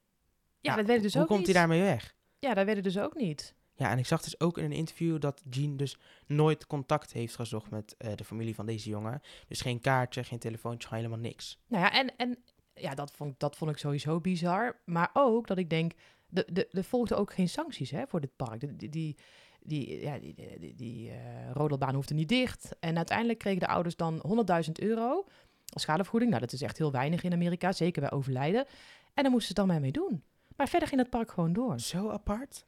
Ja, 0.60 0.76
dat 0.76 0.86
weet 0.86 0.96
ik 0.96 1.02
dus 1.02 1.12
hoe 1.12 1.22
ook 1.22 1.28
komt 1.28 1.38
niet. 1.40 1.48
hij 1.48 1.56
daarmee 1.58 1.80
weg? 1.82 2.14
Ja, 2.38 2.54
dat 2.54 2.64
weet 2.66 2.76
ik 2.76 2.82
dus 2.82 2.98
ook 2.98 3.14
niet. 3.14 3.54
Ja, 3.80 3.90
en 3.90 3.98
ik 3.98 4.06
zag 4.06 4.22
dus 4.22 4.40
ook 4.40 4.58
in 4.58 4.64
een 4.64 4.72
interview 4.72 5.20
dat 5.20 5.42
Jean 5.50 5.76
dus 5.76 5.96
nooit 6.26 6.66
contact 6.66 7.12
heeft 7.12 7.34
gezocht 7.34 7.70
met 7.70 7.94
eh, 7.98 8.14
de 8.14 8.24
familie 8.24 8.54
van 8.54 8.66
deze 8.66 8.88
jongen. 8.88 9.20
Dus 9.48 9.60
geen 9.60 9.80
kaartje, 9.80 10.24
geen 10.24 10.38
telefoontje, 10.38 10.88
gewoon 10.88 11.04
helemaal 11.04 11.24
niks. 11.30 11.58
Nou 11.66 11.84
ja, 11.84 11.92
en, 11.92 12.16
en 12.16 12.38
ja, 12.74 12.94
dat 12.94 13.10
vond, 13.12 13.40
dat 13.40 13.56
vond 13.56 13.70
ik 13.70 13.76
sowieso 13.76 14.20
bizar. 14.20 14.80
Maar 14.84 15.10
ook 15.12 15.46
dat 15.46 15.58
ik 15.58 15.70
denk, 15.70 15.92
de- 16.28 16.48
de- 16.52 16.68
er 16.70 16.84
volgden 16.84 17.18
ook 17.18 17.32
geen 17.32 17.48
sancties 17.48 17.90
hè, 17.90 18.02
voor 18.08 18.20
dit 18.20 18.36
park. 18.36 18.60
De- 18.60 18.76
die, 18.76 18.88
die, 18.88 19.16
die, 19.62 20.00
ja, 20.00 20.18
die, 20.18 20.74
die, 20.76 21.10
eh, 21.10 21.50
rodelbaan 21.52 21.94
hoefde 21.94 22.14
niet 22.14 22.28
dicht. 22.28 22.68
En 22.80 22.96
uiteindelijk 22.96 23.38
kregen 23.38 23.60
de 23.60 23.66
ouders 23.68 23.96
dan 23.96 24.22
100.000 24.64 24.72
euro 24.72 25.24
als 25.72 25.82
schadevergoeding. 25.82 26.30
Nou, 26.30 26.42
dat 26.42 26.52
is 26.52 26.62
echt 26.62 26.78
heel 26.78 26.92
weinig 26.92 27.22
in 27.22 27.32
Amerika, 27.32 27.72
zeker 27.72 28.00
bij 28.00 28.10
overlijden. 28.10 28.66
En 29.14 29.22
daar 29.22 29.32
moesten 29.32 29.48
ze 29.48 29.54
dan 29.54 29.66
maar 29.66 29.80
mee 29.80 29.92
doen. 29.92 30.22
Maar 30.56 30.68
verder 30.68 30.88
ging 30.88 31.00
het 31.00 31.10
park 31.10 31.30
gewoon 31.32 31.52
door. 31.52 31.80
Zo 31.80 32.10
apart. 32.10 32.64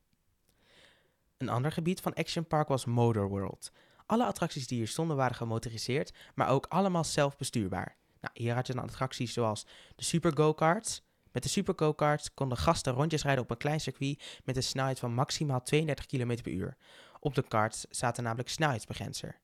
Een 1.42 1.48
ander 1.48 1.72
gebied 1.72 2.00
van 2.00 2.14
Action 2.14 2.46
Park 2.46 2.68
was 2.68 2.84
Motor 2.84 3.28
World. 3.28 3.72
Alle 4.06 4.24
attracties 4.24 4.66
die 4.66 4.78
hier 4.78 4.88
stonden 4.88 5.16
waren 5.16 5.36
gemotoriseerd, 5.36 6.12
maar 6.34 6.48
ook 6.48 6.66
allemaal 6.68 7.04
zelfbestuurbaar. 7.04 7.96
Nou, 8.20 8.34
hier 8.34 8.54
had 8.54 8.66
je 8.66 8.74
dan 8.74 8.82
attracties 8.82 9.32
zoals 9.32 9.66
de 9.96 10.04
Super 10.04 10.36
Go-karts. 10.36 11.02
Met 11.32 11.42
de 11.42 11.48
Super 11.48 11.74
Go-karts 11.76 12.34
konden 12.34 12.58
gasten 12.58 12.92
rondjes 12.92 13.22
rijden 13.22 13.42
op 13.42 13.50
een 13.50 13.56
klein 13.56 13.80
circuit 13.80 14.40
met 14.44 14.56
een 14.56 14.62
snelheid 14.62 14.98
van 14.98 15.14
maximaal 15.14 15.62
32 15.62 16.06
km 16.06 16.42
per 16.42 16.52
uur. 16.52 16.76
Op 17.20 17.34
de 17.34 17.42
karts 17.42 17.86
zaten 17.90 18.22
namelijk 18.22 18.48
snelheidsbegrenzer. 18.48 19.40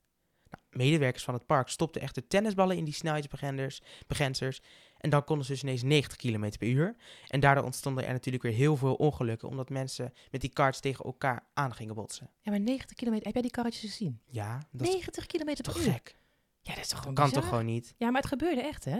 Medewerkers 0.78 1.24
van 1.24 1.34
het 1.34 1.46
park 1.46 1.68
stopten 1.68 2.00
echter 2.00 2.26
tennisballen 2.26 2.76
in 2.76 2.84
die 2.84 2.94
snelheidsbegrenzers 2.94 3.80
begrenzers, 4.06 4.60
en 4.98 5.10
dan 5.10 5.24
konden 5.24 5.46
ze 5.46 5.52
dus 5.52 5.62
ineens 5.62 5.82
90 5.82 6.16
km 6.16 6.50
per 6.58 6.68
uur. 6.68 6.96
En 7.28 7.40
daardoor 7.40 7.64
ontstonden 7.64 8.06
er 8.06 8.12
natuurlijk 8.12 8.44
weer 8.44 8.52
heel 8.52 8.76
veel 8.76 8.94
ongelukken, 8.94 9.48
omdat 9.48 9.68
mensen 9.70 10.12
met 10.30 10.40
die 10.40 10.50
karts 10.50 10.80
tegen 10.80 11.04
elkaar 11.04 11.46
aan 11.54 11.74
gingen 11.74 11.94
botsen. 11.94 12.30
Ja, 12.40 12.50
maar 12.50 12.60
90 12.60 12.96
kilometer. 12.96 13.24
Heb 13.24 13.34
jij 13.34 13.42
die 13.42 13.50
karretjes 13.52 13.90
gezien? 13.90 14.20
Ja, 14.26 14.58
dat 14.70 14.86
is 14.86 14.92
90 14.92 15.26
kilometer 15.26 15.64
per 15.64 15.72
toch 15.72 15.82
uur. 15.82 15.92
gek? 15.92 16.16
Ja, 16.62 16.74
dat 16.74 16.82
is 16.84 16.88
toch 16.88 16.90
Dat 16.90 16.98
gewoon 16.98 17.14
kan 17.14 17.24
bizar? 17.24 17.40
toch 17.40 17.50
gewoon 17.50 17.66
niet? 17.66 17.94
Ja, 17.96 18.10
maar 18.10 18.20
het 18.20 18.30
gebeurde 18.30 18.60
echt, 18.62 18.84
hè? 18.84 18.98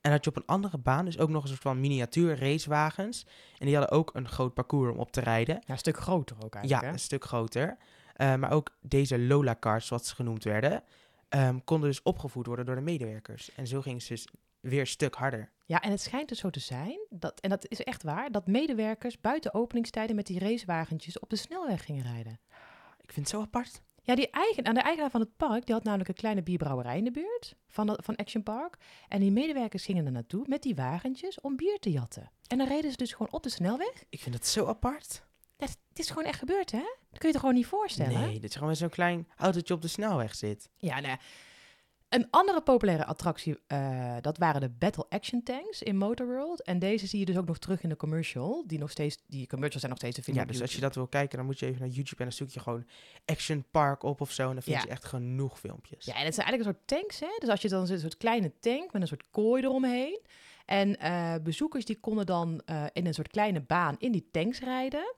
En 0.00 0.10
had 0.10 0.24
je 0.24 0.30
op 0.30 0.36
een 0.36 0.46
andere 0.46 0.78
baan 0.78 1.04
dus 1.04 1.18
ook 1.18 1.28
nog 1.28 1.42
een 1.42 1.48
soort 1.48 1.60
van 1.60 1.80
miniatuur 1.80 2.38
racewagens. 2.38 3.26
En 3.58 3.66
die 3.66 3.76
hadden 3.76 3.96
ook 3.96 4.10
een 4.14 4.28
groot 4.28 4.54
parcours 4.54 4.92
om 4.92 4.98
op 4.98 5.12
te 5.12 5.20
rijden. 5.20 5.54
Ja, 5.54 5.72
een 5.72 5.78
stuk 5.78 5.96
groter 5.96 6.36
ook 6.44 6.54
Ja, 6.54 6.58
eigenlijk, 6.60 6.86
hè? 6.86 6.92
een 6.92 6.98
stuk 6.98 7.24
groter. 7.24 7.76
Eh, 8.14 8.34
maar 8.34 8.50
ook 8.52 8.76
deze 8.80 9.18
Lola-cars, 9.18 9.86
zoals 9.86 10.08
ze 10.08 10.14
genoemd 10.14 10.44
werden, 10.44 10.82
ehm, 11.28 11.58
konden 11.64 11.88
dus 11.88 12.02
opgevoed 12.02 12.46
worden 12.46 12.64
door 12.66 12.74
de 12.74 12.80
medewerkers. 12.80 13.54
En 13.54 13.66
zo 13.66 13.80
gingen 13.80 14.00
ze 14.00 14.08
dus 14.12 14.26
weer 14.60 14.80
een 14.80 14.86
stuk 14.86 15.14
harder. 15.14 15.50
Ja, 15.66 15.80
en 15.80 15.90
het 15.90 16.00
schijnt 16.00 16.28
dus 16.28 16.38
zo 16.38 16.50
te 16.50 16.60
zijn, 16.60 16.98
dat, 17.10 17.40
en 17.40 17.50
dat 17.50 17.66
is 17.68 17.80
echt 17.82 18.02
waar, 18.02 18.30
dat 18.30 18.46
medewerkers 18.46 19.20
buiten 19.20 19.54
openingstijden 19.54 20.16
met 20.16 20.26
die 20.26 20.38
racewagentjes 20.38 21.18
op 21.18 21.30
de 21.30 21.36
snelweg 21.36 21.84
gingen 21.84 22.02
rijden. 22.02 22.40
Ik 23.00 23.12
vind 23.12 23.26
het 23.26 23.28
zo 23.36 23.40
apart. 23.42 23.82
Ja, 24.04 24.14
die 24.14 24.30
eigen, 24.30 24.66
aan 24.66 24.74
de 24.74 24.80
eigenaar 24.80 25.10
van 25.10 25.20
het 25.20 25.36
park, 25.36 25.66
die 25.66 25.74
had 25.74 25.84
namelijk 25.84 26.08
een 26.08 26.14
kleine 26.14 26.42
bierbrouwerij 26.42 26.98
in 26.98 27.04
de 27.04 27.10
buurt 27.10 27.54
van, 27.68 27.86
dat- 27.86 28.04
van 28.04 28.16
Action 28.16 28.42
Park. 28.42 28.76
En 29.08 29.20
die 29.20 29.30
medewerkers 29.32 29.84
gingen 29.84 30.06
er 30.06 30.12
naartoe 30.12 30.44
met 30.48 30.62
die 30.62 30.74
wagentjes 30.74 31.40
om 31.40 31.56
bier 31.56 31.78
te 31.78 31.90
jatten. 31.90 32.30
En 32.46 32.58
dan 32.58 32.66
reden 32.68 32.90
ze 32.90 32.96
dus 32.96 33.12
gewoon 33.12 33.32
op 33.32 33.42
de 33.42 33.48
snelweg. 33.48 34.04
Ik 34.08 34.20
vind 34.20 34.34
het 34.34 34.46
zo 34.46 34.66
apart. 34.66 35.24
Het 35.70 35.98
is 35.98 36.08
gewoon 36.08 36.24
echt 36.24 36.38
gebeurd, 36.38 36.70
hè? 36.70 36.78
Dat 37.10 37.18
kun 37.18 37.28
je 37.28 37.34
je 37.34 37.38
gewoon 37.40 37.54
niet 37.54 37.66
voorstellen? 37.66 38.20
Nee, 38.20 38.32
dat 38.40 38.42
je 38.42 38.52
gewoon 38.52 38.68
met 38.68 38.78
zo'n 38.78 38.88
klein 38.88 39.28
autootje 39.36 39.74
op 39.74 39.82
de 39.82 39.88
snelweg 39.88 40.34
zit. 40.34 40.68
Ja, 40.76 40.94
nou 40.94 41.06
ja. 41.06 41.18
Een 42.08 42.26
andere 42.30 42.60
populaire 42.62 43.04
attractie, 43.04 43.58
eh, 43.66 44.16
dat 44.20 44.38
waren 44.38 44.60
de 44.60 44.68
Battle 44.70 45.06
Action 45.08 45.42
Tanks 45.42 45.82
in 45.82 45.96
Motorworld. 45.96 46.62
En 46.62 46.78
deze 46.78 47.06
zie 47.06 47.18
je 47.18 47.24
dus 47.24 47.36
ook 47.36 47.46
nog 47.46 47.58
terug 47.58 47.82
in 47.82 47.88
de 47.88 47.96
commercial. 47.96 48.64
Die, 48.66 48.78
nog 48.78 48.90
steeds, 48.90 49.16
die 49.26 49.46
commercials 49.46 49.80
zijn 49.80 49.90
nog 49.90 50.00
steeds 50.00 50.16
te 50.16 50.22
vinden 50.22 50.42
Ja, 50.42 50.48
dus 50.52 50.60
als 50.60 50.74
je 50.74 50.80
dat 50.80 50.94
wil 50.94 51.06
kijken, 51.06 51.36
dan 51.36 51.46
moet 51.46 51.58
je 51.58 51.66
even 51.66 51.80
naar 51.80 51.88
YouTube 51.88 52.16
en 52.22 52.24
dan 52.28 52.32
zoek 52.32 52.48
je 52.50 52.60
gewoon 52.60 52.86
Action 53.24 53.64
Park 53.70 54.02
op 54.02 54.20
of 54.20 54.30
zo. 54.32 54.48
En 54.48 54.52
dan 54.52 54.62
vind 54.62 54.76
Ja. 54.76 54.82
je 54.82 54.88
echt 54.88 55.04
genoeg 55.04 55.58
filmpjes. 55.60 56.04
Ja, 56.04 56.14
en 56.14 56.24
het 56.24 56.34
zijn 56.34 56.46
eigenlijk 56.46 56.78
een 56.78 56.84
soort 56.86 57.00
tanks, 57.00 57.20
hè? 57.20 57.36
Dus 57.38 57.48
als 57.48 57.62
je 57.62 57.68
dan 57.68 57.86
zit, 57.86 57.94
een 57.94 58.00
soort 58.02 58.16
kleine 58.16 58.52
tank 58.60 58.92
met 58.92 59.02
een 59.02 59.08
soort 59.08 59.30
kooi 59.30 59.62
eromheen. 59.62 60.20
En 60.66 60.98
eh, 60.98 61.34
bezoekers 61.42 61.84
die 61.84 62.00
konden 62.00 62.26
dan 62.26 62.62
eh, 62.64 62.84
in 62.92 63.06
een 63.06 63.14
soort 63.14 63.28
kleine 63.28 63.60
baan 63.60 63.94
in 63.98 64.12
die 64.12 64.28
tanks 64.30 64.60
rijden. 64.60 65.14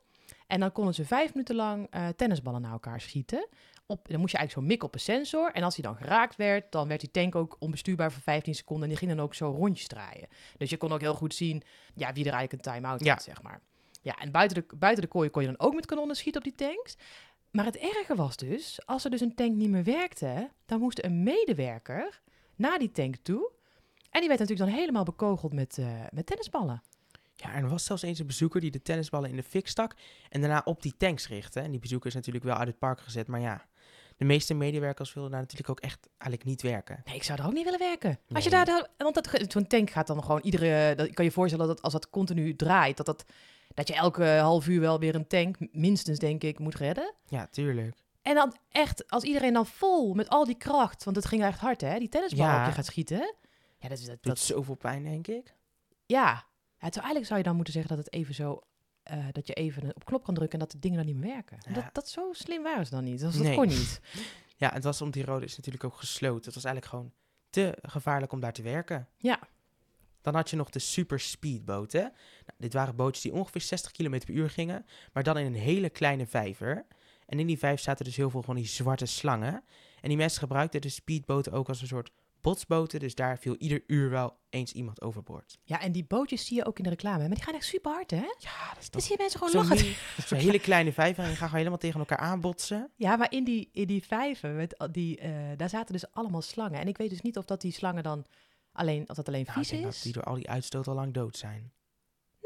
En 0.47 0.61
dan 0.61 0.73
konden 0.73 0.95
ze 0.95 1.05
vijf 1.05 1.33
minuten 1.35 1.55
lang 1.55 1.87
eh, 1.91 2.09
tennisballen 2.09 2.61
naar 2.61 2.73
elkaar 2.73 3.01
schieten. 3.01 3.49
Op, 3.87 4.09
dan 4.09 4.21
moest 4.21 4.33
je 4.33 4.39
eigenlijk 4.39 4.53
zo 4.53 4.61
mikken 4.73 4.89
op 4.89 4.95
een 4.95 5.01
sensor. 5.01 5.51
En 5.53 5.63
als 5.63 5.75
die 5.75 5.85
dan 5.85 5.97
geraakt 5.97 6.37
werd, 6.37 6.73
dan 6.73 6.89
werd 6.89 7.01
die 7.01 7.11
tank 7.11 7.35
ook 7.35 7.57
onbestuurbaar 7.59 8.13
voor 8.13 8.23
15 8.23 8.55
seconden. 8.55 8.85
En 8.85 8.89
die 8.89 8.99
ging 8.99 9.11
dan 9.11 9.25
ook 9.25 9.35
zo 9.35 9.51
rondjes 9.51 9.87
draaien. 9.87 10.29
Dus 10.57 10.71
je 10.71 10.77
kon 10.77 10.93
ook 10.93 11.01
heel 11.01 11.15
goed 11.15 11.35
zien 11.35 11.63
ja, 11.95 12.13
wie 12.13 12.25
er 12.25 12.33
eigenlijk 12.33 12.53
een 12.53 12.73
time-out 12.73 13.05
Ja. 13.05 13.13
had, 13.13 13.23
zeg 13.23 13.43
maar. 13.43 13.61
Ja, 14.03 14.15
en 14.15 14.31
buiten 14.31 14.57
de, 14.57 14.77
buiten 14.77 15.03
de 15.03 15.11
kooi 15.11 15.31
kon 15.31 15.43
je 15.43 15.49
dan 15.49 15.67
ook 15.67 15.75
met 15.75 15.87
kanonnen 15.87 16.17
schieten 16.17 16.45
op 16.45 16.57
die 16.57 16.69
tanks. 16.69 16.97
Maar 17.51 17.65
het 17.65 17.77
erge 17.77 18.15
was 18.15 18.37
dus, 18.37 18.87
als 18.87 19.05
er 19.05 19.11
dus 19.11 19.21
een 19.21 19.35
tank 19.35 19.55
niet 19.55 19.71
meer 19.71 19.85
werkte, 19.85 20.51
dan 20.67 20.81
moest 20.81 21.05
een 21.05 21.23
medewerker 21.23 22.21
naar 22.55 22.79
die 22.79 22.91
tank 22.91 23.17
toe. 23.17 23.51
En 24.11 24.21
die 24.21 24.29
werd 24.29 24.41
natuurlijk 24.41 24.71
dan 24.71 24.79
helemaal 24.79 25.05
bekogeld 25.05 25.53
met, 25.53 25.79
eh, 25.79 25.87
met 26.11 26.27
tennisballen. 26.27 26.83
Ja, 27.45 27.55
er 27.55 27.69
was 27.69 27.85
zelfs 27.85 28.03
eens 28.03 28.19
een 28.19 28.27
bezoeker 28.27 28.61
die 28.61 28.71
de 28.71 28.83
tennisballen 28.83 29.31
in 29.31 29.37
de 29.37 29.43
fik 29.43 29.69
stak 29.69 29.95
en 30.29 30.41
daarna 30.41 30.63
op 30.65 30.83
die 30.83 30.95
tanks 30.97 31.29
richtte. 31.29 31.61
En 31.61 31.71
die 31.71 31.81
bezoeker 31.81 32.09
is 32.09 32.15
natuurlijk 32.15 32.45
wel 32.45 32.57
uit 32.57 32.69
het 32.69 32.79
park 32.79 33.01
gezet, 33.01 33.27
maar 33.27 33.41
ja, 33.41 33.67
de 34.17 34.25
meeste 34.25 34.55
medewerkers 34.55 35.13
wilden 35.15 35.33
daar 35.33 35.41
natuurlijk 35.41 35.71
ook 35.71 35.81
echt 35.81 36.09
eigenlijk 36.19 36.45
niet 36.45 36.63
werken. 36.63 37.03
Nee, 37.05 37.15
ik 37.15 37.23
zou 37.23 37.39
er 37.39 37.47
ook 37.47 37.53
niet 37.53 37.65
willen 37.65 37.79
werken. 37.79 38.19
Als 38.33 38.45
je 38.45 38.51
daar, 38.51 38.89
want 38.97 39.15
dat, 39.15 39.31
zo'n 39.49 39.67
tank 39.67 39.91
gaat 39.91 40.07
dan 40.07 40.23
gewoon 40.25 40.41
iedere, 40.41 40.95
dat, 40.95 41.15
kan 41.15 41.25
je 41.25 41.31
voorstellen 41.31 41.67
dat 41.67 41.83
als 41.83 41.93
dat 41.93 42.11
continu 42.11 42.57
draait, 42.57 42.97
dat, 42.97 43.07
dat, 43.07 43.25
dat 43.75 43.89
je 43.89 43.95
elke 43.95 44.25
half 44.25 44.67
uur 44.67 44.81
wel 44.81 44.99
weer 44.99 45.15
een 45.15 45.27
tank, 45.27 45.57
minstens 45.73 46.19
denk 46.19 46.43
ik, 46.43 46.59
moet 46.59 46.75
redden. 46.75 47.15
Ja, 47.29 47.47
tuurlijk. 47.47 47.97
En 48.23 48.35
dan 48.35 48.57
echt, 48.71 49.11
als 49.11 49.23
iedereen 49.25 49.53
dan 49.53 49.67
vol 49.67 50.15
met 50.15 50.29
al 50.29 50.45
die 50.45 50.57
kracht, 50.57 51.05
want 51.05 51.17
het 51.17 51.27
ging 51.27 51.43
echt 51.43 51.59
hard 51.59 51.81
hè, 51.81 51.99
die 51.99 52.09
tennisbal 52.09 52.47
Ja. 52.47 52.61
op 52.61 52.67
je 52.67 52.73
gaat 52.73 52.87
schieten. 52.87 53.35
Ja, 53.79 53.89
dat 53.89 53.99
is 53.99 54.05
dat, 54.05 54.15
Doet 54.15 54.25
dat, 54.25 54.39
zoveel 54.39 54.75
pijn, 54.75 55.05
denk 55.05 55.27
ik. 55.27 55.55
Ja, 56.07 56.45
ja 56.85 56.91
terwijl 56.91 57.15
eigenlijk 57.15 57.27
zou 57.27 57.39
je 57.39 57.45
dan 57.45 57.55
moeten 57.57 57.73
zeggen 57.75 57.97
dat 57.97 58.05
het 58.05 58.15
even 58.15 58.35
zo, 58.35 58.61
eh, 59.03 59.27
dat 59.33 59.47
je 59.47 59.53
even 59.53 59.95
op 59.95 60.05
knop 60.05 60.25
kan 60.25 60.35
drukken 60.35 60.59
en 60.59 60.65
dat 60.65 60.75
de 60.75 60.79
dingen 60.79 60.97
dan 60.97 61.07
niet 61.07 61.17
meer 61.17 61.33
werken. 61.33 61.59
Ja. 61.69 61.73
Dat, 61.75 61.85
dat 61.95 62.09
zo 62.09 62.33
slim 62.33 62.63
waren 62.63 62.85
ze 62.87 62.91
dan 62.95 63.05
niet. 63.05 63.21
Dat, 63.21 63.33
dat 63.33 63.43
Nee. 63.43 63.57
kon 63.57 63.67
niet. 63.69 64.01
Ja, 64.57 64.71
het 64.73 64.85
was 64.85 65.01
om 65.03 65.11
die 65.11 65.25
rode 65.25 65.45
is 65.45 65.57
natuurlijk 65.57 65.85
ook 65.85 65.97
gesloten. 65.97 66.45
Het 66.45 66.55
was 66.55 66.65
eigenlijk 66.65 66.95
gewoon 66.95 67.13
te 67.51 67.79
gevaarlijk 67.83 68.33
om 68.33 68.41
daar 68.41 68.53
te 68.53 68.63
werken. 68.63 69.09
Ja. 69.17 69.39
Dan 70.21 70.35
had 70.35 70.51
je 70.51 70.57
nog 70.57 70.71
de 70.71 70.79
super 70.79 71.21
speedboten. 71.21 72.01
Nou, 72.03 72.59
dit 72.59 72.73
waren 72.73 72.97
bootjes 72.97 73.23
die 73.23 73.33
ongeveer 73.33 73.61
60 73.61 73.91
km 73.91 74.19
per 74.19 74.31
uur 74.31 74.51
gingen, 74.51 74.87
maar 75.13 75.23
dan 75.23 75.39
in 75.39 75.47
een 75.47 75.55
hele 75.55 75.91
kleine 75.91 76.27
vijver. 76.27 76.87
En 77.27 77.39
in 77.39 77.47
die 77.47 77.59
vijver 77.59 77.85
zaten 77.85 78.05
dus 78.05 78.17
heel 78.17 78.31
veel 78.31 78.43
van 78.43 78.55
die 78.55 78.67
zwarte 78.67 79.07
slangen. 79.07 79.65
En 80.01 80.09
die 80.09 80.17
mensen 80.17 80.41
gebruikten 80.41 80.81
de 80.81 80.89
speedboten 80.89 81.53
ook 81.53 81.69
als 81.69 81.81
een 81.81 81.87
soort 81.87 82.11
botsboten, 82.45 83.01
dus 83.01 83.15
daar 83.15 83.39
viel 83.39 83.57
ieder 83.57 83.83
uur 83.87 84.11
wel 84.11 84.39
eens 84.51 84.73
iemand 84.73 85.03
overboord. 85.03 85.59
Ja, 85.63 85.81
en 85.81 85.93
die 85.93 86.05
bootjes 86.05 86.47
zie 86.47 86.57
je 86.57 86.65
ook 86.65 86.79
in 86.79 86.85
de 86.85 86.91
reclame. 86.91 87.19
Maar 87.19 87.35
die 87.35 87.45
gaan 87.45 87.55
echt 87.55 87.65
super 87.65 87.93
hard, 87.93 88.11
hè? 88.11 88.17
Ja, 88.17 88.69
dat 88.75 88.79
is 88.79 88.91
Dan 88.91 88.91
toch 88.91 89.03
zie 89.03 89.13
je 89.13 89.19
mensen 89.19 89.39
gewoon 89.39 89.53
zo'n 89.67 89.69
lachen. 89.79 89.95
zo'n 90.27 90.39
hele 90.49 90.59
kleine 90.59 90.93
vijver 90.93 91.23
en 91.25 91.29
je 91.31 91.35
gaat 91.37 91.43
gewoon 91.45 91.59
helemaal 91.59 91.79
tegen 91.79 92.01
elkaar 92.01 92.19
aanbotsen. 92.19 92.91
Ja, 92.97 93.17
maar 93.17 93.33
in 93.33 93.45
die, 93.45 93.69
in 93.73 93.87
die 93.87 94.05
vijver, 94.05 94.51
met 94.51 94.89
die, 94.93 95.19
eh, 95.19 95.31
daar 95.57 95.69
zaten 95.69 95.93
dus 95.93 96.11
allemaal 96.13 96.43
slangen. 96.43 96.81
En 96.81 96.89
ik 96.89 96.97
weet 96.97 97.11
dus 97.11 97.21
niet 97.21 97.39
of 97.39 97.45
dat 97.45 97.61
die 97.61 97.73
slangen 97.73 98.03
dan 98.03 98.25
alleen, 98.73 99.09
of 99.09 99.17
dat 99.17 99.29
alleen 99.29 99.45
Nou, 99.45 99.61
ik 99.61 99.67
vies 99.67 99.79
denk 99.79 99.87
is. 99.91 99.95
dat 99.95 100.03
die 100.03 100.13
door 100.13 100.23
al 100.25 100.35
die 100.35 100.51
uitstoot 100.51 100.87
al 100.89 100.95
lang 100.95 101.15
dood 101.15 101.37
zijn. 101.37 101.73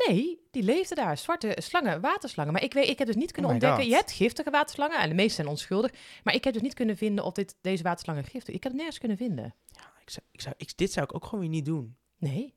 Nee, 0.06 0.46
die 0.50 0.62
leefden 0.62 0.96
daar. 0.96 1.18
Zwarte 1.18 1.56
slangen, 1.61 2.00
waterslangen. 2.00 2.52
Maar 2.52 2.62
ik, 2.62 2.72
weet, 2.72 2.88
ik 2.88 2.98
heb 2.98 3.06
dus 3.06 3.16
niet 3.16 3.32
kunnen 3.32 3.50
Oh 3.50 3.56
ontdekken. 3.56 3.82
God. 3.82 3.90
Je 3.90 3.96
hebt 3.96 4.12
giftige 4.12 4.50
waterslangen 4.50 4.98
en 4.98 5.08
de 5.08 5.14
meeste 5.14 5.34
zijn 5.34 5.48
onschuldig. 5.48 5.92
Maar 6.24 6.34
ik 6.34 6.44
heb 6.44 6.52
dus 6.52 6.62
niet 6.62 6.74
kunnen 6.74 6.96
vinden 6.96 7.24
of 7.24 7.32
dit, 7.32 7.56
deze 7.61 7.82
waterslangen 7.82 8.24
giftig 8.24 8.54
Ik 8.54 8.62
heb 8.62 8.72
het 8.72 8.80
nergens 8.80 8.98
kunnen 8.98 9.16
vinden. 9.16 9.54
Ik 10.00 10.11
zou, 10.11 10.26
ik 10.30 10.40
zou, 10.40 10.54
ik, 10.58 10.76
dit 10.76 10.92
zou 10.92 11.06
ik 11.06 11.14
ook 11.14 11.24
gewoon 11.24 11.40
weer 11.40 11.48
niet 11.48 11.64
doen. 11.64 11.96
Nee. 12.18 12.56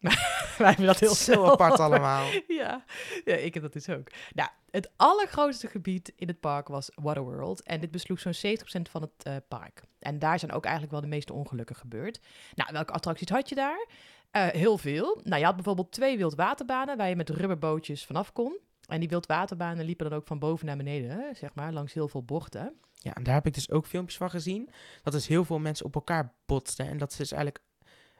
Maar 0.00 0.54
wij 0.58 0.66
hebben 0.66 0.86
dat 0.86 1.00
heel 1.00 1.14
Zo 1.14 1.44
apart 1.44 1.80
allemaal. 1.80 2.28
Ja. 2.60 2.84
ja, 3.24 3.34
ik 3.34 3.54
heb 3.54 3.62
dat 3.62 3.72
dus 3.72 3.88
ook. 3.88 4.08
Nou, 4.34 4.50
het 4.70 4.90
allergrootste 4.96 5.66
gebied 5.66 6.12
in 6.16 6.28
het 6.28 6.40
park 6.40 6.68
was 6.68 6.90
Waterworld. 6.94 7.62
En 7.62 7.80
dit 7.80 7.90
besloeg 7.90 8.20
zo'n 8.20 8.56
70% 8.58 8.90
van 8.90 9.02
het 9.02 9.22
eh, 9.22 9.36
park. 9.48 9.82
En 9.98 10.18
daar 10.18 10.38
zijn 10.38 10.52
ook 10.52 10.62
eigenlijk 10.62 10.92
wel 10.92 11.00
de 11.02 11.06
meeste 11.06 11.32
ongelukken 11.32 11.76
gebeurd. 11.76 12.20
Nou, 12.54 12.72
welke 12.72 12.92
attracties 12.92 13.28
had 13.28 13.48
je 13.48 13.54
daar? 13.54 13.86
Eh, 14.30 14.46
heel 14.46 14.78
veel. 14.78 15.20
Nou, 15.24 15.38
je 15.38 15.44
had 15.44 15.54
bijvoorbeeld 15.54 15.92
twee 15.92 16.16
wildwaterbanen 16.16 16.96
waar 16.96 17.08
je 17.08 17.16
met 17.16 17.30
rubberbootjes 17.30 18.04
vanaf 18.04 18.32
kon. 18.32 18.58
En 18.86 19.00
die 19.00 19.08
wildwaterbanen 19.08 19.84
liepen 19.84 20.10
dan 20.10 20.18
ook 20.18 20.26
van 20.26 20.38
boven 20.38 20.66
naar 20.66 20.76
beneden, 20.76 21.36
zeg 21.36 21.54
maar, 21.54 21.72
langs 21.72 21.92
heel 21.92 22.08
veel 22.08 22.22
bochten. 22.22 22.74
Ja, 22.92 23.14
en 23.14 23.22
daar 23.22 23.34
heb 23.34 23.46
ik 23.46 23.54
dus 23.54 23.70
ook 23.70 23.86
filmpjes 23.86 24.16
van 24.16 24.30
gezien. 24.30 24.70
Dat 25.02 25.12
dus 25.12 25.26
heel 25.26 25.44
veel 25.44 25.58
mensen 25.58 25.86
op 25.86 25.94
elkaar 25.94 26.34
botsten. 26.46 26.86
En 26.86 26.98
dat 26.98 27.12
ze 27.12 27.18
dus 27.18 27.32
eigenlijk... 27.32 27.64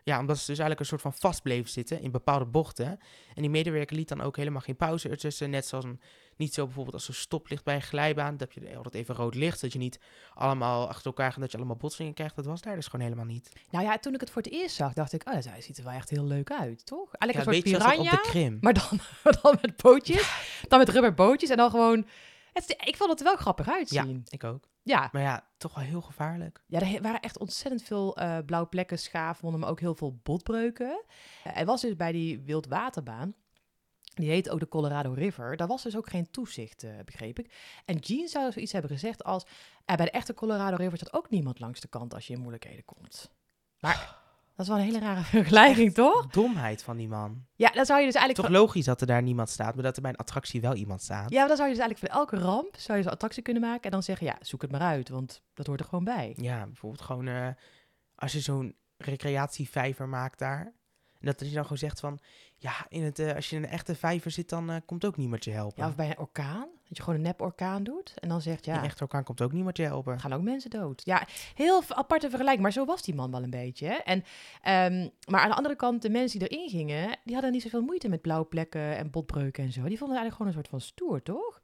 Ja, 0.02 0.18
omdat 0.18 0.36
ze 0.36 0.46
dus 0.46 0.58
eigenlijk 0.58 0.80
een 0.80 0.86
soort 0.86 1.00
van 1.00 1.12
vast 1.12 1.42
bleven 1.42 1.70
zitten 1.70 2.00
in 2.00 2.10
bepaalde 2.10 2.46
bochten. 2.46 2.98
En 3.34 3.42
die 3.42 3.50
medewerker 3.50 3.96
liet 3.96 4.08
dan 4.08 4.20
ook 4.20 4.36
helemaal 4.36 4.60
geen 4.60 4.76
pauze 4.76 5.08
ertussen. 5.08 5.50
Net 5.50 5.66
zoals 5.66 5.84
een, 5.84 6.00
niet 6.40 6.54
zo 6.54 6.64
bijvoorbeeld 6.64 6.94
als 6.94 7.08
er 7.08 7.14
stoplicht 7.14 7.64
bij 7.64 7.74
een 7.74 7.82
glijbaan. 7.82 8.36
Dat 8.36 8.54
heb 8.54 8.64
je 8.64 8.76
altijd 8.76 8.94
even 8.94 9.14
rood 9.14 9.34
licht. 9.34 9.60
Dat 9.60 9.72
je 9.72 9.78
niet 9.78 10.00
allemaal 10.34 10.88
achter 10.88 11.06
elkaar 11.06 11.32
gaat, 11.32 11.40
dat 11.40 11.50
je 11.50 11.56
allemaal 11.56 11.76
botsingen 11.76 12.14
krijgt. 12.14 12.36
Dat 12.36 12.44
was 12.46 12.60
daar 12.60 12.74
dus 12.74 12.86
gewoon 12.86 13.04
helemaal 13.06 13.24
niet. 13.24 13.52
Nou 13.70 13.84
ja, 13.84 13.98
toen 13.98 14.14
ik 14.14 14.20
het 14.20 14.30
voor 14.30 14.42
het 14.42 14.52
eerst 14.52 14.76
zag, 14.76 14.92
dacht 14.92 15.12
ik, 15.12 15.28
oh, 15.28 15.34
dat 15.34 15.48
ziet 15.58 15.78
er 15.78 15.84
wel 15.84 15.92
echt 15.92 16.10
heel 16.10 16.24
leuk 16.24 16.50
uit, 16.50 16.86
toch? 16.86 17.14
Eigenlijk 17.14 17.50
Ja, 17.52 17.56
een 17.56 17.78
soort 17.78 17.82
piranha. 17.94 18.16
op 18.16 18.22
de 18.22 18.28
Krim. 18.30 18.58
Maar 18.60 18.72
dan, 18.74 19.00
dan 19.42 19.58
met 19.62 19.76
bootjes, 19.76 20.34
dan 20.68 20.78
met 20.78 20.88
rubberbootjes 20.88 21.50
en 21.50 21.56
dan 21.56 21.70
gewoon... 21.70 22.06
Het, 22.52 22.70
ik 22.84 22.96
vond 22.96 23.10
het 23.10 23.18
er 23.18 23.24
wel 23.24 23.36
grappig 23.36 23.66
Ja, 23.66 23.72
uitzien. 23.72 24.22
ik 24.28 24.44
ook. 24.44 24.68
Ja, 24.82 25.08
Maar 25.12 25.22
ja, 25.22 25.46
toch 25.56 25.74
wel 25.74 25.84
heel 25.84 26.00
gevaarlijk. 26.00 26.62
ja 26.66 26.80
er 26.80 27.02
waren 27.02 27.20
echt 27.20 27.38
ontzettend 27.38 27.82
veel 27.82 28.16
eh 28.16 28.38
blauwe 28.46 28.68
plekken, 28.68 28.98
schaafwonden, 28.98 29.60
maar 29.60 29.68
ook 29.70 29.80
heel 29.80 29.94
veel 29.94 30.20
botbreuken. 30.22 31.04
Eh, 31.44 31.58
er 31.58 31.64
was 31.66 31.80
dus 31.80 31.96
bij 31.96 32.12
die 32.12 32.40
wildwaterbaan, 32.40 33.34
Die 34.20 34.30
heet 34.30 34.50
ook 34.50 34.60
de 34.60 34.68
Colorado 34.68 35.12
River. 35.12 35.56
Daar 35.56 35.66
was 35.68 35.82
dus 35.82 35.96
ook 35.96 36.08
geen 36.10 36.30
toezicht, 36.30 36.82
eh, 36.82 36.90
begreep 37.04 37.38
ik. 37.38 37.52
En 37.84 37.96
Gene 38.04 38.28
zou 38.28 38.52
zoiets 38.52 38.72
hebben 38.72 38.90
gezegd 38.90 39.24
als... 39.24 39.44
"Eh, 39.84 39.96
bij 39.96 40.04
de 40.04 40.10
echte 40.10 40.34
Colorado 40.34 40.76
River 40.76 40.96
staat 40.96 41.12
ook 41.12 41.30
niemand 41.30 41.60
langs 41.60 41.80
de 41.80 41.88
kant 41.88 42.14
als 42.14 42.26
je 42.26 42.32
in 42.32 42.38
moeilijkheden 42.40 42.84
komt. 42.84 43.30
Maar 43.80 43.96
dat 44.56 44.66
is 44.66 44.68
wel 44.68 44.76
een 44.76 44.84
hele 44.84 44.98
rare 44.98 45.22
vergelijking, 45.22 45.94
toch? 45.94 46.26
Domheid 46.26 46.82
van 46.82 46.96
die 46.96 47.08
man. 47.08 47.44
Ja, 47.54 47.70
dan 47.70 47.86
zou 47.86 48.00
je 48.00 48.06
dus 48.06 48.14
eigenlijk... 48.14 48.48
Toch 48.48 48.60
logisch 48.62 48.84
dat 48.84 49.00
er 49.00 49.06
daar 49.06 49.22
niemand 49.22 49.48
staat, 49.48 49.74
maar 49.74 49.84
dat 49.84 49.96
er 49.96 50.02
bij 50.02 50.10
een 50.10 50.16
attractie 50.16 50.60
wel 50.60 50.74
iemand 50.74 51.02
staat. 51.02 51.30
Ja, 51.30 51.38
maar 51.38 51.48
dan 51.48 51.56
zou 51.56 51.68
je 51.68 51.74
dus 51.74 51.84
eigenlijk 51.84 52.12
voor 52.12 52.20
elke 52.20 52.36
ramp 52.46 52.74
zou 52.76 52.98
je 52.98 53.04
zo'n 53.04 53.12
attractie 53.12 53.42
kunnen 53.42 53.62
maken 53.62 53.84
en 53.84 53.90
dan 53.90 54.02
zeggen, 54.02 54.26
ja, 54.26 54.36
zoek 54.40 54.62
het 54.62 54.70
maar 54.70 54.80
uit, 54.80 55.08
want 55.08 55.42
dat 55.54 55.66
hoort 55.66 55.80
er 55.80 55.86
gewoon 55.86 56.04
bij. 56.04 56.32
Ja, 56.36 56.66
bijvoorbeeld 56.66 57.02
gewoon 57.02 57.26
eh, 57.28 57.48
als 58.14 58.32
je 58.32 58.40
zo'n 58.40 58.74
recreatievijver 58.96 60.08
maakt 60.08 60.38
daar. 60.38 60.72
En 61.20 61.26
dat 61.26 61.40
je 61.40 61.54
dan 61.54 61.62
gewoon 61.62 61.78
zegt 61.78 62.00
van, 62.00 62.18
ja, 62.56 62.72
in 62.88 63.02
het, 63.02 63.18
eh, 63.18 63.34
als 63.34 63.50
je 63.50 63.56
in 63.56 63.62
een 63.62 63.68
echte 63.68 63.94
vijver 63.94 64.30
zit, 64.30 64.48
dan 64.48 64.70
eh, 64.70 64.76
komt 64.86 65.04
ook 65.04 65.16
niemand 65.16 65.44
je 65.44 65.50
helpen. 65.50 65.82
Ja, 65.82 65.88
of 65.88 65.96
bij 65.96 66.06
een 66.06 66.18
orkaan, 66.18 66.68
dat 66.88 66.96
je 66.96 67.02
gewoon 67.02 67.18
een 67.18 67.24
nep 67.24 67.40
orkaan 67.40 67.82
doet 67.82 68.14
en 68.16 68.28
dan 68.28 68.40
zegt, 68.40 68.66
In 68.66 68.72
ja, 68.72 68.78
een 68.78 68.84
echte 68.84 69.02
orkaan 69.02 69.24
komt 69.24 69.42
ook 69.42 69.52
niemand 69.52 69.76
je 69.76 69.82
helpen. 69.82 70.20
gaan 70.20 70.32
ook 70.32 70.42
mensen 70.42 70.70
dood. 70.70 71.02
Ja, 71.04 71.26
heel 71.54 71.82
aparte 71.88 72.28
vergelijking, 72.28 72.62
maar 72.62 72.72
zo 72.72 72.84
was 72.84 73.02
die 73.02 73.14
man 73.14 73.30
wel 73.30 73.42
een 73.42 73.50
beetje. 73.50 73.86
Hè? 73.86 73.94
En, 73.94 74.24
ehm, 74.62 75.08
maar 75.28 75.40
aan 75.40 75.48
de 75.48 75.56
andere 75.56 75.76
kant, 75.76 76.02
de 76.02 76.10
mensen 76.10 76.38
die 76.38 76.48
erin 76.48 76.68
gingen, 76.68 77.18
die 77.24 77.34
hadden 77.34 77.52
niet 77.52 77.62
zoveel 77.62 77.82
moeite 77.82 78.08
met 78.08 78.20
blauwe 78.20 78.46
plekken 78.46 78.96
en 78.96 79.10
botbreuken 79.10 79.64
en 79.64 79.72
zo. 79.72 79.82
Die 79.84 79.98
vonden 79.98 80.16
het 80.16 80.24
eigenlijk 80.24 80.36
gewoon 80.36 80.46
een 80.46 80.58
soort 80.58 80.68
van 80.68 80.80
stoer, 80.80 81.22
toch? 81.22 81.60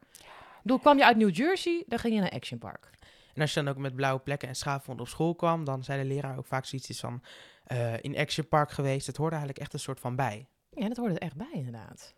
Bedoel, 0.63 0.79
kwam 0.79 0.97
je 0.97 1.05
uit 1.05 1.17
New 1.17 1.37
Jersey, 1.37 1.85
dan 1.87 1.99
ging 1.99 2.15
je 2.15 2.21
naar 2.21 2.31
Action 2.31 2.59
Park. 2.59 2.91
En 3.35 3.43
als 3.43 3.55
je 3.55 3.63
dan 3.63 3.73
ook 3.73 3.79
met 3.79 3.95
blauwe 3.95 4.21
plekken 4.21 4.49
en 4.49 4.57
schaafwond 4.57 5.01
op 5.01 5.09
school 5.09 5.35
kwam, 5.35 5.65
dan 5.65 5.85
zei 5.85 6.03
de 6.03 6.09
leraar 6.09 6.39
ook 6.39 6.47
vaak 6.47 6.65
zoiets 6.65 7.01
van, 7.01 7.23
eh, 7.67 7.95
in 8.01 8.17
Action 8.17 8.49
Park 8.49 8.71
geweest. 8.71 9.07
Het 9.07 9.17
hoorde 9.17 9.37
eigenlijk 9.37 9.65
echt 9.65 9.73
een 9.73 9.81
soort 9.81 10.01
van 10.01 10.17
bij. 10.17 10.49
Ja, 10.71 10.89
dat 10.89 10.97
hoorde 10.97 11.15
er 11.15 11.21
echt 11.21 11.37
bij, 11.37 11.53
inderdaad. 11.53 12.15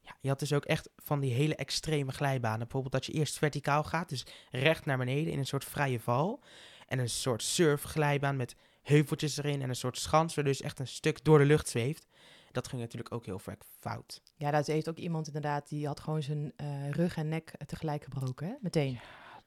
Ja, 0.00 0.16
je 0.20 0.28
had 0.28 0.38
dus 0.38 0.52
ook 0.52 0.64
echt 0.64 0.90
van 0.96 1.20
die 1.20 1.32
hele 1.32 1.54
extreme 1.54 2.12
glijbanen. 2.12 2.58
Bijvoorbeeld 2.58 2.92
dat 2.92 3.06
je 3.06 3.12
eerst 3.12 3.38
verticaal 3.38 3.84
gaat, 3.84 4.08
dus 4.08 4.26
recht 4.50 4.84
naar 4.84 4.98
beneden 4.98 5.32
in 5.32 5.38
een 5.38 5.46
soort 5.46 5.64
vrije 5.64 6.00
val. 6.00 6.42
En 6.86 6.98
een 6.98 7.08
soort 7.08 7.42
surfglijbaan 7.42 8.36
met 8.36 8.56
heuveltjes 8.82 9.36
erin 9.36 9.62
en 9.62 9.68
een 9.68 9.76
soort 9.76 9.98
schans, 9.98 10.34
waar 10.34 10.44
dus 10.44 10.60
echt 10.60 10.78
een 10.78 10.86
stuk 10.86 11.24
door 11.24 11.38
de 11.38 11.44
lucht 11.44 11.68
zweeft. 11.68 12.06
Dat 12.52 12.68
ging 12.68 12.80
natuurlijk 12.80 13.14
ook 13.14 13.24
heel 13.24 13.38
vaak 13.38 13.62
fout. 13.78 14.22
Ja, 14.36 14.50
dat 14.50 14.66
heeft 14.66 14.88
ook 14.88 14.96
iemand 14.96 15.26
inderdaad, 15.26 15.68
die 15.68 15.86
had 15.86 16.00
gewoon 16.00 16.22
zijn 16.22 16.52
eh, 16.56 16.90
rug 16.90 17.16
en 17.16 17.28
nek 17.28 17.52
tegelijk 17.66 18.04
gebroken, 18.04 18.46
hè? 18.46 18.54
meteen. 18.60 19.00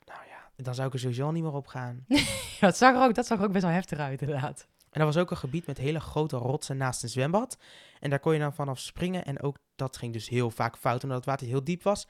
Nou 0.06 0.20
ja, 0.28 0.64
dan 0.64 0.76
zou 0.76 0.88
ik 0.88 0.94
er 0.94 1.00
sowieso 1.00 1.26
al 1.26 1.32
niet 1.32 1.44
meer 1.44 1.54
op 1.54 1.68
gaan. 1.68 2.06
Dat 2.60 2.78
zag, 2.78 2.96
er 2.96 3.02
ook, 3.02 3.16
dat 3.16 3.26
zag 3.26 3.40
er 3.40 3.46
ook 3.46 3.52
best 3.52 3.64
wel 3.64 3.74
heftig 3.74 4.00
uit, 4.00 4.22
inderdaad. 4.22 4.68
En 4.92 5.00
er 5.00 5.06
was 5.06 5.18
ook 5.18 5.32
een 5.32 5.38
gebied 5.38 5.66
met 5.66 5.78
hele 5.78 6.00
grote 6.00 6.38
rotsen 6.38 6.78
naast 6.78 7.04
een 7.04 7.10
zwembad. 7.10 7.58
En 8.00 8.10
daar 8.10 8.20
kon 8.20 8.34
je 8.34 8.40
dan 8.40 8.54
vanaf 8.54 8.80
springen. 8.80 9.26
En 9.26 9.42
ook 9.42 9.58
dat 9.76 9.98
ging 9.98 10.14
dus 10.14 10.30
heel 10.30 10.52
vaak 10.52 10.78
fout, 10.78 11.04
omdat 11.04 11.18
het 11.18 11.26
water 11.26 11.48
heel 11.48 11.64
diep 11.64 11.84
was. 11.84 12.08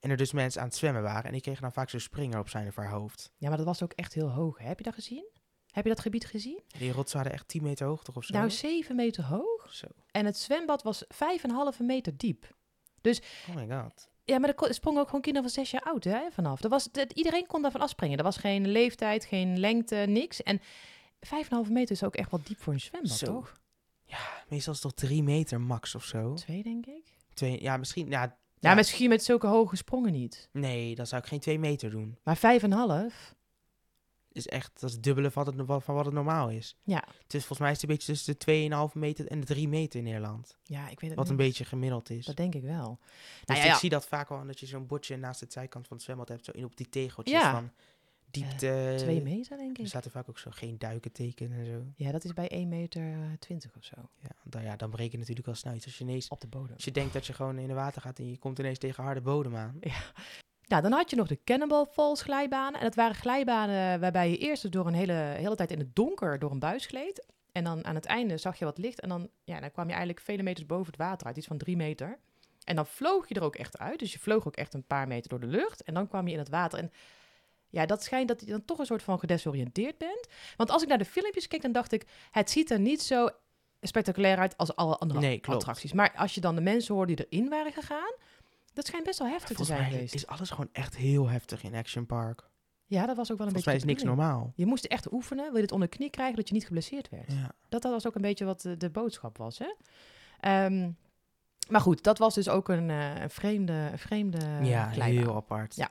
En 0.00 0.10
er 0.10 0.16
dus 0.16 0.32
mensen 0.32 0.60
aan 0.60 0.66
het 0.66 0.76
zwemmen 0.76 1.02
waren. 1.02 1.24
En 1.24 1.32
die 1.32 1.40
kregen 1.40 1.62
dan 1.62 1.72
vaak 1.72 1.90
zo'n 1.90 2.00
springer 2.00 2.38
op 2.38 2.48
zijn 2.48 2.68
of 2.68 2.76
haar 2.76 2.90
hoofd. 2.90 3.32
Ja, 3.36 3.48
maar 3.48 3.56
dat 3.56 3.66
was 3.66 3.82
ook 3.82 3.92
echt 3.92 4.12
heel 4.14 4.30
hoog. 4.30 4.58
Hè? 4.58 4.66
Heb 4.66 4.78
je 4.78 4.84
dat 4.84 4.94
gezien? 4.94 5.24
Heb 5.70 5.84
je 5.84 5.90
dat 5.90 6.00
gebied 6.00 6.24
gezien? 6.24 6.62
Die 6.78 6.92
rotsen 6.92 7.16
waren 7.16 7.32
echt 7.32 7.48
10 7.48 7.62
meter 7.62 7.86
hoog 7.86 8.02
toch 8.02 8.16
of 8.16 8.24
zo? 8.24 8.34
Nou, 8.34 8.50
7 8.50 8.96
meter 8.96 9.24
hoog. 9.24 9.66
Zo. 9.70 9.86
En 10.10 10.24
het 10.24 10.36
zwembad 10.36 10.82
was 10.82 11.04
5,5 11.04 11.78
meter 11.78 12.16
diep. 12.16 12.54
Oh 13.48 13.54
my 13.54 13.68
god. 13.68 14.10
Ja, 14.24 14.38
maar 14.38 14.54
er 14.56 14.74
sprongen 14.74 15.00
ook 15.00 15.06
gewoon 15.06 15.22
kinderen 15.22 15.50
van 15.50 15.64
6 15.64 15.70
jaar 15.70 15.82
oud 15.82 16.04
hè, 16.04 16.30
vanaf. 16.30 16.62
Er 16.62 16.68
was, 16.68 16.88
dat, 16.92 17.12
iedereen 17.12 17.46
kon 17.46 17.62
daarvan 17.62 17.80
afspringen. 17.80 18.18
Er 18.18 18.24
was 18.24 18.36
geen 18.36 18.68
leeftijd, 18.68 19.24
geen 19.24 19.58
lengte, 19.58 19.96
niks. 19.96 20.42
En 20.42 20.60
5,5 21.26 21.70
meter 21.70 21.94
is 21.94 22.04
ook 22.04 22.16
echt 22.16 22.30
wel 22.30 22.40
diep 22.44 22.60
voor 22.60 22.72
een 22.72 22.80
zwembad, 22.80 23.10
Zo. 23.12 23.26
toch? 23.26 23.60
Meestal 24.48 24.72
is 24.72 24.82
het 24.82 24.96
toch 24.96 25.08
3 25.08 25.22
meter 25.22 25.60
max 25.60 25.94
of 25.94 26.04
zo? 26.04 26.34
Twee, 26.34 26.62
denk 26.62 26.86
ik. 26.86 27.04
Twee, 27.34 27.62
ja, 27.62 27.76
misschien. 27.76 28.08
Ja, 28.08 28.36
Ja, 28.58 28.74
misschien 28.74 29.08
met 29.08 29.24
zulke 29.24 29.46
hoge 29.46 29.76
sprongen 29.76 30.12
niet. 30.12 30.48
Nee, 30.52 30.94
dan 30.94 31.06
zou 31.06 31.22
ik 31.22 31.28
geen 31.28 31.40
2 31.40 31.58
meter 31.58 31.90
doen. 31.90 32.18
Maar 32.22 32.36
5,5? 32.36 33.34
Is 34.32 34.46
echt, 34.48 34.70
dat 34.80 34.88
is 34.88 34.94
het 34.94 35.04
dubbele 35.04 35.30
van, 35.30 35.46
het, 35.46 35.54
van 35.84 35.94
wat 35.94 36.04
het 36.04 36.14
normaal 36.14 36.50
is. 36.50 36.76
Ja. 36.82 37.04
Het 37.22 37.34
is 37.34 37.38
volgens 37.40 37.58
mij 37.58 37.70
is 37.70 37.80
het 37.80 37.90
een 37.90 37.96
beetje 37.96 38.12
tussen 38.12 38.34
de 38.38 38.88
2,5 38.90 38.98
meter 38.98 39.26
en 39.26 39.40
de 39.40 39.46
3 39.46 39.68
meter 39.68 39.98
in 39.98 40.04
Nederland. 40.04 40.56
Ja, 40.62 40.88
ik 40.88 41.00
weet 41.00 41.10
het 41.10 41.18
Wat 41.18 41.28
een 41.28 41.36
beetje 41.36 41.64
gemiddeld 41.64 42.10
is. 42.10 42.24
Dat 42.26 42.36
denk 42.36 42.54
ik 42.54 42.62
wel. 42.62 42.98
Dus 43.00 43.46
Nou 43.46 43.58
ja, 43.60 43.64
ik 43.66 43.70
ja. 43.72 43.78
zie 43.78 43.90
dat 43.90 44.06
vaak 44.06 44.28
wel, 44.28 44.46
dat 44.46 44.60
je 44.60 44.66
zo'n 44.66 44.86
bordje 44.86 45.16
naast 45.16 45.40
de 45.40 45.46
zijkant 45.48 45.86
van 45.86 45.96
het 45.96 46.04
zwembad 46.06 46.28
hebt, 46.28 46.44
zo 46.44 46.50
in 46.52 46.64
op 46.64 46.76
die 46.76 46.88
tegeltjes 46.88 47.40
Ja. 47.40 47.50
van 47.52 47.70
diepte. 48.32 48.94
Twee 48.96 49.22
meter, 49.22 49.56
denk 49.56 49.76
Er 49.76 49.82
ik. 49.82 49.88
staat 49.88 50.04
er 50.04 50.10
vaak 50.10 50.28
ook 50.28 50.38
zo 50.38 50.50
geen 50.50 50.78
duiken 50.78 51.12
tekenen 51.12 51.58
en 51.58 51.66
zo. 51.66 51.82
Ja, 51.96 52.12
dat 52.12 52.24
is 52.24 52.32
bij 52.32 52.48
1 52.48 52.68
meter 52.68 53.02
eh, 53.12 53.18
20 53.38 53.76
of 53.76 53.84
zo. 53.84 53.96
Ja, 54.20 54.30
dan, 54.44 54.62
ja, 54.62 54.76
dan 54.76 54.90
breek 54.90 55.12
je 55.12 55.18
natuurlijk 55.18 55.48
al 55.48 55.54
snel 55.54 55.74
iets. 55.74 55.84
Als 55.84 55.98
je, 55.98 56.04
ineens, 56.04 56.28
Op 56.28 56.40
de 56.40 56.46
bodem. 56.46 56.74
als 56.74 56.84
je 56.84 56.90
denkt 56.90 57.12
dat 57.12 57.26
je 57.26 57.32
gewoon 57.32 57.58
in 57.58 57.68
het 57.68 57.76
water 57.76 58.02
gaat 58.02 58.18
en 58.18 58.30
je 58.30 58.38
komt 58.38 58.58
ineens 58.58 58.78
tegen 58.78 59.04
harde 59.04 59.20
bodem 59.20 59.56
aan. 59.56 59.78
Nou, 60.66 60.82
dan 60.82 60.92
had 60.92 61.10
je 61.10 61.16
nog 61.16 61.26
de 61.28 61.38
Cannonball 61.44 61.84
Falls 61.92 62.22
glijbanen. 62.22 62.78
En 62.80 62.86
dat 62.86 62.94
waren 62.94 63.14
glijbanen 63.14 64.00
waarbij 64.00 64.30
je 64.30 64.36
eerst 64.38 64.62
dus 64.62 64.70
door 64.70 64.86
een 64.86 64.94
hele, 64.94 65.12
hele 65.12 65.54
tijd 65.54 65.70
in 65.70 65.78
het 65.78 65.94
donker 65.94 66.38
door 66.38 66.50
een 66.50 66.58
buis 66.58 66.86
gleed. 66.86 67.26
En 67.52 67.64
dan 67.64 67.84
aan 67.84 67.94
het 67.94 68.04
einde 68.04 68.36
zag 68.36 68.58
je 68.58 68.64
wat 68.64 68.78
licht. 68.78 69.00
En 69.00 69.08
dan, 69.08 69.28
ja, 69.44 69.60
dan 69.60 69.70
kwam 69.70 69.84
je 69.84 69.90
eigenlijk 69.90 70.20
vele 70.20 70.42
meters 70.42 70.66
boven 70.66 70.86
het 70.86 70.96
water 70.96 71.26
uit. 71.26 71.36
Iets 71.36 71.46
van 71.46 71.58
drie 71.58 71.76
meter. 71.76 72.18
En 72.64 72.76
dan 72.76 72.86
vloog 72.86 73.28
je 73.28 73.34
er 73.34 73.42
ook 73.42 73.56
echt 73.56 73.78
uit. 73.78 73.98
Dus 73.98 74.12
je 74.12 74.18
vloog 74.18 74.46
ook 74.46 74.56
echt 74.56 74.74
een 74.74 74.86
paar 74.86 75.06
meter 75.08 75.30
door 75.30 75.40
de 75.40 75.46
lucht. 75.46 75.82
En 75.82 75.94
dan 75.94 76.08
kwam 76.08 76.26
je 76.26 76.32
in 76.32 76.38
het 76.38 76.48
water. 76.48 76.78
En 76.78 76.90
ja, 77.72 77.86
dat 77.86 78.02
schijnt 78.02 78.28
dat 78.28 78.40
je 78.40 78.46
dan 78.46 78.64
toch 78.64 78.78
een 78.78 78.86
soort 78.86 79.02
van 79.02 79.18
gedesoriënteerd 79.18 79.98
bent. 79.98 80.26
Want 80.56 80.70
als 80.70 80.82
ik 80.82 80.88
naar 80.88 80.98
de 80.98 81.04
filmpjes 81.04 81.48
keek, 81.48 81.62
dan 81.62 81.72
dacht 81.72 81.92
ik... 81.92 82.06
Het 82.30 82.50
ziet 82.50 82.70
er 82.70 82.80
niet 82.80 83.02
zo 83.02 83.28
spectaculair 83.80 84.38
uit 84.38 84.56
als 84.56 84.76
alle 84.76 84.96
andere 84.96 85.20
Nee, 85.20 85.46
attracties. 85.46 85.92
Maar 85.92 86.12
als 86.16 86.34
je 86.34 86.40
dan 86.40 86.54
de 86.54 86.60
mensen 86.60 86.94
hoort 86.94 87.08
die 87.08 87.26
erin 87.28 87.48
waren 87.48 87.72
gegaan... 87.72 88.14
Dat 88.72 88.86
schijnt 88.86 89.04
best 89.04 89.18
wel 89.18 89.28
heftig 89.28 89.56
te 89.56 89.64
zijn 89.64 89.90
geweest. 89.90 90.14
is 90.14 90.26
alles 90.26 90.50
gewoon 90.50 90.68
echt 90.72 90.96
heel 90.96 91.28
heftig 91.28 91.62
in 91.62 91.74
Action 91.74 92.06
Park. 92.06 92.50
Ja, 92.86 93.06
dat 93.06 93.16
was 93.16 93.32
ook 93.32 93.38
wel 93.38 93.46
een 93.46 93.52
Volgens 93.52 93.74
beetje 93.74 93.90
is 93.90 93.94
niks 93.94 94.02
normaal. 94.02 94.52
Je 94.56 94.66
moest 94.66 94.84
echt 94.84 95.12
oefenen, 95.12 95.44
wil 95.44 95.56
je 95.56 95.62
het 95.62 95.72
onder 95.72 95.90
de 95.90 95.96
knie 95.96 96.10
krijgen, 96.10 96.36
dat 96.36 96.48
je 96.48 96.54
niet 96.54 96.66
geblesseerd 96.66 97.08
werd. 97.08 97.32
Ja. 97.32 97.54
Dat, 97.68 97.82
dat 97.82 97.92
was 97.92 98.06
ook 98.06 98.14
een 98.14 98.22
beetje 98.22 98.44
wat 98.44 98.60
de, 98.60 98.76
de 98.76 98.90
boodschap 98.90 99.38
was, 99.38 99.58
hè? 99.58 99.74
Ehm, 100.40 100.90
maar 101.68 101.80
goed, 101.80 102.02
dat 102.02 102.18
was 102.18 102.34
dus 102.34 102.48
ook 102.48 102.68
een, 102.68 102.90
eh, 102.90 103.20
een 103.20 103.30
vreemde, 103.30 103.88
een 103.92 103.98
vreemde 103.98 104.38
ja, 104.62 104.88
heel 104.88 105.34
apart. 105.34 105.76
Ja. 105.76 105.90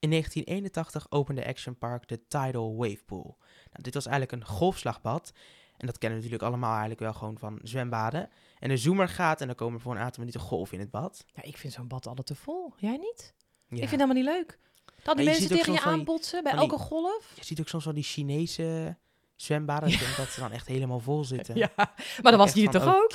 In 0.00 0.10
1981 0.10 1.06
opende 1.10 1.46
Action 1.46 1.78
Park 1.78 2.08
de 2.08 2.26
Tidal 2.26 2.76
Wave 2.76 3.02
Pool. 3.06 3.36
Nou, 3.70 3.82
dit 3.82 3.94
was 3.94 4.06
eigenlijk 4.06 4.42
een 4.42 4.48
golfslagbad. 4.48 5.32
En 5.76 5.86
dat 5.86 5.98
kennen 5.98 6.18
we 6.18 6.24
natuurlijk 6.24 6.52
allemaal 6.52 6.70
eigenlijk 6.70 7.00
wel 7.00 7.12
gewoon 7.12 7.38
van 7.38 7.58
zwembaden. 7.62 8.28
En 8.58 8.68
de 8.68 8.76
zoemer 8.76 9.08
gaat 9.08 9.40
en 9.40 9.46
dan 9.46 9.56
komen 9.56 9.74
er 9.74 9.80
voor 9.80 9.92
een 9.94 10.00
aantal 10.00 10.18
minuten 10.18 10.40
golven 10.40 10.74
in 10.74 10.80
het 10.80 10.90
bad. 10.90 11.24
Ja, 11.34 11.42
ik 11.42 11.56
vind 11.56 11.72
zo'n 11.72 11.88
bad 11.88 12.06
altijd 12.06 12.26
te 12.26 12.34
vol. 12.34 12.74
Jij 12.76 12.96
niet? 12.96 13.34
Ja. 13.68 13.82
Ik 13.82 13.88
vind 13.88 14.00
dat 14.00 14.08
helemaal 14.08 14.14
niet 14.14 14.24
leuk. 14.46 14.58
Dat 15.02 15.16
die 15.16 15.24
Ja, 15.24 15.30
mensen 15.30 15.48
tegen 15.56 15.72
je 15.72 15.80
aanbotsen 15.80 16.42
bij 16.42 16.52
die- 16.52 16.60
elke 16.60 16.78
golf. 16.78 17.32
Je 17.36 17.44
ziet 17.44 17.60
ook 17.60 17.68
soms 17.68 17.84
wel 17.84 17.94
die 17.94 18.02
Chinese 18.02 18.96
zwembaden. 19.36 19.88
Denk 19.88 20.16
dat 20.16 20.28
ze 20.28 20.40
dan 20.40 20.52
echt 20.52 20.66
helemaal 20.66 21.00
vol 21.00 21.24
zitten. 21.24 21.56
Ja, 21.64 21.72
maar 22.22 22.32
dat 22.32 22.36
was 22.36 22.52
hier 22.52 22.70
toch 22.70 22.86
ook? 22.86 23.14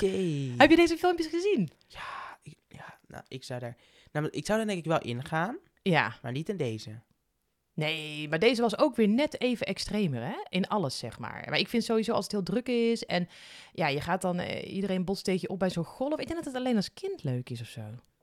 Heb 0.56 0.70
je 0.70 0.76
deze 0.76 0.96
filmpjes 0.96 1.26
gezien? 1.26 1.70
Ja, 1.88 2.38
ik, 2.42 2.58
ja 2.68 2.98
nou, 3.06 3.24
ik 3.28 3.44
zou 3.44 3.60
daar... 3.60 3.76
Nou, 4.12 4.28
ik 4.30 4.46
zou 4.46 4.58
daar 4.58 4.66
denk 4.66 4.78
ik 4.78 4.84
wel 4.84 5.00
ingaan, 5.00 5.56
Ja. 5.90 6.14
maar 6.22 6.32
niet 6.32 6.48
in 6.48 6.56
deze. 6.56 7.00
Nee, 7.74 8.28
maar 8.28 8.38
deze 8.38 8.62
was 8.62 8.78
ook 8.78 8.96
weer 8.96 9.08
net 9.08 9.40
even 9.40 9.66
extremer, 9.66 10.22
hè? 10.22 10.36
In 10.48 10.68
alles, 10.68 10.98
zeg 10.98 11.18
maar. 11.18 11.46
Maar 11.50 11.58
ik 11.58 11.68
vind 11.68 11.84
sowieso 11.84 12.12
als 12.12 12.22
het 12.24 12.32
heel 12.32 12.42
druk 12.42 12.68
is 12.68 13.04
en 13.04 13.28
ja, 13.72 13.88
je 13.88 14.00
gaat 14.00 14.20
dan, 14.22 14.38
eh, 14.38 14.72
iedereen 14.74 15.04
botst 15.04 15.24
tegen 15.24 15.40
je 15.42 15.48
op 15.48 15.58
bij 15.58 15.70
zo'n 15.70 15.84
golf. 15.84 16.12
Ik 16.20 16.26
denk 16.26 16.34
dat 16.34 16.44
het 16.44 16.54
alleen 16.54 16.76
als 16.76 16.92
kind 16.92 17.22
leuk 17.22 17.50
is 17.50 17.60
of 17.60 17.66
zo. 17.66 17.82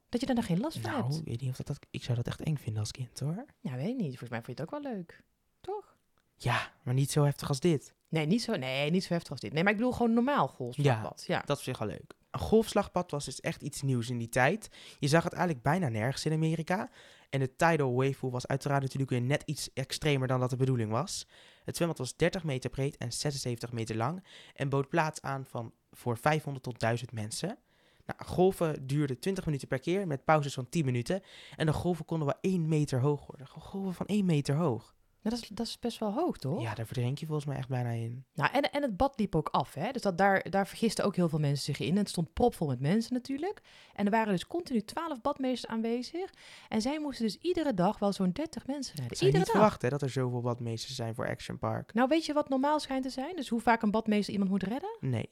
Dat 0.10 0.19
je 0.21 0.26
daar 0.28 0.36
dan 0.36 0.43
geen 0.45 0.60
last 0.60 0.80
van 0.80 0.91
Nou, 0.91 1.04
hebt. 1.04 1.15
ik 1.17 1.26
weet 1.26 1.41
niet 1.41 1.49
of 1.49 1.56
dat, 1.56 1.67
dat... 1.67 1.80
Ik 1.91 2.04
zou 2.04 2.17
dat 2.17 2.28
echt 2.28 2.41
eng 2.41 2.56
vinden 2.58 2.80
als 2.82 2.91
kind, 2.91 3.19
hoor. 3.19 3.45
Ja, 3.60 3.76
weet 3.76 3.88
ik 3.88 3.95
niet. 3.97 4.08
Volgens 4.10 4.30
mij 4.30 4.41
vond 4.41 4.58
je 4.58 4.63
het 4.63 4.73
ook 4.73 4.82
wel 4.84 4.91
leuk. 4.93 5.23
Toch? 5.62 5.95
Ja, 6.36 6.71
maar 6.84 6.93
niet 6.93 7.12
zo 7.12 7.23
heftig 7.23 7.47
als 7.49 7.60
dit. 7.60 7.93
Nee, 8.10 8.26
niet 8.26 8.41
zo, 8.41 8.56
nee, 8.56 8.91
niet 8.91 9.04
zo 9.04 9.13
heftig 9.13 9.32
als 9.32 9.39
dit. 9.39 9.54
Nee, 9.54 9.63
maar 9.63 9.71
ik 9.71 9.78
bedoel 9.78 9.93
gewoon 9.93 10.13
normaal 10.13 10.47
golfslagbad. 10.47 11.23
Ja. 11.28 11.41
Dat 11.45 11.58
is 11.58 11.63
zich 11.63 11.78
wel 11.78 11.88
leuk. 11.88 12.13
Een 12.32 12.39
golfslagbad 12.39 13.12
was 13.12 13.26
dus 13.26 13.39
echt 13.41 13.62
iets 13.62 13.82
nieuws 13.82 14.10
in 14.10 14.17
die 14.17 14.30
tijd. 14.30 14.69
Je 14.99 15.08
zag 15.08 15.23
het 15.23 15.34
eigenlijk 15.34 15.63
bijna 15.63 15.89
nergens 15.89 16.26
in 16.26 16.32
Amerika. 16.34 16.89
En 17.34 17.39
de 17.39 17.56
Tidal 17.56 17.93
Wave 17.93 18.30
was 18.30 18.48
uiteraard 18.48 18.82
natuurlijk 18.82 19.12
weer 19.12 19.22
net 19.22 19.43
iets 19.46 19.74
extremer 19.74 20.28
dan 20.28 20.39
dat 20.39 20.50
de 20.50 20.56
bedoeling 20.56 20.91
was. 20.91 21.28
Het 21.63 21.76
zwembad 21.76 21.98
was 21.98 22.15
30 22.15 22.43
meter 22.43 22.69
breed 22.69 22.98
en 22.98 23.13
76 23.13 23.72
meter 23.72 23.96
lang. 23.96 24.24
En 24.54 24.69
bood 24.69 24.89
plaats 24.89 25.22
aan 25.22 25.46
van 25.46 25.74
voor 25.91 26.17
500 26.17 26.63
tot 26.63 26.80
1000 26.80 27.12
mensen. 27.12 27.58
Nou, 28.06 28.26
golven 28.26 28.88
duurden 28.88 29.19
20 29.19 29.46
minuten 29.46 29.67
per 29.67 29.80
keer 29.80 30.08
met 30.08 30.26
pauzes 30.26 30.54
van 30.54 30.69
10 30.69 30.86
minuten. 30.86 31.22
En 31.56 31.65
de 31.65 31.74
golven 31.74 32.06
konden 32.06 32.28
wel 32.28 32.38
1 32.41 32.67
meter 32.67 33.00
hoog 33.00 33.26
worden. 33.28 33.48
Golven 33.48 33.93
van 33.93 34.06
1 34.06 34.26
meter 34.26 34.56
hoog. 34.56 34.96
Nou, 35.23 35.36
dat, 35.36 35.43
is, 35.43 35.47
dat 35.47 35.65
is 35.67 35.79
best 35.79 35.99
wel 35.99 36.13
hoog, 36.13 36.38
toch? 36.38 36.62
Ja, 36.62 36.73
daar 36.73 36.86
verdrink 36.86 37.17
je 37.17 37.25
volgens 37.25 37.47
mij 37.47 37.57
echt 37.57 37.67
bijna 37.67 37.89
in. 37.89 38.25
Nou, 38.33 38.51
en, 38.53 38.71
en 38.71 38.81
het 38.81 38.97
bad 38.97 39.19
liep 39.19 39.36
ook 39.36 39.47
af, 39.49 39.73
hè? 39.73 39.91
Dus 39.91 40.01
dat 40.01 40.17
daar, 40.17 40.49
daar 40.49 40.67
vergisten 40.67 41.05
ook 41.05 41.15
heel 41.15 41.29
veel 41.29 41.39
mensen 41.39 41.63
zich 41.75 41.79
in. 41.88 41.91
En 41.91 41.97
het 41.97 42.09
stond 42.09 42.33
propvol 42.33 42.67
met 42.67 42.79
mensen 42.79 43.13
natuurlijk. 43.13 43.62
En 43.93 44.05
er 44.05 44.12
waren 44.12 44.33
dus 44.33 44.47
continu 44.47 44.81
twaalf 44.81 45.21
badmeesters 45.21 45.71
aanwezig. 45.73 46.29
En 46.69 46.81
zij 46.81 46.99
moesten 46.99 47.25
dus 47.25 47.38
iedere 47.38 47.73
dag 47.73 47.99
wel 47.99 48.13
zo'n 48.13 48.31
30 48.31 48.67
mensen 48.67 48.95
redden. 48.95 49.13
Iedere 49.17 49.38
niet 49.38 49.45
dag. 49.45 49.51
verwachten 49.55 49.81
hè, 49.83 49.89
dat 49.89 50.01
er 50.01 50.09
zoveel 50.09 50.41
badmeesters 50.41 50.95
zijn 50.95 51.15
voor 51.15 51.27
Action 51.29 51.59
Park. 51.59 51.93
Nou, 51.93 52.07
weet 52.07 52.25
je 52.25 52.33
wat 52.33 52.49
normaal 52.49 52.79
schijnt 52.79 53.03
te 53.03 53.09
zijn? 53.09 53.36
Dus 53.36 53.49
hoe 53.49 53.62
vaak 53.62 53.81
een 53.81 53.91
badmeester 53.91 54.33
iemand 54.33 54.51
moet 54.51 54.63
redden? 54.63 54.97
Nee. 54.99 55.29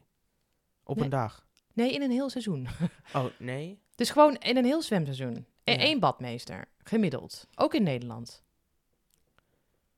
Op 0.84 0.96
Nee. 0.96 1.04
een 1.06 1.10
dag. 1.12 1.46
Nee, 1.74 1.94
in 1.94 2.02
een 2.02 2.12
heel 2.12 2.30
seizoen. 2.30 2.68
Oh, 3.16 3.26
nee. 3.40 3.82
Dus 3.96 4.10
gewoon 4.10 4.36
in 4.36 4.58
een 4.58 4.66
heel 4.66 4.82
zwemseizoen. 4.82 5.46
En 5.64 5.74
Ja. 5.74 5.80
één 5.80 6.00
badmeester, 6.00 6.66
gemiddeld. 6.78 7.48
Ook 7.56 7.74
in 7.74 7.84
Nederland. 7.84 8.44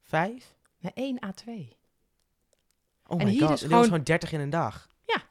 Vijf? 0.03 0.55
Ja, 0.77 0.91
1 0.93 1.23
à 1.23 1.31
2. 1.31 1.77
Oh 3.07 3.19
En 3.21 3.25
my 3.25 3.31
hier 3.31 3.41
god, 3.41 3.49
en 3.49 3.49
dat 3.49 3.49
was 3.49 3.61
gewoon- 3.61 3.83
gewoon 3.83 4.03
30 4.03 4.31
in 4.31 4.39
een 4.39 4.49
dag. 4.49 4.87
Ja. 5.05 5.23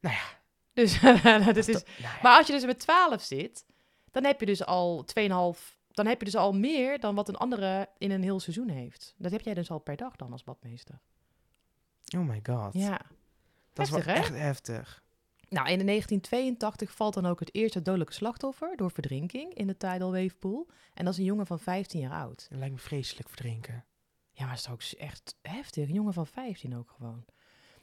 Nou 0.00 0.14
ja. 0.14 0.24
Dus 0.72 1.00
dat 1.44 1.56
is, 1.56 1.66
nou 1.66 1.84
ja. 1.98 2.18
Maar 2.22 2.36
als 2.38 2.46
je 2.46 2.52
dus 2.52 2.64
met 2.64 2.78
12 2.78 3.22
zit, 3.22 3.64
dan 4.10 4.24
heb 4.24 4.40
je 4.40 4.46
dus 4.46 4.64
al 4.64 5.04
2,5. 5.04 5.78
Dan 5.90 6.06
heb 6.06 6.18
je 6.18 6.24
dus 6.24 6.36
al 6.36 6.52
meer 6.52 7.00
dan 7.00 7.14
wat 7.14 7.28
een 7.28 7.36
andere 7.36 7.88
in 7.98 8.10
een 8.10 8.22
heel 8.22 8.40
seizoen 8.40 8.68
heeft. 8.68 9.14
Dat 9.18 9.32
heb 9.32 9.40
jij 9.40 9.54
dus 9.54 9.70
al 9.70 9.78
per 9.78 9.96
dag 9.96 10.16
dan 10.16 10.32
als 10.32 10.44
badmeester. 10.44 11.00
Oh 12.16 12.28
my 12.28 12.40
god. 12.42 12.72
Ja. 12.74 13.00
dat 13.72 13.86
is 13.86 13.92
heftig, 13.92 14.04
wel 14.04 14.14
hè? 14.14 14.20
echt 14.20 14.34
heftig. 14.34 15.02
Nou, 15.48 15.68
in 15.68 15.86
1982 15.86 16.92
valt 16.92 17.14
dan 17.14 17.26
ook 17.26 17.40
het 17.40 17.54
eerste 17.54 17.82
dodelijke 17.82 18.12
slachtoffer 18.12 18.76
door 18.76 18.90
verdrinking 18.90 19.54
in 19.54 19.66
de 19.66 19.76
Tidal 19.76 20.12
Wave 20.12 20.34
Pool. 20.38 20.66
En 20.94 21.04
dat 21.04 21.12
is 21.12 21.18
een 21.18 21.24
jongen 21.24 21.46
van 21.46 21.58
15 21.58 22.00
jaar 22.00 22.12
oud. 22.12 22.46
Dat 22.50 22.58
lijkt 22.58 22.74
me 22.74 22.80
vreselijk 22.80 23.28
verdrinken. 23.28 23.84
Ja, 24.34 24.44
maar 24.44 24.54
dat 24.54 24.64
is 24.64 24.70
ook 24.70 25.00
echt 25.00 25.36
heftig. 25.42 25.88
Een 25.88 25.94
jongen 25.94 26.12
van 26.12 26.26
15 26.26 26.76
ook 26.76 26.90
gewoon. 26.90 27.24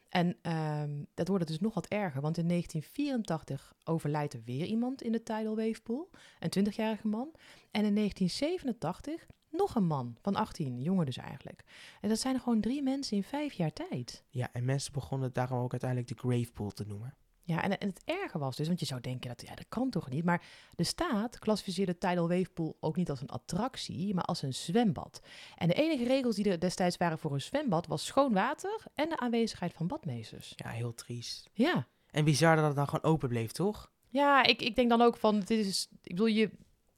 En 0.09 0.37
ehm, 0.41 1.03
dat 1.13 1.27
wordt 1.27 1.43
het 1.43 1.51
dus 1.51 1.61
nog 1.61 1.73
wat 1.73 1.87
erger, 1.87 2.21
want 2.21 2.37
in 2.37 2.47
1984 2.47 3.73
overlijdt 3.83 4.33
er 4.33 4.41
weer 4.45 4.65
iemand 4.65 5.01
in 5.01 5.11
de 5.11 5.23
Tidal 5.23 5.55
Wave 5.55 5.81
Pool. 5.83 6.09
Een 6.39 6.67
20-jarige 6.67 7.07
man. 7.07 7.31
En 7.71 7.85
in 7.85 7.95
1987 7.95 9.27
nog 9.49 9.75
een 9.75 9.87
man 9.87 10.17
van 10.21 10.35
18, 10.35 10.81
jonger 10.81 11.05
dus 11.05 11.17
eigenlijk. 11.17 11.63
En 12.01 12.09
dat 12.09 12.19
zijn 12.19 12.39
gewoon 12.39 12.61
drie 12.61 12.81
mensen 12.81 13.17
in 13.17 13.23
vijf 13.23 13.53
jaar 13.53 13.73
tijd. 13.73 14.23
Ja, 14.29 14.49
en 14.53 14.65
mensen 14.65 14.93
begonnen 14.93 15.27
het 15.27 15.35
daarom 15.35 15.59
ook 15.59 15.71
uiteindelijk 15.71 16.09
de 16.09 16.27
grave 16.27 16.51
pool 16.51 16.71
te 16.71 16.85
noemen. 16.87 17.15
Ja, 17.51 17.63
en, 17.63 17.77
en 17.77 17.87
het 17.87 18.01
erge 18.05 18.37
was 18.37 18.55
dus, 18.55 18.67
want 18.67 18.79
je 18.79 18.85
zou 18.85 19.01
denken, 19.01 19.29
dat, 19.29 19.41
ja, 19.47 19.55
dat 19.55 19.65
kan 19.69 19.89
toch 19.89 20.09
niet? 20.09 20.23
Maar 20.23 20.43
de 20.75 20.83
staat 20.83 21.39
klassificeerde 21.39 21.97
Tidal 21.97 22.27
Wave 22.27 22.49
Pool 22.53 22.77
ook 22.79 22.95
niet 22.95 23.09
als 23.09 23.21
een 23.21 23.29
attractie, 23.29 24.13
maar 24.13 24.23
als 24.23 24.41
een 24.41 24.53
zwembad. 24.53 25.21
En 25.55 25.67
de 25.67 25.73
enige 25.73 26.03
regels 26.03 26.35
die 26.35 26.49
er 26.49 26.59
destijds 26.59 26.97
waren 26.97 27.17
voor 27.19 27.33
een 27.33 27.41
zwembad 27.41 27.87
was 27.87 28.05
schoon 28.05 28.33
water 28.33 28.83
en 28.95 29.09
de 29.09 29.17
aanwezigheid 29.17 29.73
van 29.73 29.87
badmeesters. 29.87 30.53
Ja, 30.55 30.69
heel 30.69 30.93
triest. 30.93 31.49
Ja, 31.53 31.87
En 32.11 32.25
bizar 32.25 32.55
dat 32.55 32.65
het 32.65 32.75
dan 32.75 32.87
gewoon 32.87 33.11
open 33.13 33.29
bleef, 33.29 33.51
toch? 33.51 33.91
ja 34.09 34.43
ik, 34.43 34.61
ik 34.61 34.75
denk 34.75 34.89
dan 34.89 35.01
ook 35.01 35.17
van, 35.17 35.39
dit 35.39 35.65
is, 35.65 35.87
ik 35.91 36.11
bedoel, 36.11 36.25
je, 36.25 36.49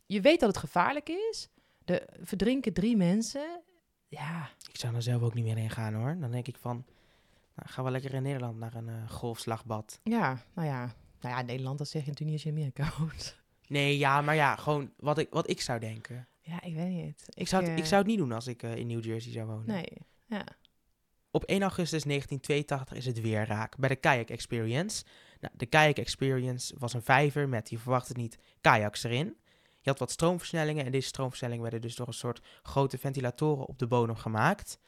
je 0.06 0.22
weet 0.22 0.40
dat 0.40 0.50
het 0.50 0.58
gevaarlijk 0.58 1.10
is. 1.10 1.50
Er 1.86 2.06
verdrinken 2.22 2.74
drie 2.74 2.98
mensen. 2.98 3.62
Ja, 4.08 4.50
Ik 4.70 4.78
zou 4.78 4.96
er 4.96 5.02
zelf 5.02 5.22
ook 5.22 5.34
niet 5.34 5.44
meer 5.44 5.56
heen 5.56 5.70
gaan 5.70 5.94
hoor. 5.94 6.18
Dan 6.20 6.32
denk 6.32 6.48
ik 6.48 6.58
van, 6.58 6.86
nou, 7.56 7.70
gaan 7.70 7.84
we 7.84 7.92
lekker 7.92 8.14
in 8.14 8.24
Nederland 8.24 8.58
naar 8.58 8.74
een 8.74 8.90
eh, 8.90 9.10
golfslagbad. 9.10 10.00
ja, 10.04 10.44
nou 10.54 10.68
ja. 10.68 10.96
Nou 11.22 11.36
ja, 11.36 11.42
Nederland, 11.42 11.78
dat 11.78 11.88
zeg 11.88 12.04
je 12.04 12.10
natuurlijk 12.10 12.44
niet 12.44 12.56
als 12.56 12.56
je 12.56 12.62
Amerika 12.62 12.94
woont. 13.00 13.42
Nee, 13.68 13.98
ja, 13.98 14.22
maar 14.22 14.36
ja, 14.36 14.56
gewoon 14.56 14.92
wat 14.98 15.18
ik, 15.18 15.28
wat 15.30 15.50
ik 15.50 15.62
zou 15.62 15.80
denken. 15.80 16.28
Ja, 16.42 16.62
ik 16.62 16.76
weet 16.76 16.90
niet. 16.90 17.26
Ik 17.30 17.48
zou, 17.48 17.64
het, 17.64 17.72
eh, 17.72 17.78
ik 17.78 17.86
zou 17.86 18.02
het 18.02 18.10
niet 18.10 18.18
doen 18.18 18.32
als 18.32 18.48
ik 18.48 18.64
eh, 18.64 18.76
in 18.76 18.88
New 18.88 19.04
Jersey 19.04 19.32
zou 19.32 19.48
wonen. 19.48 19.66
Nee, 19.66 19.88
ja. 20.26 20.44
Op 21.32 21.44
1 21.44 21.62
augustus 21.62 22.04
1982 22.04 22.98
is 22.98 23.06
het 23.06 23.22
weer 23.22 23.46
raak 23.46 23.78
bij 23.78 23.90
de 23.90 23.96
Kayak 23.96 24.30
Experience. 24.30 25.04
Nou, 25.40 25.54
de 25.58 25.66
Kayak 25.66 25.98
Experience 25.98 26.76
was 26.78 26.94
een 26.94 27.02
vijver 27.02 27.50
met, 27.50 27.70
je 27.70 27.78
verwacht 27.78 28.08
het 28.08 28.18
niet, 28.18 28.38
kayaks 28.62 29.04
erin. 29.04 29.38
Je 29.82 29.90
had 29.90 30.00
wat 30.00 30.12
stroomversnellingen 30.12 30.86
en 30.86 30.92
deze 30.92 31.08
stroomversnellingen 31.08 31.64
werden 31.64 31.82
dus 31.82 31.96
door 31.96 32.08
een 32.08 32.14
soort 32.14 32.42
grote 32.64 32.98
ventilatoren 32.98 33.66
op 33.66 33.80
de 33.80 33.88
bodem 33.88 34.16
gemaakt. 34.16 34.80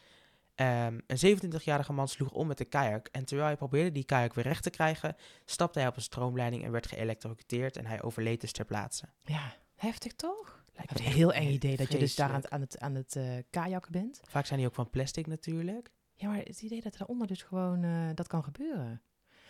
Ehm, 0.55 0.99
een 1.07 1.17
27-jarige 1.17 1.93
man 1.93 2.07
sloeg 2.07 2.31
om 2.31 2.47
met 2.47 2.57
de 2.57 2.65
kajak 2.65 3.07
en 3.07 3.25
terwijl 3.25 3.47
hij 3.47 3.57
probeerde 3.57 3.91
die 3.91 4.03
kajak 4.03 4.33
weer 4.33 4.43
recht 4.43 4.63
te 4.63 4.69
krijgen, 4.69 5.15
stapte 5.45 5.79
hij 5.79 5.87
op 5.87 5.95
een 5.95 6.01
stroomleiding 6.01 6.63
en 6.63 6.71
werd 6.71 6.87
geëlektrocuteerd 6.87 7.77
en 7.77 7.85
hij 7.85 8.01
overleed 8.01 8.41
dus 8.41 8.51
ter 8.51 8.65
plaatse. 8.65 9.05
Ja, 9.23 9.55
heftig 9.75 10.13
toch? 10.13 10.63
Lijkt 10.73 10.89
Het 10.89 10.99
me 10.99 11.05
een 11.05 11.13
heel 11.13 11.33
eng 11.33 11.47
idee 11.47 11.77
dat 11.77 11.91
je 11.91 11.97
dus 11.97 12.15
daar 12.15 12.29
aan 12.29 12.35
het, 12.35 12.49
aan 12.49 12.61
het, 12.61 12.79
aan 12.79 12.95
het 12.95 13.15
eh, 13.15 13.23
kajakken 13.49 13.91
bent. 13.91 14.21
Vaak 14.27 14.45
zijn 14.45 14.59
die 14.59 14.67
ook 14.67 14.75
van 14.75 14.89
plastic 14.89 15.27
natuurlijk. 15.27 15.89
Ja, 16.15 16.27
maar 16.27 16.37
het 16.37 16.61
idee 16.61 16.81
dat 16.81 16.93
er 16.93 16.99
daaronder 16.99 17.27
dus 17.27 17.41
gewoon 17.41 17.83
eh, 17.83 18.09
dat 18.13 18.27
kan 18.27 18.43
gebeuren. 18.43 19.01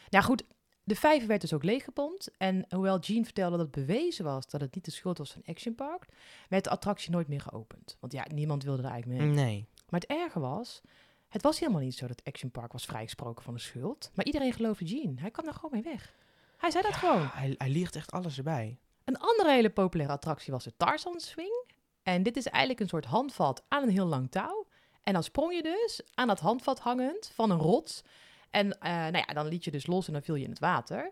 Nou 0.09 0.23
goed, 0.23 0.43
de 0.83 0.95
vijver 0.95 1.27
werd 1.27 1.41
dus 1.41 1.53
ook 1.53 1.63
leeggepompt. 1.63 2.31
En 2.37 2.65
hoewel 2.69 2.99
Jean 2.99 3.23
vertelde 3.23 3.57
dat 3.57 3.71
bewezen 3.71 4.25
was 4.25 4.47
dat 4.47 4.61
het 4.61 4.75
niet 4.75 4.85
de 4.85 4.91
schuld 4.91 5.17
was 5.17 5.31
van 5.31 5.41
Action 5.45 5.75
Park, 5.75 6.05
werd 6.49 6.63
de 6.63 6.69
attractie 6.69 7.11
nooit 7.11 7.27
meer 7.27 7.41
geopend. 7.41 7.97
Want 7.99 8.13
ja, 8.13 8.25
niemand 8.33 8.63
wilde 8.63 8.83
er 8.83 8.89
eigenlijk 8.89 9.21
mee. 9.21 9.29
Nee. 9.29 9.67
Maar 9.95 10.03
het 10.07 10.19
erge 10.19 10.39
was, 10.39 10.81
het 11.27 11.41
was 11.41 11.59
helemaal 11.59 11.81
niet 11.81 11.95
zo 11.95 12.07
dat 12.07 12.23
Action 12.23 12.51
Park 12.51 12.71
was 12.71 12.85
vrijgesproken 12.85 13.43
van 13.43 13.53
de 13.53 13.59
schuld. 13.59 14.11
Maar 14.13 14.25
iedereen 14.25 14.53
geloofde 14.53 14.85
Jean. 14.85 15.17
Hij 15.17 15.31
kwam 15.31 15.45
daar 15.45 15.53
gewoon 15.53 15.71
mee 15.71 15.81
weg. 15.81 16.13
Hij 16.57 16.71
zei 16.71 16.83
dat 16.83 16.91
Ja, 16.91 16.97
gewoon. 16.97 17.27
Hij, 17.27 17.55
hij 17.57 17.69
liegt 17.69 17.95
echt 17.95 18.11
alles 18.11 18.37
erbij. 18.37 18.79
Een 19.03 19.19
andere 19.19 19.51
hele 19.51 19.69
populaire 19.69 20.13
attractie 20.13 20.53
was 20.53 20.63
de 20.63 20.73
Tarzan 20.77 21.19
Swing. 21.19 21.65
En 22.03 22.23
dit 22.23 22.37
is 22.37 22.45
eigenlijk 22.45 22.79
een 22.79 22.87
soort 22.87 23.05
handvat 23.05 23.63
aan 23.67 23.83
een 23.83 23.89
heel 23.89 24.05
lang 24.05 24.31
touw. 24.31 24.67
En 25.03 25.13
dan 25.13 25.23
sprong 25.23 25.53
je 25.53 25.63
dus 25.63 26.01
aan 26.13 26.27
dat 26.27 26.39
handvat 26.39 26.79
hangend 26.79 27.31
van 27.33 27.51
een 27.51 27.59
rots. 27.59 28.03
En 28.49 28.79
eh, 28.79 28.91
nou 28.91 29.17
ja, 29.27 29.33
dan 29.33 29.47
liet 29.47 29.63
je 29.63 29.71
dus 29.71 29.87
los 29.87 30.07
en 30.07 30.13
dan 30.13 30.21
viel 30.21 30.35
je 30.35 30.43
in 30.43 30.49
het 30.49 30.59
water. 30.59 31.11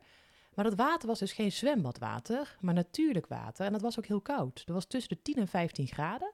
Maar 0.53 0.65
dat 0.65 0.75
water 0.75 1.07
was 1.07 1.19
dus 1.19 1.33
geen 1.33 1.51
zwembadwater, 1.51 2.57
maar 2.59 2.73
natuurlijk 2.73 3.27
water. 3.27 3.65
En 3.65 3.71
dat 3.71 3.81
was 3.81 3.97
ook 3.97 4.05
heel 4.05 4.21
koud. 4.21 4.65
Dat 4.65 4.75
was 4.75 4.85
tussen 4.85 5.15
de 5.15 5.21
10 5.21 5.35
en 5.35 5.47
15 5.47 5.87
graden. 5.87 6.33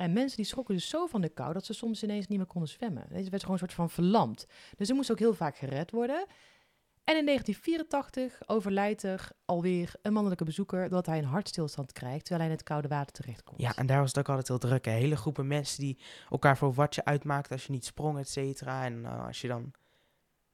En 0.00 0.12
mensen 0.12 0.36
die 0.36 0.46
schrokken 0.46 0.74
dus 0.74 0.88
zo 0.88 1.06
van 1.06 1.20
de 1.20 1.28
kou 1.28 1.52
dat 1.52 1.64
ze 1.64 1.72
soms 1.72 2.02
ineens 2.02 2.26
niet 2.26 2.38
meer 2.38 2.46
konden 2.46 2.70
zwemmen. 2.70 3.06
Deze 3.08 3.30
werd 3.30 3.42
gewoon 3.42 3.52
een 3.52 3.58
soort 3.58 3.72
van 3.72 3.90
verlamd. 3.90 4.46
Dus 4.76 4.86
ze 4.86 4.94
moest 4.94 5.10
ook 5.10 5.18
heel 5.18 5.34
vaak 5.34 5.56
gered 5.56 5.90
worden. 5.90 6.26
En 7.04 7.16
in 7.16 7.24
1984 7.24 8.48
overlijdt 8.48 9.02
er 9.02 9.30
alweer 9.44 9.92
een 10.02 10.12
mannelijke 10.12 10.44
bezoeker 10.44 10.80
doordat 10.80 11.06
hij 11.06 11.18
een 11.18 11.24
hartstilstand 11.24 11.92
krijgt 11.92 12.24
terwijl 12.24 12.40
hij 12.40 12.50
in 12.50 12.56
het 12.56 12.66
koude 12.66 12.88
water 12.88 13.12
terechtkomt. 13.12 13.60
Ja, 13.60 13.76
en 13.76 13.86
daar 13.86 13.98
was 13.98 14.08
het 14.08 14.18
ook 14.18 14.28
altijd 14.28 14.48
heel 14.48 14.58
druk. 14.58 14.84
Hè? 14.84 14.92
Hele 14.92 15.16
groepen 15.16 15.46
mensen 15.46 15.80
die 15.80 15.98
elkaar 16.30 16.56
voor 16.56 16.72
wat 16.72 16.94
je 16.94 17.04
uitmaakte 17.04 17.52
als 17.52 17.66
je 17.66 17.72
niet 17.72 17.84
sprong, 17.84 18.18
et 18.18 18.28
cetera. 18.28 18.84
En 18.84 19.04
eh, 19.04 19.26
als 19.26 19.40
je 19.40 19.48
dan 19.48 19.72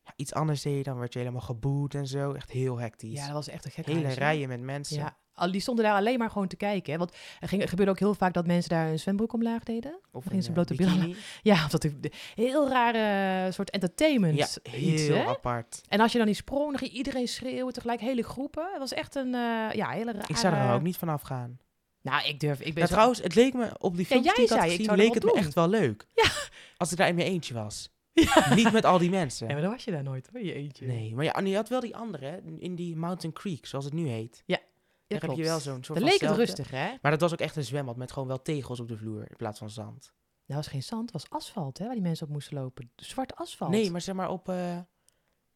ja, 0.02 0.12
iets 0.16 0.34
anders 0.34 0.62
deed, 0.62 0.84
dan 0.84 0.98
werd 0.98 1.12
je 1.12 1.18
helemaal 1.18 1.40
geboet 1.40 1.94
en 1.94 2.06
zo. 2.06 2.32
Echt 2.32 2.50
heel 2.50 2.78
hectisch. 2.78 3.18
Ja, 3.18 3.24
dat 3.24 3.34
was 3.34 3.48
echt 3.48 3.64
een 3.64 3.70
gekke 3.70 3.90
Hele 3.90 4.04
huis, 4.04 4.16
rijen 4.16 4.48
met 4.48 4.60
mensen. 4.60 4.96
Ja, 4.96 5.16
die 5.36 5.60
stonden 5.60 5.84
daar 5.84 5.94
alleen 5.94 6.18
maar 6.18 6.30
gewoon 6.30 6.46
te 6.48 6.56
kijken. 6.56 6.92
Hè? 6.92 6.98
Want 6.98 7.16
er, 7.40 7.48
ging, 7.48 7.62
er 7.62 7.68
gebeurde 7.68 7.90
ook 7.90 7.98
heel 7.98 8.14
vaak 8.14 8.34
dat 8.34 8.46
mensen 8.46 8.70
daar 8.70 8.88
een 8.88 8.98
zwembroek 8.98 9.32
omlaag 9.32 9.62
deden. 9.62 9.98
Of 10.12 10.24
gingen 10.24 10.42
ze 10.42 10.48
eh, 10.48 10.54
blote 10.54 10.74
billen. 10.74 11.14
Ja, 11.42 11.64
of 11.64 11.70
dat 11.70 11.82
de- 11.82 12.10
heel 12.34 12.68
rare 12.68 13.52
soort 13.52 13.70
entertainment 13.70 14.36
Ja, 14.36 14.46
iets, 14.72 15.06
heel 15.06 15.16
hè? 15.16 15.24
apart. 15.24 15.80
En 15.88 16.00
als 16.00 16.12
je 16.12 16.18
dan 16.18 16.26
niet 16.26 16.36
sprong, 16.36 16.68
dan 16.70 16.78
ging 16.78 16.90
iedereen 16.90 17.28
schreeuwen 17.28 17.72
tegelijk, 17.72 18.00
hele 18.00 18.22
groepen. 18.22 18.68
Het 18.70 18.78
was 18.78 18.92
echt 18.92 19.14
een, 19.14 19.34
eh, 19.34 19.72
ja, 19.72 19.88
hele 19.90 20.12
rare... 20.12 20.24
Ik 20.26 20.36
zou 20.36 20.54
er 20.54 20.74
ook 20.74 20.82
niet 20.82 20.96
vanaf 20.96 21.22
gaan. 21.22 21.58
Nou, 22.02 22.28
ik 22.28 22.40
durf... 22.40 22.60
Ik 22.60 22.74
ben 22.74 22.82
Ja, 22.82 22.86
zo- 22.88 22.92
trouwens, 22.94 23.22
het 23.22 23.34
leek 23.34 23.54
me 23.54 23.70
op 23.78 23.96
die 23.96 24.00
Ja, 24.00 24.06
films 24.06 24.24
jij 24.24 24.34
die 24.34 24.44
ik 24.44 24.50
had 24.50 24.58
ik 24.64 24.70
gezien, 24.70 24.94
leek 24.96 25.14
het 25.14 25.24
me 25.24 25.32
echt 25.32 25.54
wel 25.54 25.68
leuk. 25.68 26.06
Ja. 26.14 26.30
Als 26.76 26.90
ik 26.90 26.96
daar 26.98 27.08
in 27.08 27.14
mijn 27.14 27.26
eentje 27.26 27.54
was. 27.54 27.90
Niet 28.54 28.72
met 28.72 28.84
al 28.84 28.98
die 28.98 29.10
mensen. 29.10 29.46
Ja, 29.46 29.52
maar 29.52 29.62
dan 29.62 29.70
was 29.70 29.84
je 29.84 29.90
daar 29.90 30.02
nooit, 30.02 30.28
hoor, 30.32 30.42
je 30.42 30.52
eentje. 30.54 30.86
Nee, 30.86 31.14
maar 31.14 31.24
ja, 31.24 31.32
en 31.34 31.46
je 31.46 31.56
had 31.56 31.68
wel 31.68 31.80
die 31.80 31.96
andere, 31.96 32.42
in 32.58 32.74
die 32.74 32.96
Mountain 32.96 33.34
Creek, 33.34 33.66
zoals 33.66 33.84
het 33.84 33.94
nu 33.94 34.08
heet. 34.08 34.42
Ja, 34.46 34.58
Daar 35.06 35.20
heb 35.20 35.30
je 35.36 35.42
wel 35.42 35.60
zo'n 35.60 35.84
soort 35.84 35.98
Dan 35.98 36.08
leek 36.08 36.20
het 36.20 36.36
rustig, 36.36 36.70
hè? 36.70 36.94
Maar 37.02 37.10
dat 37.10 37.20
was 37.20 37.32
ook 37.32 37.38
echt 37.40 37.56
een 37.56 37.64
zwembad 37.64 37.96
met 37.96 38.12
gewoon 38.12 38.28
wel 38.28 38.42
tegels 38.42 38.80
op 38.80 38.88
de 38.88 38.96
vloer 38.96 39.20
in 39.20 39.36
plaats 39.36 39.58
van 39.58 39.70
zand. 39.70 40.12
Dat 40.46 40.56
was 40.56 40.66
geen 40.66 40.82
zand, 40.82 41.12
het 41.12 41.22
was 41.22 41.30
asfalt, 41.30 41.78
hè, 41.78 41.84
waar 41.84 41.94
die 41.94 42.02
mensen 42.02 42.26
op 42.26 42.32
moesten 42.32 42.54
lopen. 42.56 42.90
Zwart 42.96 43.34
asfalt. 43.36 43.70
Nee, 43.70 43.90
maar 43.90 44.00
zeg 44.00 44.14
maar 44.14 44.30
op, 44.30 44.48
eh, 44.48 44.78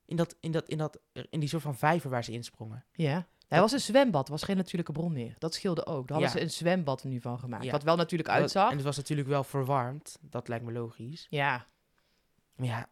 in, 0.04 0.16
dat, 0.16 0.36
in, 0.40 0.52
dat, 0.52 0.68
in, 0.68 0.78
dat, 0.78 1.00
in 1.30 1.40
die 1.40 1.48
soort 1.48 1.62
van 1.62 1.76
vijver 1.76 2.10
waar 2.10 2.24
ze 2.24 2.32
insprongen. 2.32 2.84
Ja. 2.92 3.26
Hij 3.48 3.60
was 3.60 3.72
een 3.72 3.80
zwembad, 3.80 4.28
was 4.28 4.42
geen 4.42 4.56
natuurlijke 4.56 4.92
bron 4.92 5.12
meer. 5.12 5.34
Dat 5.38 5.54
scheelde 5.54 5.86
ook. 5.86 6.08
Daar 6.08 6.16
hadden 6.20 6.26
Ja. 6.26 6.38
ze 6.38 6.40
een 6.40 6.50
zwembad 6.50 7.04
nu 7.04 7.20
van 7.20 7.38
gemaakt. 7.38 7.64
Ja. 7.64 7.70
Wat 7.70 7.82
wel 7.82 7.96
natuurlijk 7.96 8.28
uitzag. 8.28 8.70
En 8.70 8.76
het 8.76 8.84
was 8.84 8.96
natuurlijk 8.96 9.28
wel 9.28 9.44
verwarmd, 9.44 10.18
dat 10.20 10.48
lijkt 10.48 10.64
me 10.64 10.72
logisch. 10.72 11.26
Ja. 11.30 11.66
Maar 12.54 12.66
ja, 12.66 12.88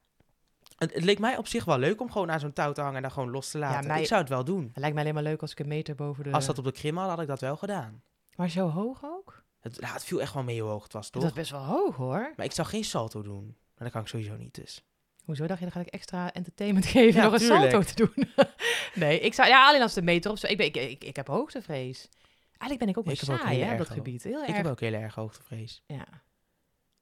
het, 0.78 0.94
het 0.94 1.04
leek 1.04 1.18
mij 1.18 1.36
op 1.36 1.46
zich 1.46 1.64
wel 1.64 1.78
leuk 1.78 2.00
om 2.00 2.10
gewoon 2.12 2.30
aan 2.30 2.40
zo'n 2.40 2.52
touw 2.52 2.72
te 2.72 2.80
hangen 2.80 2.96
en 2.96 3.02
dan 3.02 3.10
gewoon 3.10 3.30
los 3.30 3.50
te 3.50 3.58
laten. 3.58 3.88
mij- 3.88 4.00
Ik 4.00 4.06
zou 4.06 4.20
het 4.20 4.28
wel 4.30 4.44
doen. 4.44 4.64
Het 4.72 4.78
lijkt 4.78 4.94
me 4.94 5.00
alleen 5.00 5.14
maar 5.14 5.22
leuk 5.22 5.40
als 5.40 5.50
ik 5.52 5.58
een 5.58 5.68
meter 5.68 5.94
boven 5.94 6.24
de... 6.24 6.30
Als 6.32 6.46
dat 6.46 6.58
op 6.58 6.64
de 6.64 6.72
krim 6.72 6.96
had, 6.96 7.08
had 7.08 7.20
ik 7.20 7.26
dat 7.26 7.40
wel 7.40 7.56
gedaan. 7.56 8.02
Maar 8.36 8.48
zo 8.50 8.68
hoog 8.68 9.04
ook? 9.04 9.44
Het, 9.60 9.80
nou, 9.80 9.92
het 9.92 10.04
viel 10.04 10.20
echt 10.20 10.34
wel 10.34 10.42
mee 10.42 10.60
hoe 10.60 10.70
hoog 10.70 10.82
het 10.82 10.92
was, 10.92 11.10
toch? 11.10 11.22
Dat 11.22 11.30
is 11.30 11.36
best 11.36 11.50
wel 11.50 11.64
hoog, 11.64 11.96
hoor. 11.96 12.32
Maar 12.36 12.46
ik 12.46 12.52
zou 12.52 12.68
geen 12.68 12.84
salto 12.84 13.22
doen. 13.22 13.44
Maar 13.46 13.56
dat 13.84 13.90
kan 13.90 14.00
ik 14.00 14.08
sowieso 14.08 14.36
niet, 14.36 14.54
dus. 14.54 14.84
Hoezo 15.24 15.46
dacht 15.46 15.58
je, 15.58 15.64
dan 15.64 15.74
ga 15.74 15.80
ik 15.80 15.86
extra 15.94 16.32
entertainment 16.32 16.86
geven 16.96 17.20
Ja, 17.20 17.24
nog 17.24 17.32
een 17.32 17.40
salto 17.40 17.80
te 17.82 17.94
doen? 17.94 18.28
nee, 19.04 19.20
ik 19.20 19.34
zou... 19.34 19.48
Ja, 19.48 19.66
alleen 19.68 19.82
als 19.82 19.94
de 19.94 20.02
meter 20.02 20.30
of 20.30 20.38
zo. 20.38 20.46
Ik, 20.46 20.56
ben, 20.56 20.66
ik, 20.66 20.76
ik, 20.76 21.04
ik 21.04 21.16
heb 21.16 21.26
hoogtevrees. 21.26 22.08
Eigenlijk 22.48 22.78
ben 22.80 22.88
ik 22.88 22.98
ook 22.98 23.04
wel 23.04 23.14
Ik 23.14 23.20
saai, 23.20 23.58
hè, 23.58 23.64
op 23.64 23.78
erg 23.78 23.88
dat 23.88 23.96
gebied. 23.96 24.22
Heel 24.22 24.42
Ik 24.42 24.48
erg. 24.48 24.56
heb 24.56 24.66
ook 24.66 24.80
heel 24.80 24.92
erg 24.92 25.14
hoogtevrees. 25.14 25.82
Ja. 25.86 26.04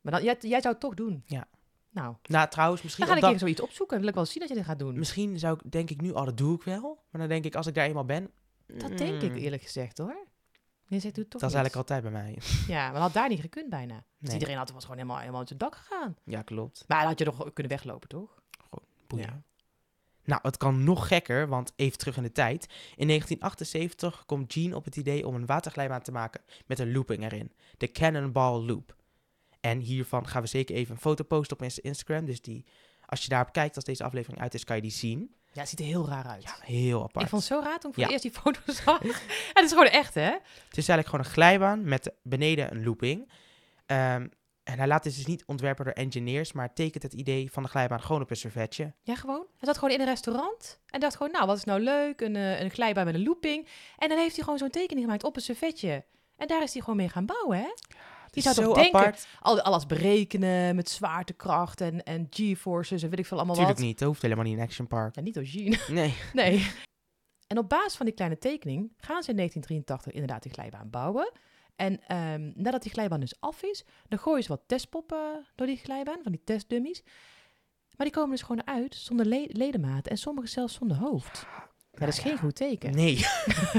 Maar 0.01 0.13
dan, 0.13 0.23
jij, 0.23 0.37
jij 0.41 0.61
zou 0.61 0.73
het 0.73 0.81
toch 0.83 0.95
doen? 0.95 1.23
Ja. 1.27 1.47
Nou, 2.03 2.15
Nou, 2.23 2.49
trouwens, 2.49 2.83
misschien, 2.83 3.07
dan 3.07 3.17
ga 3.17 3.25
ik 3.25 3.31
dat- 3.31 3.41
zoiets 3.41 3.61
opzoeken. 3.61 3.99
Wil 3.99 4.09
ik 4.09 4.15
wel 4.15 4.25
zien 4.25 4.39
dat 4.41 4.49
je 4.49 4.55
dit 4.55 4.65
gaat 4.65 4.79
doen. 4.79 4.99
misschien 4.99 5.39
zou 5.39 5.59
ik, 5.65 5.73
denk 5.73 5.91
ik 5.91 6.01
nu, 6.01 6.11
oh, 6.11 6.25
dat 6.25 6.37
doe 6.37 6.55
ik 6.55 6.63
wel. 6.63 7.05
Maar 7.11 7.21
dan 7.21 7.29
denk 7.29 7.45
ik, 7.45 7.55
als 7.55 7.67
ik 7.67 7.75
daar 7.75 7.87
eenmaal 7.87 8.05
ben... 8.05 8.31
Dat 8.67 8.99
denk 8.99 9.23
ik 9.23 9.31
mm, 9.31 9.37
eerlijk 9.37 9.63
gezegd, 9.63 9.99
hoor. 9.99 10.27
Je 10.89 11.01
zegt, 11.01 11.15
doe 11.15 11.23
het 11.23 11.33
toch 11.33 11.41
Dat 11.41 11.51
is 11.51 11.57
eigenlijk 11.57 11.91
altijd 11.91 12.03
bij 12.03 12.23
mij. 12.23 12.39
Ja, 12.77 12.91
maar 12.91 13.01
had 13.01 13.13
daar 13.13 13.29
niet 13.29 13.41
gekund 13.41 13.69
bijna. 13.71 14.05
Dus 14.19 14.33
iedereen 14.33 14.57
had, 14.57 14.71
was 14.71 14.83
gewoon 14.83 14.97
helemaal, 14.97 15.19
helemaal 15.19 15.39
uit 15.39 15.49
zijn 15.49 15.59
dak 15.61 15.75
gegaan. 15.75 16.17
Ja, 16.25 16.43
klopt. 16.43 16.85
Maar 16.89 16.99
dan 16.99 17.09
had 17.09 17.19
je 17.19 17.25
toch 17.25 17.53
kunnen 17.53 17.73
weglopen, 17.73 18.09
toch? 18.09 18.41
Boeien. 19.07 19.27
Ja. 19.27 19.43
Nou, 20.25 20.41
het 20.43 20.57
kan 20.57 20.85
nog 20.85 21.09
gekker, 21.09 21.49
want 21.49 21.73
even 21.77 21.99
terug 21.99 22.17
in 22.17 22.23
de 22.23 22.33
tijd. 22.33 22.63
In 22.97 23.07
1978 23.07 24.25
komt 24.27 24.53
Gene 24.53 24.77
op 24.77 24.85
het 24.85 24.97
idee 24.97 25.27
om 25.27 25.35
een 25.35 25.47
waterglijbaan 25.47 26.03
te 26.03 26.13
maken 26.13 26.41
met 26.67 26.79
een 26.79 26.93
looping 26.93 27.25
erin. 27.25 27.53
De 27.79 27.93
Cannonball 27.93 28.61
Loop. 28.61 28.96
En 29.71 29.79
hiervan 29.79 30.29
gaan 30.29 30.43
we 30.43 30.49
zeker 30.49 30.75
even 30.77 30.95
een 30.95 31.01
foto 31.01 31.25
posten 31.25 31.57
op 31.57 31.63
Insta- 31.63 31.83
Instagram. 31.83 32.25
Dus 32.25 32.41
die, 32.41 32.65
als 33.07 33.23
je 33.23 33.29
daarop 33.29 33.53
kijkt, 33.53 33.75
als 33.77 33.85
deze 33.85 34.05
aflevering 34.05 34.41
uit 34.43 34.55
is, 34.55 34.65
kan 34.65 34.77
je 34.77 34.83
die 34.83 34.91
zien. 34.91 35.35
Ja, 35.53 35.61
het 35.61 35.69
ziet 35.71 35.79
er 35.81 35.85
heel 35.87 36.09
raar 36.09 36.27
uit. 36.27 36.43
Ja, 36.43 36.57
heel 36.61 37.03
apart. 37.03 37.25
ik 37.25 37.31
vond 37.31 37.43
het 37.49 37.53
zo 37.53 37.61
raar 37.65 37.79
toen 37.79 37.91
ik 37.91 37.97
voor 37.97 38.05
Ja. 38.05 38.11
eerst 38.11 38.23
die 38.23 38.33
foto 38.33 38.61
zag. 38.85 38.99
het 39.53 39.65
is 39.65 39.71
gewoon 39.71 39.87
echt, 39.87 40.15
hè? 40.15 40.31
Het 40.31 40.77
is 40.77 40.89
eigenlijk 40.89 41.09
gewoon 41.09 41.25
een 41.25 41.31
glijbaan 41.31 41.85
met 41.85 42.13
beneden 42.23 42.71
een 42.75 42.85
looping. 42.85 43.31
Ehm, 43.87 44.27
en 44.63 44.79
hij 44.79 44.87
laat 44.87 45.03
dit 45.03 45.15
dus 45.17 45.27
niet 45.27 45.45
ontwerpen 45.47 45.85
door 45.85 45.95
engineers, 45.95 46.53
maar 46.53 46.73
tekent 46.75 47.03
het 47.03 47.13
idee 47.13 47.53
van 47.53 47.63
de 47.63 47.69
glijbaan 47.69 48.03
gewoon 48.03 48.23
op 48.23 48.31
een 48.31 48.37
servetje. 48.37 48.93
Ja, 49.03 49.15
gewoon. 49.15 49.47
Hij 49.57 49.69
zat 49.69 49.79
gewoon 49.79 49.95
in 49.95 50.01
een 50.01 50.07
restaurant 50.07 50.81
en 50.87 51.01
dacht 51.01 51.17
gewoon, 51.17 51.33
nou, 51.33 51.47
wat 51.47 51.57
is 51.57 51.65
nou 51.65 51.81
leuk? 51.81 52.21
Een, 52.21 52.37
eh, 52.37 52.61
een 52.61 52.71
glijbaan 52.71 53.05
met 53.05 53.15
een 53.15 53.23
looping. 53.23 53.69
En 53.99 54.09
dan 54.09 54.19
heeft 54.19 54.35
hij 54.35 54.45
gewoon 54.45 54.59
zo'n 54.59 54.71
tekening 54.71 55.05
gemaakt 55.05 55.25
op 55.25 55.37
een 55.37 55.43
servetje. 55.43 56.05
En 56.37 56.47
daar 56.47 56.63
is 56.63 56.73
hij 56.73 56.81
gewoon 56.83 56.97
mee 56.97 57.09
gaan 57.09 57.27
bouwen, 57.27 57.59
hè? 57.59 57.69
Je 58.37 58.43
zou 58.43 58.55
zo 58.55 58.63
toch 58.63 58.75
denken, 58.75 59.01
apart. 59.01 59.27
al, 59.41 59.61
alles 59.61 59.87
berekenen 59.87 60.77
met 60.77 60.89
zwaartekracht 60.91 61.81
en, 61.81 62.03
en 62.03 62.27
G-forces 62.31 63.03
en 63.03 63.11
weet 63.11 63.19
ik 63.19 63.27
veel 63.27 63.37
allemaal 63.37 63.57
Tuurlijk 63.57 63.79
wat. 63.79 63.87
niet, 63.87 63.99
dat 63.99 64.09
hoeft 64.09 64.23
helemaal 64.23 64.45
niet 64.45 64.57
in 64.57 64.63
Action 64.63 64.87
Park. 64.87 65.15
Ja, 65.15 65.23
niet 65.23 65.35
door 65.35 65.47
Gene. 65.47 65.79
Nee. 66.01 66.15
Nee. 66.33 66.71
En 67.47 67.59
op 67.59 67.69
basis 67.69 67.97
van 67.97 68.07
die 68.07 68.15
kleine 68.15 68.39
tekening 68.39 68.93
gaan 68.97 69.23
ze 69.23 69.31
in 69.31 69.37
1983 69.37 70.13
inderdaad 70.13 70.43
die 70.43 70.53
glijbaan 70.53 70.91
bouwen. 70.91 71.33
En 71.77 72.01
ehm, 72.09 72.53
nadat 72.55 72.83
die 72.83 72.93
glijbaan 72.93 73.21
dus 73.21 73.41
af 73.41 73.63
is, 73.63 73.85
dan 74.09 74.19
gooien 74.19 74.43
ze 74.43 74.49
wat 74.49 74.63
testpoppen 74.67 75.47
door 75.55 75.67
die 75.67 75.77
glijbaan, 75.77 76.19
van 76.23 76.33
die 76.33 76.41
testdummies. 76.45 77.03
Maar 77.97 78.07
die 78.07 78.15
komen 78.17 78.31
dus 78.31 78.43
gewoon 78.43 78.67
uit 78.67 78.95
zonder 78.95 79.27
le- 79.27 79.47
ledematen 79.49 80.11
en 80.11 80.19
sommige 80.19 80.47
zelfs 80.49 80.75
zonder 80.75 80.97
hoofd. 80.97 81.47
Ja, 81.47 81.66
dat 81.99 82.09
is 82.09 82.19
geen 82.19 82.39
goed 82.39 82.55
teken. 82.55 82.95
Nee. 82.95 83.15
dat 83.17 83.27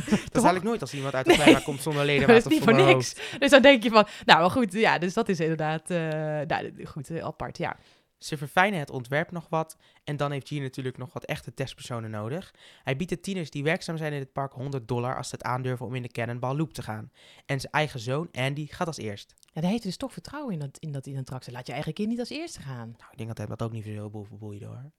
is 0.06 0.32
eigenlijk 0.32 0.64
nooit 0.64 0.82
als 0.82 0.94
iemand 0.94 1.14
uit 1.14 1.26
de 1.26 1.44
Nee. 1.46 1.62
komt 1.62 1.82
zonder 1.82 2.06
leden. 2.06 2.28
dat 2.34 2.38
is 2.38 2.46
niet 2.46 2.64
voor 2.64 2.74
niks. 2.74 3.16
Dus 3.40 3.50
dan 3.50 3.62
denk 3.62 3.84
je 3.84 3.90
van, 3.90 4.08
nou 4.26 4.40
maar 4.40 4.52
goed, 4.52 4.74
ja, 4.74 4.98
dus 4.98 5.14
dat 5.14 5.30
is 5.30 5.40
inderdaad, 5.40 5.90
eh, 5.90 6.00
nou, 6.48 6.86
goed, 6.86 7.10
eh, 7.10 7.24
apart, 7.24 7.58
ja. 7.58 7.78
Ze 8.18 8.38
verfijnen 8.38 8.80
het 8.80 8.90
ontwerp 8.90 9.32
nog 9.32 9.46
wat. 9.50 9.78
En 10.04 10.18
dan 10.18 10.32
heeft 10.32 10.48
Gene 10.48 10.62
natuurlijk 10.62 10.98
nog 10.98 11.14
wat 11.14 11.26
echte 11.26 11.54
testpersonen 11.54 12.10
nodig. 12.10 12.54
Hij 12.84 12.96
biedt 12.96 13.10
de 13.10 13.20
tieners 13.20 13.50
die 13.50 13.64
werkzaam 13.64 13.98
zijn 13.98 14.14
in 14.14 14.20
het 14.20 14.34
park 14.34 14.54
100 14.54 14.88
dollar 14.88 15.18
als 15.18 15.30
ze 15.30 15.36
het 15.36 15.44
aandurven 15.44 15.86
om 15.86 15.96
in 15.96 16.02
de 16.02 16.08
Cannonball 16.12 16.56
Loop 16.56 16.74
te 16.74 16.82
gaan. 16.82 17.12
En 17.46 17.60
zijn 17.60 17.72
eigen 17.74 18.00
zoon, 18.00 18.30
Andy, 18.32 18.68
gaat 18.68 18.88
als 18.88 18.98
eerst. 18.98 19.34
Ja, 19.40 19.62
dan 19.62 19.70
heeft 19.70 19.82
hij 19.82 19.92
dus 19.92 19.98
toch 20.00 20.14
vertrouwen 20.14 20.54
in 20.54 20.60
dat, 20.60 20.78
in 20.80 20.92
dat 20.92 21.06
in 21.06 21.18
attractie. 21.18 21.54
Laat 21.54 21.68
je 21.68 21.74
eigen 21.74 21.94
kind 21.94 22.10
niet 22.10 22.20
als 22.20 22.30
eerste 22.30 22.62
gaan. 22.62 22.96
Nou, 22.98 23.12
ik 23.12 23.18
denk 23.18 23.28
dat 23.28 23.38
hij 23.38 23.48
dat 23.48 23.62
ook 23.62 23.72
niet 23.72 23.86
zo 23.86 24.26
boeide 24.30 24.66
hoor. 24.66 24.92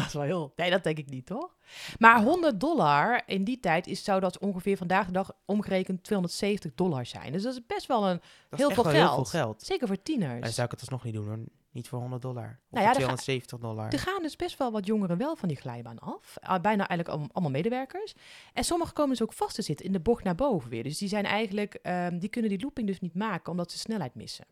Dat 0.00 0.06
is 0.08 0.12
wel 0.14 0.22
heel... 0.22 0.52
Nee, 0.56 0.70
dat 0.70 0.82
denk 0.84 0.98
ik 0.98 1.08
niet, 1.10 1.26
toch? 1.26 1.56
Maar 1.98 2.22
100 2.22 2.60
dollar 2.60 3.22
in 3.26 3.44
die 3.44 3.60
tijd 3.60 3.86
is, 3.86 4.04
zou 4.04 4.20
dat 4.20 4.38
ongeveer 4.38 4.76
vandaag 4.76 5.06
de 5.06 5.12
dag 5.12 5.32
omgerekend 5.44 6.02
270 6.04 6.74
dollar 6.74 7.06
zijn. 7.06 7.32
Dus 7.32 7.42
dat 7.42 7.52
is 7.52 7.66
best 7.66 7.86
wel 7.86 8.08
een... 8.08 8.20
Dat 8.48 8.58
Heel 8.58 8.70
veel 8.70 8.84
wel 8.84 8.92
heel 8.92 9.02
geld. 9.06 9.14
veel 9.30 9.40
geld. 9.40 9.62
Zeker 9.62 9.86
voor 9.86 10.02
tieners. 10.02 10.40
dan 10.40 10.50
zou 10.52 10.64
ik 10.66 10.70
het 10.70 10.80
alsnog 10.80 11.04
niet 11.04 11.14
doen 11.14 11.26
hoor. 11.26 11.38
Niet 11.72 11.88
voor 11.88 11.98
100 11.98 12.22
dollar. 12.22 12.44
Of 12.44 12.70
Nou 12.70 12.84
ja, 12.84 12.90
voor 12.92 13.00
dan 13.00 13.08
ga- 13.10 13.16
270 13.16 13.58
dollar. 13.58 13.92
Er 13.92 13.98
gaan 13.98 14.22
dus 14.22 14.36
best 14.36 14.58
wel 14.58 14.72
wat 14.72 14.86
jongeren 14.86 15.16
wel 15.18 15.36
van 15.36 15.48
die 15.48 15.56
glijbaan 15.56 15.98
af. 15.98 16.36
Ah, 16.40 16.60
Bijna 16.60 16.88
eigenlijk 16.88 17.20
al- 17.20 17.28
allemaal 17.32 17.50
medewerkers. 17.52 18.14
En 18.52 18.64
sommigen 18.64 18.94
komen 18.94 19.10
dus 19.10 19.22
ook 19.22 19.32
vast 19.32 19.54
te 19.54 19.62
zitten 19.62 19.86
in 19.86 19.92
de 19.92 20.00
bocht 20.00 20.24
naar 20.24 20.34
boven 20.34 20.70
weer. 20.70 20.82
Dus 20.82 20.98
die 20.98 21.08
zijn 21.08 21.24
eigenlijk, 21.24 21.74
ehm, 21.74 22.18
die 22.18 22.28
kunnen 22.28 22.50
die 22.50 22.60
looping 22.60 22.86
dus 22.86 23.00
niet 23.00 23.14
maken 23.14 23.50
omdat 23.50 23.70
ze 23.72 23.78
snelheid 23.78 24.14
missen. 24.14 24.44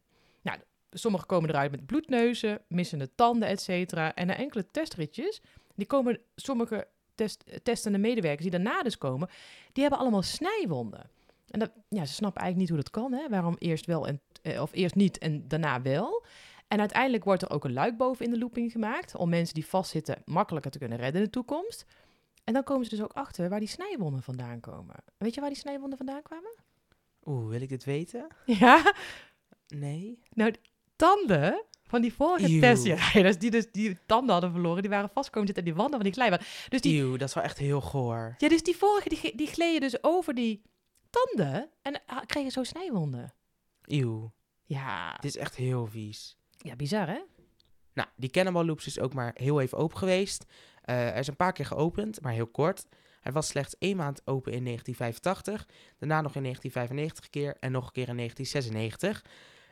Nou, 0.43 0.59
sommigen 0.91 1.27
komen 1.27 1.49
eruit 1.49 1.71
met 1.71 1.87
bloedneuzen, 1.87 2.61
missende 2.69 3.15
tanden, 3.15 3.49
et 3.49 3.61
cetera. 3.61 4.15
En 4.15 4.27
na 4.27 4.37
enkele 4.37 4.67
testritjes, 4.71 5.41
die 5.75 5.87
komen 5.87 6.21
sommige 6.35 6.89
test, 7.15 7.45
testende 7.63 7.99
medewerkers 7.99 8.43
die 8.43 8.51
daarna 8.51 8.83
dus 8.83 8.99
komen, 8.99 9.29
die 9.73 9.83
hebben 9.83 10.01
allemaal 10.01 10.23
snijwonden. 10.23 11.11
En 11.51 11.59
dat, 11.59 11.71
ja, 11.89 12.05
ze 12.05 12.13
snappen 12.13 12.43
eigenlijk 12.43 12.57
niet 12.57 12.69
hoe 12.69 12.91
dat 12.93 13.03
kan, 13.03 13.13
hè? 13.13 13.29
waarom 13.29 13.57
eerst 13.59 13.87
wel 13.87 14.07
en, 14.07 14.21
eh, 14.43 14.63
of 14.63 14.73
eerst 14.73 14.95
niet 14.95 15.19
en 15.19 15.49
daarna 15.49 15.83
wel. 15.83 16.25
En 16.69 16.79
uiteindelijk 16.79 17.25
wordt 17.25 17.43
er 17.43 17.51
ook 17.51 17.65
een 17.65 17.73
luik 17.73 17.97
boven 17.97 18.25
in 18.25 18.31
de 18.31 18.39
looping 18.39 18.73
gemaakt. 18.73 19.17
Om 19.17 19.29
mensen 19.29 19.55
die 19.55 19.67
vastzitten 19.67 20.23
makkelijker 20.25 20.71
te 20.71 20.79
kunnen 20.79 20.99
redden 20.99 21.21
in 21.21 21.27
de 21.27 21.33
toekomst. 21.33 21.85
En 22.45 22.53
dan 22.55 22.65
komen 22.65 22.85
ze 22.85 22.91
dus 22.91 23.05
ook 23.05 23.13
achter 23.13 23.49
waar 23.49 23.59
die 23.59 23.69
snijwonden 23.69 24.23
vandaan 24.23 24.61
komen. 24.61 24.95
Weet 25.19 25.35
je 25.35 25.41
waar 25.41 25.51
die 25.51 25.59
snijwonden 25.59 25.99
vandaan 25.99 26.23
kwamen? 26.23 26.55
Oeh, 27.25 27.49
wil 27.49 27.61
ik 27.61 27.69
dit 27.69 27.85
weten? 27.85 28.27
Ja, 28.45 28.95
Nee. 29.69 30.19
nou, 30.33 30.55
tanden 30.99 31.65
van 31.85 32.03
die 32.03 32.13
vorige 32.13 32.53
Eeuw. 32.53 32.61
testjarijders 32.61 33.39
die 33.39 33.51
dus 33.51 33.67
die 33.73 33.99
tanden 34.07 34.33
hadden 34.33 34.51
verloren, 34.53 34.83
die 34.83 34.91
waren 34.91 35.11
vastkomen 35.13 35.47
zitten 35.47 35.65
aan 35.65 35.71
die 35.71 35.81
wanden 35.83 36.01
van 36.01 36.11
die 36.11 36.13
glijbaan. 36.13 36.47
Dus 36.69 36.81
die, 36.81 37.19
dat 37.19 37.29
is 37.29 37.35
wel 37.35 37.45
echt 37.45 37.59
heel 37.59 37.81
goor. 37.81 38.35
ja, 38.39 38.49
dus 38.49 38.63
die 38.63 38.77
vorige, 38.77 39.09
die, 39.09 39.37
die 39.37 39.47
gleden 39.47 39.81
dus 39.81 40.03
over 40.03 40.35
die 40.35 40.63
tanden 41.11 41.71
en 41.83 42.03
ah, 42.07 42.27
kregen 42.27 42.51
zo 42.51 42.63
snijwonden. 42.65 43.33
Eeuw, 43.85 44.33
Ja, 44.65 45.13
dit 45.13 45.25
is 45.35 45.37
echt 45.37 45.55
heel 45.57 45.87
vies. 45.87 46.37
ja 46.59 46.77
bizar 46.77 47.07
hè? 47.07 47.21
Nou, 47.93 48.09
die 48.17 48.31
Cannonball 48.31 48.65
Loops 48.65 48.87
is 48.87 49.01
ook 49.01 49.15
maar 49.15 49.33
heel 49.35 49.61
even 49.61 49.79
open 49.79 49.99
geweest. 49.99 50.45
Eh, 50.83 50.97
hij 50.97 51.19
is 51.19 51.27
een 51.27 51.37
paar 51.37 51.53
keer 51.53 51.67
geopend, 51.67 52.21
maar 52.21 52.33
heel 52.33 52.47
kort. 52.47 52.87
Hij 53.21 53.33
was 53.33 53.47
slechts 53.47 53.79
één 53.79 53.97
maand 53.97 54.21
open 54.25 54.53
in 54.53 54.65
1985. 54.65 55.69
Daarna 55.99 56.21
nog 56.21 56.35
in 56.35 56.43
1995 56.43 57.25
een 57.25 57.31
keer 57.31 57.57
en 57.61 57.73
nog 57.73 57.87
een 57.87 57.93
keer 57.93 58.09
in 58.09 58.17
1996. 58.17 59.25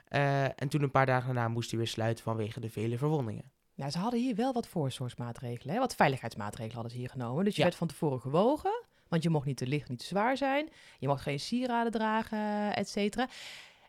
Eh, 0.08 0.44
en 0.44 0.68
toen 0.68 0.82
een 0.82 0.90
paar 0.90 1.06
dagen 1.06 1.34
daarna 1.34 1.48
moest 1.48 1.70
hij 1.70 1.78
weer 1.78 1.88
sluiten 1.88 2.24
vanwege 2.24 2.60
de 2.60 2.70
vele 2.70 2.98
verwondingen. 2.98 3.50
Ja, 3.74 3.90
ze 3.90 3.98
hadden 3.98 4.20
hier 4.20 4.34
wel 4.34 4.52
wat 4.52 4.66
voorzorgsmaatregelen, 4.68 5.74
hè? 5.74 5.80
wat 5.80 5.94
veiligheidsmaatregelen 5.94 6.74
hadden 6.74 6.92
ze 6.92 6.98
hier 6.98 7.08
genomen. 7.10 7.44
Dus 7.44 7.52
je 7.54 7.58
Ja. 7.60 7.66
werd 7.66 7.78
van 7.78 7.88
tevoren 7.88 8.20
gewogen, 8.20 8.82
want 9.08 9.22
je 9.22 9.30
mocht 9.30 9.46
niet 9.46 9.56
te 9.56 9.66
licht, 9.66 9.88
niet 9.88 9.98
te 9.98 10.04
zwaar 10.04 10.36
zijn. 10.36 10.68
Je 10.98 11.08
mocht 11.08 11.22
geen 11.22 11.40
sieraden 11.40 11.92
dragen, 11.92 12.74
et 12.76 12.88
cetera. 12.88 13.28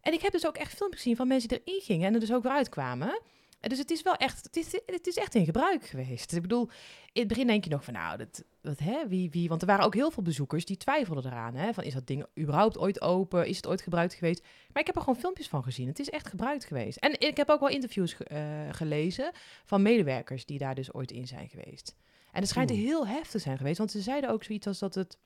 En 0.02 0.14
ik 0.14 0.22
heb 0.22 0.32
dus 0.32 0.48
ook 0.48 0.58
echt 0.58 0.74
filmpjes 0.76 1.02
gezien 1.02 1.18
van 1.18 1.28
mensen 1.28 1.50
die 1.50 1.62
erin 1.64 1.82
gingen 1.82 2.08
en 2.08 2.14
er 2.14 2.20
dus 2.20 2.34
ook 2.34 2.44
weer 2.44 2.52
uitkwamen. 2.52 3.20
Dus 3.60 3.78
het 3.78 3.92
is 3.92 4.02
wel 4.02 4.16
echt, 4.16 4.44
het 4.44 4.56
is, 4.56 4.72
het 4.86 5.08
is 5.08 5.16
echt 5.18 5.36
in 5.36 5.46
gebruik 5.46 5.86
geweest. 5.86 6.34
Ik 6.34 6.42
bedoel, 6.42 6.70
in 7.14 7.20
het 7.20 7.28
begin 7.28 7.48
denk 7.48 7.64
je 7.64 7.70
nog 7.70 7.84
van 7.84 7.94
nou, 7.94 8.18
dat, 8.18 8.44
wat, 8.62 8.80
hè, 8.80 9.08
wie, 9.08 9.30
wie, 9.30 9.50
want 9.50 9.62
er 9.62 9.68
waren 9.68 9.86
ook 9.86 9.94
heel 9.94 10.12
veel 10.12 10.24
bezoekers 10.24 10.66
die 10.66 10.78
twijfelden 10.78 11.26
eraan. 11.26 11.56
Hè, 11.56 11.74
van 11.74 11.84
is 11.84 11.94
dat 11.94 12.08
ding 12.08 12.26
überhaupt 12.40 12.78
ooit 12.78 13.02
open? 13.02 13.48
Is 13.48 13.56
het 13.56 13.68
ooit 13.68 13.82
gebruikt 13.82 14.14
geweest? 14.14 14.42
Maar 14.72 14.82
ik 14.82 14.88
heb 14.88 14.96
er 14.96 15.02
gewoon 15.02 15.20
filmpjes 15.20 15.48
van 15.48 15.64
gezien. 15.64 15.88
Het 15.88 16.00
is 16.00 16.10
echt 16.10 16.28
gebruikt 16.28 16.66
geweest. 16.66 16.98
En 16.98 17.20
ik 17.20 17.38
heb 17.38 17.50
ook 17.50 17.60
wel 17.60 17.70
interviews 17.70 18.14
ge- 18.14 18.24
eh, 18.24 18.42
gelezen 18.72 19.32
van 19.66 19.82
medewerkers 19.82 20.46
die 20.46 20.58
daar 20.58 20.76
dus 20.76 20.94
ooit 20.94 21.12
in 21.12 21.28
zijn 21.28 21.50
geweest. 21.50 21.96
En 22.32 22.40
het 22.40 22.50
schijnt 22.50 22.70
heel 22.70 23.08
heftig 23.08 23.30
te 23.32 23.40
zijn 23.40 23.58
geweest, 23.58 23.78
want 23.78 23.92
ze 23.92 24.02
zeiden 24.02 24.30
ook 24.30 24.44
zoiets 24.44 24.68
als 24.68 24.80
dat 24.80 24.96
het 24.96 25.18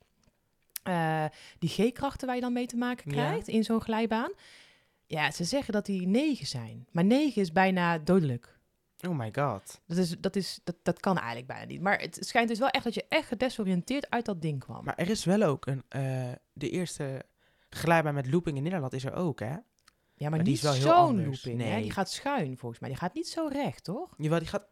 eh, 0.82 1.24
die 1.58 1.68
G-krachten 1.70 2.26
waar 2.26 2.36
je 2.36 2.42
dan 2.42 2.52
mee 2.52 2.66
te 2.66 2.76
maken 2.76 3.10
Ja. 3.10 3.16
krijgt 3.16 3.48
in 3.48 3.64
zo'n 3.64 3.80
glijbaan. 3.80 4.30
Ja, 5.12 5.30
ze 5.30 5.44
zeggen 5.44 5.72
dat 5.72 5.86
die 5.86 6.06
negen 6.06 6.46
zijn. 6.46 6.86
Maar 6.90 7.04
negen 7.04 7.42
is 7.42 7.52
bijna 7.52 7.98
dodelijk. 7.98 8.58
Oh 9.06 9.18
my 9.18 9.30
god. 9.32 9.80
Dat, 9.86 9.98
is, 9.98 10.18
dat, 10.20 10.36
is, 10.36 10.60
dat, 10.64 10.76
dat 10.82 11.00
kan 11.00 11.16
eigenlijk 11.16 11.46
bijna 11.46 11.64
niet. 11.64 11.80
Maar 11.80 12.00
het 12.00 12.18
schijnt 12.20 12.48
dus 12.48 12.58
wel 12.58 12.68
echt 12.68 12.84
dat 12.84 12.94
je 12.94 13.04
echt 13.08 13.28
gedesoriënteerd 13.28 14.10
uit 14.10 14.24
dat 14.24 14.42
ding 14.42 14.60
kwam. 14.60 14.84
Maar 14.84 14.96
er 14.96 15.10
is 15.10 15.24
wel 15.24 15.42
ook 15.42 15.66
een... 15.66 15.82
eh, 15.88 16.32
de 16.52 16.70
eerste 16.70 17.22
glijbaan 17.70 18.14
met 18.14 18.30
looping 18.30 18.56
in 18.56 18.62
Nederland 18.62 18.92
is 18.92 19.04
er 19.04 19.14
ook, 19.14 19.40
hè? 19.40 19.46
ja, 19.46 20.28
maar, 20.28 20.30
maar 20.30 20.38
die 20.44 20.48
niet 20.48 20.56
is 20.56 20.62
wel 20.62 20.72
heel 20.72 21.06
zo'n 21.06 21.24
looping. 21.24 21.60
Hè? 21.60 21.68
Nee. 21.68 21.82
Die 21.82 21.90
gaat 21.90 22.10
schuin 22.10 22.58
volgens 22.58 22.80
mij. 22.80 22.90
Die 22.90 22.98
gaat 22.98 23.14
niet 23.14 23.28
zo 23.28 23.46
recht, 23.46 23.84
toch? 23.84 24.14
Jawel, 24.16 24.38
die 24.38 24.48
gaat 24.48 24.68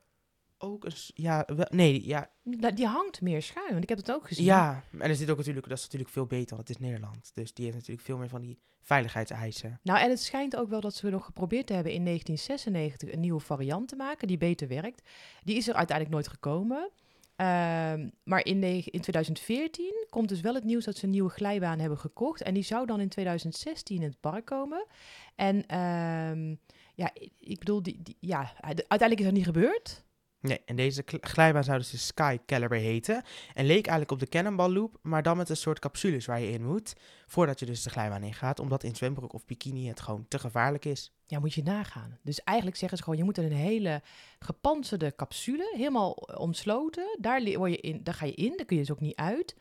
ook 0.60 0.84
eens... 0.84 1.10
Ja, 1.14 1.44
wel, 1.56 1.66
nee, 1.70 2.06
ja, 2.06 2.30
Die 2.74 2.86
hangt 2.86 3.20
meer 3.20 3.42
schuin, 3.42 3.70
want 3.70 3.82
ik 3.82 3.88
heb 3.88 3.98
het 3.98 4.12
ook 4.12 4.26
gezien. 4.26 4.44
ja. 4.44 4.84
En 4.98 5.08
er 5.08 5.14
zit 5.16 5.30
ook 5.30 5.36
natuurlijk... 5.36 5.68
Dat 5.68 5.78
is 5.78 5.84
natuurlijk 5.84 6.10
veel 6.10 6.26
beter, 6.26 6.56
want 6.56 6.68
het 6.68 6.78
is 6.78 6.84
Nederland. 6.86 7.30
Dus 7.34 7.54
die 7.54 7.64
heeft 7.64 7.76
natuurlijk 7.76 8.06
veel 8.06 8.16
meer 8.16 8.28
van 8.28 8.40
die 8.40 8.58
veiligheidseisen. 8.82 9.80
Nou, 9.82 9.98
en 10.00 10.10
het 10.10 10.20
schijnt 10.20 10.56
ook 10.56 10.68
wel 10.68 10.80
dat 10.80 10.94
ze 10.94 11.10
nog 11.10 11.24
geprobeerd 11.24 11.68
hebben 11.68 11.92
in 11.92 12.04
1996 12.04 13.12
een 13.12 13.20
nieuwe 13.20 13.40
variant 13.40 13.88
te 13.88 13.96
maken 13.96 14.28
die 14.28 14.38
beter 14.38 14.68
werkt. 14.68 15.08
Die 15.44 15.56
is 15.56 15.68
er 15.68 15.74
uiteindelijk 15.74 16.16
nooit 16.16 16.28
gekomen. 16.28 16.90
Ehm, 17.36 18.08
maar 18.24 18.44
in, 18.44 18.60
de, 18.60 18.82
in 18.84 19.00
2014 19.00 20.06
komt 20.10 20.28
dus 20.28 20.40
wel 20.40 20.54
het 20.54 20.64
nieuws 20.64 20.84
dat 20.84 20.96
ze 20.96 21.04
een 21.04 21.10
nieuwe 21.10 21.30
glijbaan 21.30 21.78
hebben 21.78 21.98
gekocht. 21.98 22.42
En 22.42 22.54
die 22.54 22.62
zou 22.62 22.86
dan 22.86 23.00
in 23.00 23.08
2016 23.08 23.96
in 23.96 24.02
het 24.02 24.20
park 24.20 24.44
komen. 24.44 24.86
En 25.34 25.66
ehm, 25.66 26.54
ja, 26.94 27.10
ik- 27.14 27.32
ik 27.38 27.58
bedoel, 27.58 27.82
die, 27.82 28.02
die, 28.02 28.16
ja, 28.20 28.52
uiteindelijk 28.60 29.18
is 29.20 29.24
dat 29.26 29.34
niet 29.34 29.44
gebeurd. 29.44 30.04
Nee, 30.40 30.62
en 30.64 30.76
deze 30.76 31.02
glijbaan 31.06 31.64
zou 31.64 31.78
dus 31.78 31.90
de 31.90 31.96
Sky 31.96 32.38
Caliber 32.46 32.78
heten. 32.78 33.22
En 33.54 33.66
leek 33.66 33.86
eigenlijk 33.86 34.10
op 34.10 34.18
de 34.18 34.28
Cannonball 34.28 34.72
Loop, 34.72 34.98
maar 35.02 35.22
dan 35.22 35.36
met 35.36 35.48
een 35.48 35.56
soort 35.56 35.78
capsules 35.78 36.26
waar 36.26 36.40
je 36.40 36.50
in 36.50 36.66
moet. 36.66 36.92
Voordat 37.26 37.60
je 37.60 37.66
dus 37.66 37.82
de 37.82 37.90
glijbaan 37.90 38.22
ingaat, 38.22 38.58
omdat 38.58 38.84
in 38.84 38.96
zwembroek 38.96 39.32
of 39.32 39.46
bikini 39.46 39.88
het 39.88 40.00
gewoon 40.00 40.24
te 40.28 40.38
gevaarlijk 40.38 40.84
is. 40.84 41.12
Ja, 41.26 41.38
moet 41.38 41.54
je 41.54 41.62
nagaan. 41.62 42.18
Dus 42.22 42.42
eigenlijk 42.42 42.78
zeggen 42.78 42.98
ze 42.98 43.04
gewoon, 43.04 43.18
je 43.18 43.24
moet 43.24 43.38
in 43.38 43.44
een 43.44 43.52
hele 43.52 44.02
gepantserde 44.38 45.14
capsule, 45.16 45.72
helemaal 45.76 46.10
omsloten. 46.12 47.16
Daar, 47.20 47.42
je 47.42 47.76
in, 47.76 48.02
daar 48.02 48.14
ga 48.14 48.26
je 48.26 48.34
in, 48.34 48.56
daar 48.56 48.66
kun 48.66 48.76
je 48.76 48.82
dus 48.82 48.92
ook 48.92 49.00
niet 49.00 49.16
uit. 49.16 49.56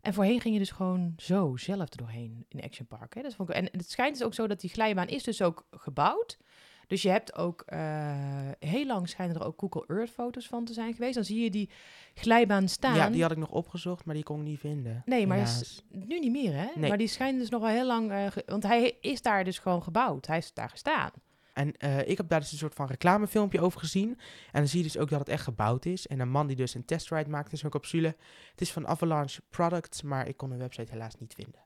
En 0.00 0.14
voorheen 0.14 0.40
ging 0.40 0.54
je 0.54 0.60
dus 0.60 0.70
gewoon 0.70 1.12
zo 1.16 1.56
zelf 1.56 1.90
er 1.90 1.96
doorheen 1.96 2.46
in 2.48 2.62
Action 2.62 2.86
Park. 2.86 3.14
Hè? 3.14 3.22
Dat 3.22 3.34
vond 3.34 3.48
ik, 3.48 3.54
en 3.54 3.68
het 3.72 3.90
schijnt 3.90 4.16
dus 4.16 4.26
ook 4.26 4.34
zo 4.34 4.46
dat 4.46 4.60
die 4.60 4.70
glijbaan 4.70 5.08
is 5.08 5.22
dus 5.22 5.42
ook 5.42 5.66
gebouwd 5.70 6.38
Dus 6.86 7.02
je 7.02 7.08
hebt 7.08 7.34
ook, 7.36 7.62
eh, 7.66 7.80
heel 8.58 8.86
lang 8.86 9.08
schijnen 9.08 9.36
er 9.36 9.44
ook 9.44 9.60
Google 9.60 9.84
Earth 9.86 10.10
foto's 10.10 10.46
van 10.46 10.64
te 10.64 10.72
zijn 10.72 10.94
geweest. 10.94 11.14
Dan 11.14 11.24
zie 11.24 11.42
je 11.42 11.50
die 11.50 11.70
glijbaan 12.14 12.68
staan. 12.68 12.94
Ja, 12.94 13.10
die 13.10 13.22
had 13.22 13.30
ik 13.30 13.36
nog 13.36 13.50
opgezocht, 13.50 14.04
maar 14.04 14.14
die 14.14 14.24
kon 14.24 14.38
ik 14.38 14.46
niet 14.46 14.60
vinden. 14.60 15.02
Nee, 15.04 15.26
maar 15.26 15.38
is, 15.38 15.82
nu 15.88 16.18
niet 16.18 16.32
meer, 16.32 16.52
hè? 16.52 16.66
Nee. 16.74 16.88
Maar 16.88 16.98
die 16.98 17.08
schijnen 17.08 17.40
dus 17.40 17.48
nog 17.50 17.60
wel 17.60 17.70
heel 17.70 17.86
lang... 17.86 18.10
eh, 18.10 18.26
want 18.46 18.62
hij 18.62 18.96
is 19.00 19.22
daar 19.22 19.44
dus 19.44 19.58
gewoon 19.58 19.82
gebouwd. 19.82 20.26
Hij 20.26 20.38
is 20.38 20.52
daar 20.52 20.70
gestaan. 20.70 21.10
En 21.54 21.76
eh, 21.76 22.08
ik 22.08 22.16
heb 22.16 22.28
daar 22.28 22.40
dus 22.40 22.52
een 22.52 22.58
soort 22.58 22.74
van 22.74 22.86
reclamefilmpje 22.86 23.60
over 23.60 23.80
gezien. 23.80 24.08
En 24.52 24.60
dan 24.60 24.68
zie 24.68 24.78
je 24.78 24.84
dus 24.84 24.98
ook 24.98 25.08
dat 25.08 25.18
het 25.18 25.28
echt 25.28 25.42
gebouwd 25.44 25.84
is. 25.84 26.06
En 26.06 26.20
een 26.20 26.30
man 26.30 26.46
die 26.46 26.56
dus 26.56 26.74
een 26.74 26.84
testride 26.84 27.30
maakt 27.30 27.52
in 27.52 27.58
zo'n 27.58 27.70
capsule. 27.70 28.16
Het 28.50 28.60
is 28.60 28.72
van 28.72 28.86
Avalanche 28.86 29.42
Products, 29.50 30.02
maar 30.02 30.28
ik 30.28 30.36
kon 30.36 30.50
de 30.50 30.56
website 30.56 30.92
helaas 30.92 31.14
niet 31.18 31.34
vinden. 31.34 31.63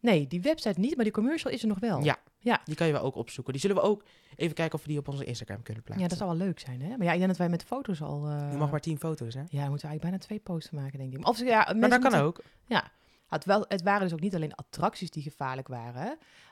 Nee, 0.00 0.26
die 0.26 0.40
website 0.40 0.80
niet, 0.80 0.94
maar 0.96 1.04
die 1.04 1.12
commercial 1.14 1.52
is 1.52 1.62
er 1.62 1.68
nog 1.68 1.78
wel. 1.78 2.02
Ja, 2.04 2.18
Ja. 2.38 2.60
die 2.64 2.74
kan 2.74 2.86
je 2.86 2.92
wel 2.92 3.02
ook 3.02 3.14
opzoeken. 3.14 3.52
Die 3.52 3.62
zullen 3.62 3.76
we 3.76 3.82
ook 3.82 4.04
even 4.36 4.54
kijken 4.54 4.74
of 4.74 4.82
we 4.84 4.88
die 4.88 4.98
op 4.98 5.08
onze 5.08 5.24
Instagram 5.24 5.62
kunnen 5.62 5.82
plaatsen. 5.82 6.02
Ja, 6.04 6.10
dat 6.10 6.18
zou 6.26 6.30
wel 6.38 6.46
leuk 6.46 6.58
zijn, 6.60 6.80
hè? 6.82 6.88
Maar 6.88 7.06
ja, 7.06 7.10
ik 7.12 7.16
denk 7.18 7.28
dat 7.28 7.38
wij 7.38 7.48
met 7.48 7.62
foto's 7.64 8.02
al... 8.02 8.26
eh, 8.28 8.50
Je 8.52 8.56
mag 8.58 8.70
maar 8.70 8.80
tien 8.80 8.98
foto's, 8.98 9.34
hè? 9.34 9.40
Ja, 9.40 9.46
we 9.64 9.68
moeten 9.68 9.88
eigenlijk 9.88 10.00
bijna 10.00 10.18
twee 10.18 10.38
posts 10.38 10.70
maken, 10.70 10.98
denk 10.98 11.12
ik. 11.14 11.26
Of, 11.28 11.38
ja, 11.38 11.72
Maar 11.76 11.88
dat 11.88 11.90
kan 11.90 12.00
moeten- 12.00 12.22
ook. 12.22 12.40
Ja. 12.66 12.90
Het, 13.28 13.44
wel, 13.44 13.64
het 13.68 13.82
waren 13.82 14.00
dus 14.02 14.12
ook 14.12 14.20
niet 14.20 14.34
alleen 14.34 14.54
attracties 14.54 15.10
die 15.10 15.22
gevaarlijk 15.22 15.68
waren. 15.68 16.04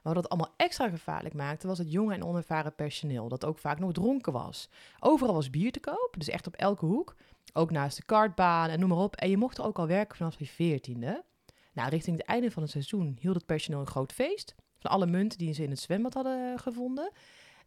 Maar 0.03 0.15
wat 0.15 0.17
het 0.17 0.29
allemaal 0.29 0.55
extra 0.57 0.89
gevaarlijk 0.89 1.35
maakte, 1.35 1.67
was 1.67 1.79
het 1.79 1.93
jonge 1.93 2.15
en 2.15 2.25
onervaren 2.25 2.75
personeel. 2.75 3.29
Dat 3.29 3.45
ook 3.45 3.59
vaak 3.59 3.79
nog 3.79 3.93
dronken 3.93 4.33
was. 4.33 4.69
Overal 5.01 5.35
was 5.35 5.51
bier 5.51 5.73
te 5.73 5.81
koop, 5.81 6.15
dus 6.19 6.29
echt 6.29 6.47
op 6.47 6.55
elke 6.55 6.87
hoek. 6.87 7.15
Ook 7.53 7.71
naast 7.71 7.97
de 7.97 8.03
kartbaan 8.03 8.69
en 8.71 8.81
noem 8.81 8.89
maar 8.89 8.99
op. 8.99 9.17
En 9.17 9.31
je 9.31 9.37
mocht 9.37 9.59
er 9.59 9.65
ook 9.65 9.79
al 9.79 9.87
werken 9.87 10.17
vanaf 10.17 10.39
je 10.39 10.47
veertiende. 10.47 11.25
Nou, 11.79 11.91
richting 11.91 12.17
het 12.17 12.27
einde 12.27 12.51
van 12.51 12.63
het 12.63 12.71
seizoen 12.73 13.17
hield 13.21 13.35
het 13.35 13.47
personeel 13.47 13.81
een 13.81 13.87
groot 13.87 14.13
feest. 14.13 14.55
Van 14.79 14.91
alle 14.91 15.07
munten 15.07 15.39
die 15.39 15.53
ze 15.55 15.63
in 15.63 15.71
het 15.71 15.79
zwembad 15.81 16.15
hadden 16.15 16.59
gevonden. 16.59 17.13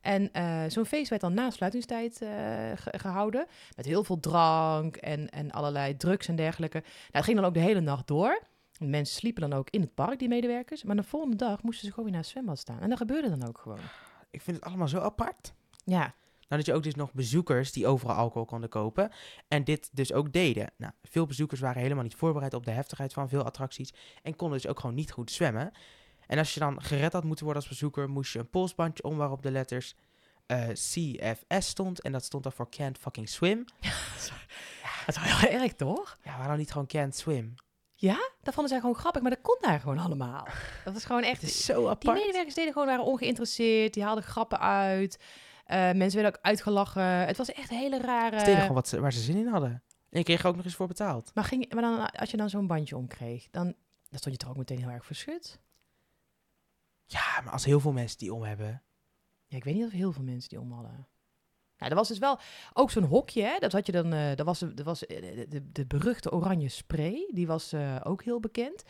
En 0.02 0.32
eh, 0.34 0.64
zo'n 0.68 0.86
feest 0.86 1.10
werd 1.10 1.22
dan 1.22 1.34
na 1.34 1.50
sluitingstijd 1.50 2.22
eh, 2.22 2.30
ge- 2.76 3.00
gehouden. 3.00 3.46
Met 3.76 3.86
heel 3.86 4.04
veel 4.04 4.20
drank 4.20 4.96
en, 4.96 5.30
en 5.30 5.52
allerlei 5.52 5.98
drugs 5.98 6.28
en 6.28 6.36
dergelijke. 6.36 6.78
Nou, 6.80 6.92
het 7.12 7.24
ging 7.24 7.38
dan 7.38 7.46
ook 7.46 7.54
de 7.54 7.60
hele 7.60 7.80
nacht 7.80 8.08
door. 8.08 8.42
De 8.78 8.86
mensen 8.86 9.16
sliepen 9.16 9.50
dan 9.50 9.60
ook 9.60 9.70
in 9.70 9.82
het 9.82 9.94
park, 9.94 10.20
die 10.20 10.28
medewerkers. 10.28 10.84
Maar 10.84 10.96
de 10.96 11.04
volgende 11.04 11.36
dag 11.36 11.64
moesten 11.64 11.86
ze 11.86 11.90
gewoon 11.90 12.04
weer 12.06 12.14
naar 12.14 12.24
het 12.24 12.32
zwembad 12.32 12.60
staan. 12.60 12.80
En 12.80 12.90
dat 12.90 12.98
gebeurde 12.98 13.30
dan 13.30 13.48
ook 13.48 13.58
gewoon. 13.58 13.80
Ik 14.32 14.42
vind 14.42 14.56
het 14.58 14.66
allemaal 14.66 14.88
zo 14.88 15.00
apart. 15.00 15.54
Ja, 15.86 16.14
Nou, 16.52 16.64
dat 16.64 16.66
je 16.66 16.74
ook 16.74 16.84
dus 16.84 16.96
nog 16.96 17.14
bezoekers 17.14 17.72
die 17.72 17.88
overal 17.88 18.16
alcohol 18.16 18.46
konden 18.46 18.70
kopen. 18.70 19.12
En 19.48 19.64
dit 19.64 19.90
dus 19.92 20.14
ook 20.14 20.34
deden. 20.34 20.72
Nou, 20.78 20.94
veel 21.04 21.26
bezoekers 21.26 21.60
waren 21.60 21.82
helemaal 21.82 22.04
niet 22.04 22.16
voorbereid 22.16 22.54
op 22.54 22.66
de 22.66 22.72
heftigheid 22.72 23.14
van 23.14 23.30
veel 23.30 23.44
attracties. 23.44 23.94
En 24.24 24.36
konden 24.36 24.62
dus 24.62 24.68
ook 24.70 24.80
gewoon 24.80 24.96
niet 24.96 25.12
goed 25.12 25.32
zwemmen. 25.32 25.72
En 26.28 26.38
als 26.38 26.54
je 26.54 26.60
dan 26.60 26.82
gered 26.82 27.14
had 27.14 27.24
moeten 27.24 27.46
worden 27.46 27.62
als 27.62 27.72
bezoeker, 27.72 28.10
moest 28.10 28.34
je 28.34 28.40
een 28.40 28.50
polsbandje 28.50 29.04
om 29.04 29.18
waarop 29.18 29.42
de 29.42 29.52
letters 29.52 29.96
eh, 30.46 30.68
CFS 30.68 31.68
stond. 31.68 32.02
En 32.02 32.12
dat 32.12 32.24
stond 32.24 32.44
dan 32.44 32.52
voor 32.52 32.70
Can't 32.70 32.98
Fucking 32.98 33.30
Swim. 33.30 33.66
dat 35.06 35.16
is 35.16 35.22
wel 35.24 35.50
heel 35.50 35.62
erg, 35.62 35.74
toch? 35.74 36.18
Ja, 36.24 36.38
waarom 36.38 36.58
niet 36.58 36.72
gewoon 36.72 36.88
Can't 36.88 37.16
Swim? 37.16 37.56
Dat 38.44 38.54
vonden 38.54 38.72
zij 38.72 38.80
gewoon 38.80 38.96
grappig, 38.96 39.22
maar 39.22 39.32
dat 39.32 39.42
kon 39.42 39.58
daar 39.60 39.80
gewoon 39.80 39.98
allemaal. 39.98 40.48
Dat 40.84 40.94
was 40.94 41.06
gewoon 41.06 41.24
echt... 41.24 41.42
Het 41.42 41.50
is 41.50 41.66
zo 41.66 41.80
Die 41.80 41.90
apart. 41.90 42.18
medewerkers 42.18 42.56
deden 42.56 42.74
gewoon, 42.74 42.88
waren 42.88 43.04
ongeïnteresseerd. 43.06 43.94
Die 43.94 44.04
haalden 44.04 44.24
grappen 44.24 44.60
uit. 44.60 45.20
Eh, 45.72 45.80
mensen 45.80 46.22
werden 46.22 46.40
ook 46.40 46.46
uitgelachen. 46.46 47.04
Het 47.04 47.38
was 47.38 47.52
echt 47.52 47.72
een 47.72 47.78
hele 47.78 48.02
rare... 48.02 48.38
Deden 48.38 48.62
gewoon 48.62 48.74
wat 48.74 48.88
ze, 48.88 49.00
waar 49.00 49.14
ze 49.14 49.20
zin 49.20 49.38
in 49.38 49.48
hadden. 49.48 49.84
En 50.10 50.20
je 50.20 50.24
kreeg 50.24 50.42
er 50.42 50.48
ook 50.48 50.56
nog 50.56 50.66
eens 50.66 50.76
voor 50.76 50.88
betaald. 50.88 51.32
Maar, 51.34 51.44
ging, 51.44 51.74
maar 51.74 51.82
dan, 51.82 52.12
als 52.12 52.32
je 52.32 52.38
dan 52.38 52.50
zo'n 52.50 52.68
bandje 52.68 52.98
omkreeg, 52.98 53.48
dan, 53.52 53.64
dan 54.10 54.20
stond 54.20 54.36
je 54.36 54.38
toch 54.38 54.50
ook 54.50 54.58
meteen 54.58 54.80
heel 54.80 54.90
erg 54.90 55.06
verschut. 55.06 55.60
Ja, 57.06 57.42
maar 57.44 57.54
als 57.54 57.66
heel 57.66 57.80
veel 57.80 57.92
mensen 57.92 58.18
die 58.18 58.34
om 58.34 58.44
hebben. 58.44 58.84
Ja, 59.48 59.58
ik 59.58 59.64
weet 59.64 59.76
niet 59.76 59.86
of 59.86 59.92
heel 59.92 60.12
veel 60.12 60.24
mensen 60.24 60.50
die 60.50 60.60
om 60.60 60.72
hadden. 60.72 61.08
Ja, 61.78 61.90
er 61.90 61.96
was 61.96 62.08
dus 62.08 62.18
wel 62.18 62.40
ook 62.74 62.92
zo'n 62.92 63.04
hokje, 63.04 63.44
hè? 63.44 63.58
Dat 63.60 63.72
had 63.72 63.86
je 63.86 63.92
dan, 63.92 64.14
eh 64.14 64.36
dat 64.36 64.46
was, 64.46 64.60
dat 64.60 64.86
was 64.86 65.06
eh, 65.06 65.22
de, 65.22 65.48
de, 65.48 65.72
de 65.72 65.86
beruchte 65.86 66.32
oranje 66.32 66.70
spray, 66.70 67.30
die 67.34 67.48
was 67.48 67.74
eh, 67.74 67.96
ook 68.04 68.24
heel 68.24 68.40
bekend. 68.40 68.84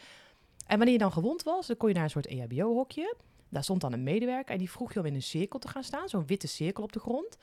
En 0.65 0.77
wanneer 0.77 0.93
je 0.93 1.01
dan 1.01 1.11
gewond 1.11 1.43
was, 1.43 1.67
dan 1.67 1.77
kon 1.77 1.89
je 1.89 1.95
naar 1.95 2.03
een 2.03 2.09
soort 2.09 2.27
EHBO-hokje. 2.27 3.15
Daar 3.51 3.63
stond 3.63 3.81
dan 3.81 3.93
een 3.93 4.03
medewerker 4.03 4.51
en 4.53 4.57
die 4.59 4.69
vroeg 4.71 4.93
je 4.93 4.99
om 4.99 5.05
in 5.05 5.15
een 5.15 5.21
cirkel 5.21 5.59
te 5.59 5.67
gaan 5.67 5.83
staan, 5.83 6.09
zo'n 6.09 6.25
witte 6.25 6.47
cirkel 6.47 6.83
op 6.83 6.91
de 6.93 6.99
grond. 6.99 7.37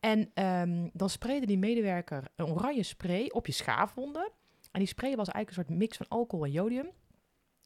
En 0.00 0.30
ehm, 0.34 0.88
dan 0.92 1.10
sprayde 1.10 1.46
die 1.46 1.58
medewerker 1.58 2.24
een 2.36 2.46
oranje 2.46 2.82
spray 2.82 3.26
op 3.28 3.46
je 3.46 3.52
schaafwonden. 3.52 4.30
En 4.70 4.78
die 4.78 4.88
spray 4.88 5.16
was 5.16 5.28
eigenlijk 5.28 5.48
een 5.48 5.64
soort 5.64 5.78
mix 5.82 5.96
van 5.96 6.08
alcohol 6.08 6.44
en 6.44 6.50
jodium. 6.50 6.90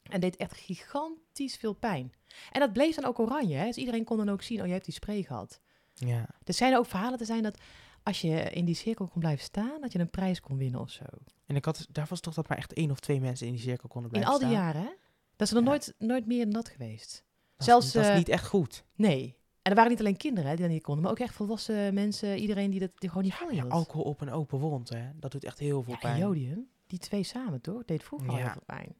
En 0.03 0.19
deed 0.19 0.35
echt 0.35 0.53
gigantisch 0.57 1.55
veel 1.57 1.73
pijn. 1.73 2.13
En 2.51 2.59
dat 2.59 2.73
bleef 2.73 2.95
dan 2.95 3.05
ook 3.05 3.19
oranje, 3.19 3.55
hè? 3.55 3.65
Dus 3.65 3.77
iedereen 3.77 4.03
kon 4.03 4.17
dan 4.17 4.29
ook 4.29 4.41
zien, 4.41 4.59
oh, 4.59 4.65
je 4.65 4.71
hebt 4.71 4.85
die 4.85 4.93
spray 4.93 5.23
gehad. 5.23 5.61
Ja. 5.93 6.29
Er 6.43 6.53
zijn 6.53 6.77
ook 6.77 6.85
verhalen 6.85 7.17
te 7.17 7.25
zijn 7.25 7.43
dat 7.43 7.57
als 8.03 8.21
je 8.21 8.29
in 8.41 8.65
die 8.65 8.75
cirkel 8.75 9.07
kon 9.07 9.19
blijven 9.19 9.43
staan, 9.43 9.81
dat 9.81 9.91
je 9.91 9.99
een 9.99 10.09
prijs 10.09 10.39
kon 10.39 10.57
winnen 10.57 10.79
of 10.79 10.89
zo. 10.89 11.03
En 11.45 11.55
ik 11.55 11.65
had, 11.65 11.87
daar 11.91 12.05
was 12.09 12.19
toch 12.19 12.33
dat 12.33 12.47
maar 12.47 12.57
echt 12.57 12.73
één 12.73 12.91
of 12.91 12.99
twee 12.99 13.19
mensen 13.19 13.47
in 13.47 13.53
die 13.53 13.61
cirkel 13.61 13.89
konden 13.89 14.11
In 14.11 14.19
blijven 14.19 14.33
al 14.33 14.39
die 14.39 14.47
staan. 14.57 14.63
jaren, 14.65 14.81
hè? 14.81 14.93
Dat 15.35 15.47
is 15.47 15.53
er 15.53 15.55
nog 15.55 15.63
Ja. 15.63 15.69
nooit, 15.69 15.93
nooit 15.97 16.25
meer 16.25 16.43
dan 16.43 16.53
dat 16.53 16.69
geweest. 16.69 17.25
Zelfs, 17.57 17.91
dat 17.91 18.03
is 18.03 18.09
eh, 18.09 18.15
niet 18.17 18.29
echt 18.29 18.47
goed. 18.47 18.83
Nee. 18.95 19.35
En 19.61 19.73
er 19.73 19.75
waren 19.75 19.91
niet 19.91 19.99
alleen 19.99 20.17
kinderen 20.17 20.49
hè, 20.49 20.55
die 20.55 20.65
dat 20.65 20.73
niet 20.73 20.83
konden, 20.83 21.03
maar 21.03 21.11
ook 21.11 21.19
echt 21.19 21.33
volwassen 21.33 21.93
mensen, 21.93 22.37
iedereen 22.37 22.69
die 22.69 22.79
dat 22.79 22.91
die 22.95 23.09
gewoon 23.09 23.23
niet 23.23 23.33
Ja, 23.51 23.63
alcohol 23.63 24.03
op 24.03 24.21
een 24.21 24.31
open 24.31 24.59
wond, 24.59 24.89
hè. 24.89 25.09
Dat 25.15 25.31
doet 25.31 25.43
echt 25.43 25.59
heel 25.59 25.83
veel 25.83 25.93
Ja, 25.93 25.99
en 25.99 26.09
pijn. 26.09 26.21
jodium, 26.21 26.67
die 26.87 26.99
twee 26.99 27.23
samen 27.23 27.61
toch? 27.61 27.85
Deed 27.85 28.03
vroeger 28.03 28.29
al 28.29 28.35
heel 28.35 28.49
veel 28.49 28.61
pijn. 28.65 28.95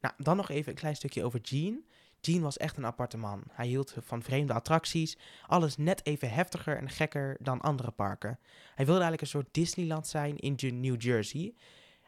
Nou, 0.00 0.14
dan 0.18 0.36
nog 0.36 0.50
even 0.50 0.68
een 0.72 0.78
klein 0.78 0.96
stukje 0.96 1.24
over 1.24 1.38
Gene. 1.42 1.82
Gene 2.20 2.40
was 2.40 2.56
echt 2.56 2.76
een 2.76 2.86
aparte 2.86 3.16
man. 3.16 3.42
Hij 3.50 3.66
hield 3.66 3.94
van 4.00 4.22
vreemde 4.22 4.52
attracties. 4.52 5.18
Alles 5.46 5.76
net 5.76 6.06
even 6.06 6.30
heftiger 6.30 6.76
en 6.76 6.88
gekker 6.88 7.36
dan 7.40 7.60
andere 7.60 7.90
parken. 7.90 8.38
Hij 8.74 8.84
wilde 8.86 9.00
eigenlijk 9.00 9.20
een 9.20 9.26
soort 9.26 9.54
Disneyland 9.54 10.06
zijn 10.06 10.36
in 10.36 10.80
New 10.80 11.02
Jersey. 11.02 11.54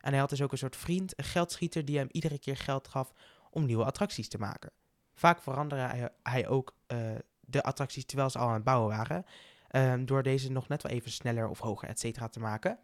En 0.00 0.10
hij 0.10 0.20
had 0.20 0.30
dus 0.30 0.42
ook 0.42 0.52
een 0.52 0.58
soort 0.58 0.76
vriend, 0.76 1.18
een 1.18 1.24
geldschieter, 1.24 1.84
die 1.84 1.98
hem 1.98 2.08
iedere 2.10 2.38
keer 2.38 2.56
geld 2.56 2.88
gaf 2.88 3.12
om 3.50 3.64
nieuwe 3.64 3.84
attracties 3.84 4.28
te 4.28 4.38
maken. 4.38 4.72
Vaak 5.14 5.42
veranderde 5.42 5.84
hij, 5.84 6.08
hij 6.22 6.48
ook 6.48 6.74
eh, 6.86 6.98
de 7.40 7.62
attracties 7.62 8.04
terwijl 8.04 8.30
ze 8.30 8.38
al 8.38 8.48
aan 8.48 8.54
het 8.54 8.64
bouwen 8.64 8.96
waren. 8.96 9.24
ehm, 9.68 10.04
door 10.04 10.22
deze 10.22 10.50
nog 10.52 10.68
net 10.68 10.82
wel 10.82 10.92
even 10.92 11.10
sneller 11.10 11.48
of 11.48 11.58
hoger, 11.58 11.88
et 11.88 12.00
cetera, 12.00 12.28
te 12.28 12.40
maken. 12.40 12.78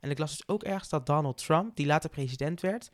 En 0.00 0.10
ik 0.10 0.18
las 0.18 0.30
dus 0.30 0.48
ook 0.48 0.62
ergens 0.62 0.88
dat 0.88 1.06
Donald 1.06 1.36
Trump, 1.44 1.76
die 1.76 1.86
later 1.86 2.10
president 2.10 2.60
werd, 2.60 2.90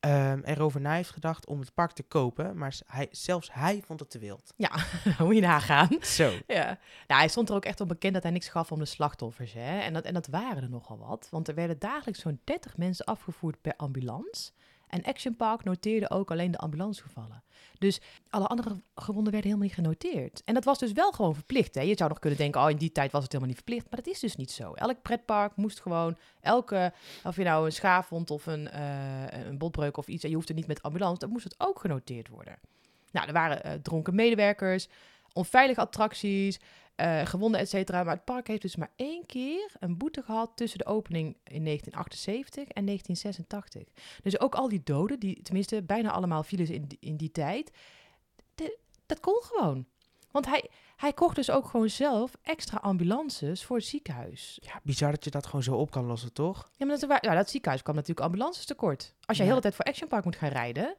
ehm, 0.00 0.40
erover 0.44 0.80
na 0.80 0.94
heeft 0.94 1.10
gedacht 1.10 1.46
om 1.46 1.60
het 1.60 1.74
park 1.74 1.92
te 1.92 2.02
kopen. 2.02 2.56
Maar 2.56 2.78
hij, 2.86 3.08
zelfs 3.10 3.52
hij 3.52 3.82
vond 3.86 4.00
het 4.00 4.10
te 4.10 4.18
wild. 4.18 4.52
Ja, 4.56 4.70
moet 5.18 5.34
je 5.34 5.40
nagaan. 5.40 5.88
Zo. 6.00 6.32
Ja. 6.46 6.64
Nou, 7.06 7.20
hij 7.20 7.28
stond 7.28 7.48
er 7.48 7.54
ook 7.54 7.64
echt 7.64 7.80
op 7.80 7.88
bekend 7.88 8.14
dat 8.14 8.22
hij 8.22 8.32
niks 8.32 8.48
gaf 8.48 8.72
om 8.72 8.78
de 8.78 8.84
slachtoffers. 8.84 9.52
Hè? 9.52 9.78
En, 9.80 9.92
dat, 9.92 10.04
en 10.04 10.14
dat 10.14 10.26
waren 10.26 10.62
er 10.62 10.70
nogal 10.70 10.98
wat. 10.98 11.28
Want 11.30 11.48
er 11.48 11.54
werden 11.54 11.78
dagelijks 11.78 12.20
zo'n 12.20 12.40
30 12.44 12.76
mensen 12.76 13.04
afgevoerd 13.04 13.60
per 13.60 13.76
ambulance. 13.76 14.52
En 14.92 15.04
Action 15.04 15.36
Park 15.36 15.64
noteerde 15.64 16.10
ook 16.10 16.30
alleen 16.30 16.50
de 16.50 16.58
ambulancegevallen. 16.58 17.42
Dus 17.78 18.00
alle 18.30 18.46
andere 18.46 18.82
gewonden 18.94 19.32
werden 19.32 19.50
helemaal 19.50 19.68
niet 19.68 19.74
genoteerd. 19.74 20.42
En 20.44 20.54
dat 20.54 20.64
was 20.64 20.78
dus 20.78 20.92
wel 20.92 21.12
gewoon 21.12 21.34
verplicht. 21.34 21.74
Hè? 21.74 21.80
Je 21.80 21.96
zou 21.96 22.08
nog 22.08 22.18
kunnen 22.18 22.38
denken, 22.38 22.60
oh, 22.60 22.70
in 22.70 22.76
die 22.76 22.92
tijd 22.92 23.12
was 23.12 23.22
het 23.22 23.32
helemaal 23.32 23.54
niet 23.54 23.62
verplicht. 23.64 23.90
Maar 23.90 24.02
dat 24.02 24.14
is 24.14 24.20
dus 24.20 24.36
niet 24.36 24.50
zo. 24.50 24.72
Elk 24.72 25.02
pretpark 25.02 25.56
moest 25.56 25.80
gewoon, 25.80 26.16
elke, 26.40 26.92
of 27.24 27.36
je 27.36 27.44
nou 27.44 27.64
een 27.66 27.72
schaafwond 27.72 28.30
of 28.30 28.46
een, 28.46 28.68
eh, 28.70 29.46
een 29.46 29.58
botbreuk 29.58 29.96
of 29.96 30.08
iets, 30.08 30.22
je 30.22 30.34
hoeft 30.34 30.48
er 30.48 30.54
niet 30.54 30.66
met 30.66 30.82
ambulance, 30.82 31.18
dan 31.18 31.30
moest 31.30 31.44
het 31.44 31.54
ook 31.58 31.80
genoteerd 31.80 32.28
worden. 32.28 32.58
Nou, 33.12 33.26
er 33.26 33.32
waren 33.32 33.64
eh, 33.64 33.72
dronken 33.72 34.14
medewerkers, 34.14 34.88
onveilige 35.32 35.80
attracties, 35.80 36.60
eh, 36.94 37.26
gewonden, 37.26 37.60
et 37.60 37.68
cetera. 37.68 38.02
Maar 38.04 38.14
het 38.14 38.24
park 38.24 38.46
heeft 38.46 38.62
dus 38.62 38.76
maar 38.76 38.92
één 38.96 39.26
keer 39.26 39.72
een 39.78 39.98
boete 39.98 40.22
gehad 40.22 40.50
tussen 40.54 40.78
de 40.78 40.86
opening 40.86 41.26
in 41.44 41.64
1978 41.64 42.68
en 42.68 42.84
1986. 42.84 43.82
Dus 44.22 44.40
ook 44.40 44.54
al 44.54 44.68
die 44.68 44.80
doden, 44.84 45.18
die 45.20 45.42
tenminste 45.42 45.82
bijna 45.82 46.10
allemaal 46.10 46.42
vielen 46.42 46.68
in, 46.68 46.84
die- 46.86 46.98
in 47.00 47.16
die 47.16 47.30
tijd, 47.30 47.70
de- 48.54 48.78
dat 49.06 49.20
kon 49.20 49.42
gewoon. 49.42 49.86
Want 50.30 50.46
hij, 50.46 50.70
hij 50.96 51.12
kocht 51.12 51.36
dus 51.36 51.50
ook 51.50 51.66
gewoon 51.66 51.88
zelf 51.90 52.32
extra 52.42 52.78
ambulances 52.78 53.64
voor 53.64 53.76
het 53.76 53.86
ziekenhuis. 53.86 54.58
Ja, 54.62 54.80
bizar 54.82 55.10
dat 55.10 55.24
je 55.24 55.30
dat 55.30 55.46
gewoon 55.46 55.62
zo 55.62 55.74
op 55.74 55.90
kan 55.90 56.04
lossen, 56.04 56.32
toch? 56.32 56.70
Ja, 56.76 56.86
maar 56.86 56.98
dat, 56.98 57.18
ja, 57.24 57.34
dat 57.34 57.50
ziekenhuis 57.50 57.82
kwam 57.82 57.94
natuurlijk 57.94 58.26
ambulances 58.26 58.64
tekort. 58.64 59.14
Als 59.24 59.36
je 59.36 59.42
Ja. 59.42 59.48
de 59.48 59.54
hele 59.54 59.60
tijd 59.60 59.74
voor 59.74 59.84
Action 59.84 60.08
Park 60.08 60.24
moet 60.24 60.36
gaan 60.36 60.48
rijden, 60.50 60.96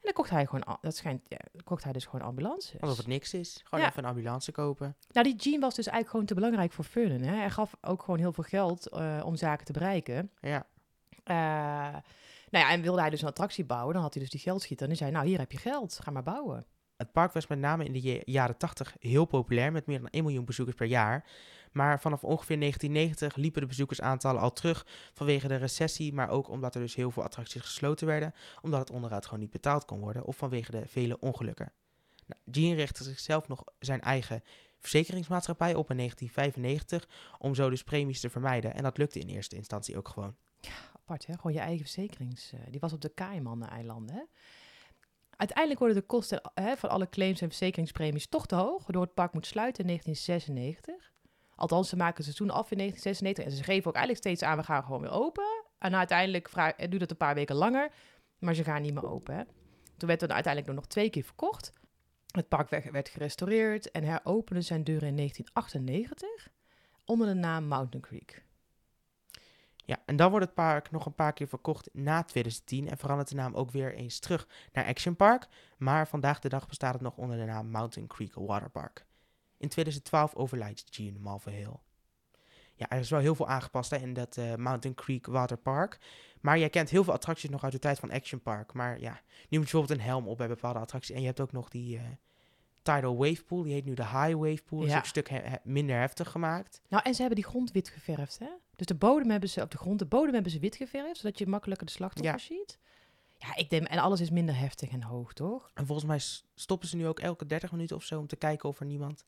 en 0.00 0.04
dan 0.04 0.12
kocht 0.12 0.30
hij 0.30 0.46
gewoon, 0.46 0.78
dat 0.80 0.96
schijnt, 0.96 1.22
ja, 1.28 1.38
kocht 1.64 1.84
hij 1.84 1.92
dus 1.92 2.04
gewoon 2.04 2.26
ambulances. 2.26 2.80
Alsof 2.80 2.96
het 2.96 3.06
niks 3.06 3.34
is. 3.34 3.60
Gewoon 3.64 3.84
Ja. 3.84 3.90
even 3.90 4.02
een 4.02 4.08
ambulance 4.08 4.52
kopen. 4.52 4.96
Nou, 5.10 5.26
die 5.26 5.40
Gene 5.40 5.58
was 5.60 5.74
dus 5.74 5.86
eigenlijk 5.86 6.10
gewoon 6.10 6.26
te 6.26 6.34
belangrijk 6.34 6.72
voor 6.72 6.84
Vernon. 6.84 7.20
Hè? 7.20 7.34
Hij 7.36 7.50
gaf 7.50 7.74
ook 7.80 8.02
gewoon 8.02 8.18
heel 8.18 8.32
veel 8.32 8.44
geld 8.44 8.88
eh, 8.88 9.20
om 9.24 9.36
zaken 9.36 9.66
te 9.66 9.72
bereiken. 9.72 10.30
Ja. 10.40 10.66
Eh, 11.24 11.34
nou 12.50 12.64
ja, 12.64 12.70
en 12.70 12.82
wilde 12.82 13.00
hij 13.00 13.10
dus 13.10 13.22
een 13.22 13.28
attractie 13.28 13.64
bouwen, 13.64 13.94
dan 13.94 14.02
had 14.02 14.12
hij 14.14 14.22
dus 14.22 14.30
die 14.32 14.40
geldschieter. 14.40 14.84
En 14.84 14.92
die 14.92 15.00
zei, 15.02 15.10
nou, 15.10 15.26
hier 15.26 15.38
heb 15.38 15.52
je 15.52 15.58
geld, 15.58 15.98
ga 16.02 16.10
maar 16.10 16.22
bouwen. 16.22 16.66
Het 16.96 17.12
park 17.12 17.32
was 17.32 17.46
met 17.46 17.58
name 17.58 17.84
in 17.84 17.92
de 17.92 18.22
jaren 18.24 18.56
80 18.56 18.96
heel 18.98 19.24
populair, 19.24 19.72
met 19.72 19.86
meer 19.86 19.98
dan 20.00 20.08
1 20.10 20.22
miljoen 20.24 20.44
bezoekers 20.44 20.76
per 20.76 20.86
jaar. 20.86 21.24
Maar 21.72 22.00
vanaf 22.00 22.24
ongeveer 22.24 22.58
1990 22.58 23.36
liepen 23.36 23.60
de 23.60 23.66
bezoekersaantallen 23.66 24.40
al 24.40 24.52
terug 24.52 24.86
vanwege 25.14 25.48
de 25.48 25.56
recessie, 25.56 26.12
maar 26.12 26.28
ook 26.28 26.48
omdat 26.48 26.74
er 26.74 26.80
dus 26.80 26.94
heel 26.94 27.10
veel 27.10 27.22
attracties 27.22 27.62
gesloten 27.62 28.06
werden, 28.06 28.34
omdat 28.62 28.80
het 28.80 28.90
onderhoud 28.90 29.24
gewoon 29.24 29.40
niet 29.40 29.50
betaald 29.50 29.84
kon 29.84 30.00
worden 30.00 30.24
of 30.24 30.36
vanwege 30.36 30.70
de 30.70 30.82
vele 30.86 31.20
ongelukken. 31.20 31.72
Nou, 32.26 32.40
Gene 32.50 32.74
richtte 32.74 33.04
zichzelf 33.04 33.48
nog 33.48 33.64
zijn 33.78 34.00
eigen 34.00 34.42
verzekeringsmaatschappij 34.78 35.74
op 35.74 35.90
in 35.90 35.96
1995 35.96 37.08
om 37.38 37.54
zo 37.54 37.70
dus 37.70 37.84
premies 37.84 38.20
te 38.20 38.30
vermijden. 38.30 38.74
En 38.74 38.82
dat 38.82 38.98
lukte 38.98 39.18
in 39.18 39.28
eerste 39.28 39.56
instantie 39.56 39.96
ook 39.96 40.08
gewoon. 40.08 40.34
Apart, 40.92 41.26
hè? 41.26 41.34
Gewoon 41.34 41.52
je 41.52 41.58
eigen 41.58 41.84
verzekerings... 41.84 42.52
eh, 42.52 42.60
die 42.70 42.80
was 42.80 42.92
op 42.92 43.00
de 43.00 43.14
Cayman-eilanden, 43.14 44.14
hè? 44.14 44.22
Uiteindelijk 45.36 45.78
worden 45.78 45.96
de 45.96 46.06
kosten 46.06 46.40
hè, 46.54 46.76
van 46.76 46.90
alle 46.90 47.08
claims 47.08 47.40
en 47.40 47.48
verzekeringspremies 47.48 48.26
toch 48.26 48.46
te 48.46 48.54
hoog, 48.54 48.82
waardoor 48.82 49.02
het 49.02 49.14
park 49.14 49.32
moet 49.32 49.46
sluiten 49.46 49.84
in 49.84 49.86
1996. 49.86 51.12
Althans, 51.58 51.88
ze 51.88 51.96
maken 51.96 52.14
het 52.14 52.24
seizoen 52.24 52.50
af 52.50 52.70
in 52.70 52.76
1996 52.76 53.44
en 53.44 53.50
ze 53.50 53.72
geven 53.72 53.88
ook 53.88 53.96
eigenlijk 53.96 54.26
steeds 54.26 54.42
aan, 54.42 54.56
we 54.58 54.64
gaan 54.64 54.84
gewoon 54.84 55.00
weer 55.00 55.10
open. 55.10 55.64
En 55.78 55.94
uiteindelijk 55.94 56.48
eh, 56.48 56.88
duurt 56.88 57.00
het 57.00 57.10
een 57.10 57.16
paar 57.16 57.34
weken 57.34 57.56
langer, 57.56 57.90
maar 58.38 58.54
ze 58.54 58.64
gaan 58.64 58.82
niet 58.82 58.94
meer 58.94 59.10
open. 59.10 59.46
Toen 59.96 60.08
werd 60.08 60.20
het 60.20 60.32
uiteindelijk 60.32 60.74
nog 60.74 60.86
twee 60.86 61.10
keer 61.10 61.24
verkocht. 61.24 61.72
Het 62.26 62.48
park 62.48 62.68
werd, 62.68 63.08
gerestaureerd 63.08 63.90
en 63.90 64.04
heropende 64.04 64.60
zijn 64.60 64.84
deuren 64.84 65.08
in 65.08 65.16
1998 65.16 66.48
onder 67.04 67.26
de 67.26 67.34
naam 67.34 67.64
Mountain 67.64 68.06
Creek. 68.06 68.44
Ja, 69.74 70.02
en 70.06 70.16
dan 70.16 70.30
wordt 70.30 70.46
het 70.46 70.54
park 70.54 70.90
nog 70.90 71.06
een 71.06 71.14
paar 71.14 71.32
keer 71.32 71.48
verkocht 71.48 71.88
na 71.92 72.22
2010 72.22 72.88
en 72.88 72.98
verandert 72.98 73.28
de 73.28 73.34
naam 73.34 73.54
ook 73.54 73.70
weer 73.70 73.94
eens 73.94 74.18
terug 74.18 74.48
naar 74.72 74.86
Action 74.86 75.16
Park. 75.16 75.46
Maar 75.76 76.08
vandaag 76.08 76.38
de 76.38 76.48
dag 76.48 76.68
bestaat 76.68 76.92
het 76.92 77.02
nog 77.02 77.16
onder 77.16 77.36
de 77.36 77.44
naam 77.44 77.70
Mountain 77.70 78.08
Creek 78.08 78.34
Water 78.34 78.70
Park. 78.70 79.06
In 79.58 79.68
2012 79.68 80.34
overlijdt 80.34 80.84
Gene 80.90 81.18
Malverhill. 81.18 81.76
Ja, 82.74 82.88
er 82.90 82.98
is 82.98 83.10
wel 83.10 83.20
heel 83.20 83.34
veel 83.34 83.48
aangepast 83.48 83.90
hè, 83.90 83.96
in 83.96 84.12
dat 84.12 84.36
eh, 84.36 84.54
Mountain 84.54 84.96
Creek 84.96 85.26
Water 85.26 85.56
Park. 85.56 85.98
Maar 86.40 86.58
jij 86.58 86.70
kent 86.70 86.90
heel 86.90 87.04
veel 87.04 87.12
attracties 87.12 87.50
nog 87.50 87.64
uit 87.64 87.72
de 87.72 87.78
tijd 87.78 87.98
van 87.98 88.10
Action 88.10 88.40
Park. 88.40 88.72
Maar 88.72 89.00
ja, 89.00 89.12
nu 89.12 89.18
moet 89.38 89.50
je 89.50 89.58
bijvoorbeeld 89.58 89.98
een 89.98 90.04
helm 90.04 90.28
op 90.28 90.36
bij 90.38 90.48
bepaalde 90.48 90.78
attracties. 90.78 91.14
En 91.14 91.20
je 91.20 91.26
hebt 91.26 91.40
ook 91.40 91.52
nog 91.52 91.68
die 91.68 91.96
eh, 91.96 92.02
Tidal 92.82 93.16
Wave 93.16 93.44
Pool, 93.44 93.62
die 93.62 93.72
heet 93.72 93.84
nu 93.84 93.94
de 93.94 94.02
High 94.06 94.34
Wave 94.34 94.62
Pool. 94.64 94.78
Dat 94.78 94.86
is 94.88 94.92
Ja. 94.92 94.96
ook 94.96 95.02
een 95.02 95.08
stuk 95.08 95.28
he- 95.28 95.56
minder 95.62 95.96
heftig 95.98 96.30
gemaakt. 96.30 96.80
Nou, 96.88 97.02
en 97.02 97.12
ze 97.14 97.20
hebben 97.20 97.40
die 97.40 97.50
grond 97.50 97.70
wit 97.72 97.88
geverfd, 97.88 98.38
hè? 98.38 98.48
Dus 98.76 98.86
de 98.86 98.94
bodem 98.94 99.30
hebben 99.30 99.48
ze 99.48 99.62
op 99.62 99.70
de 99.70 99.78
grond, 99.78 99.98
de 99.98 100.06
bodem 100.06 100.34
hebben 100.34 100.52
ze 100.52 100.58
wit 100.58 100.76
geverfd, 100.76 101.16
zodat 101.20 101.38
je 101.38 101.46
makkelijker 101.46 101.86
de 101.86 101.92
slachtoffers 101.92 102.44
ziet. 102.44 102.78
Ja, 103.38 103.56
ik 103.56 103.70
denk, 103.70 103.86
en 103.86 103.98
alles 103.98 104.20
is 104.20 104.30
minder 104.30 104.58
heftig 104.58 104.90
en 104.90 105.02
hoog, 105.02 105.32
toch? 105.32 105.70
En 105.74 105.86
volgens 105.86 106.06
mij 106.06 106.18
stoppen 106.54 106.88
ze 106.88 106.96
nu 106.96 107.06
ook 107.06 107.20
elke 107.20 107.46
30 107.46 107.72
minuten 107.72 107.96
of 107.96 108.04
zo 108.04 108.18
om 108.18 108.26
te 108.26 108.36
kijken 108.36 108.68
of 108.68 108.80
er 108.80 108.86
niemand... 108.86 109.24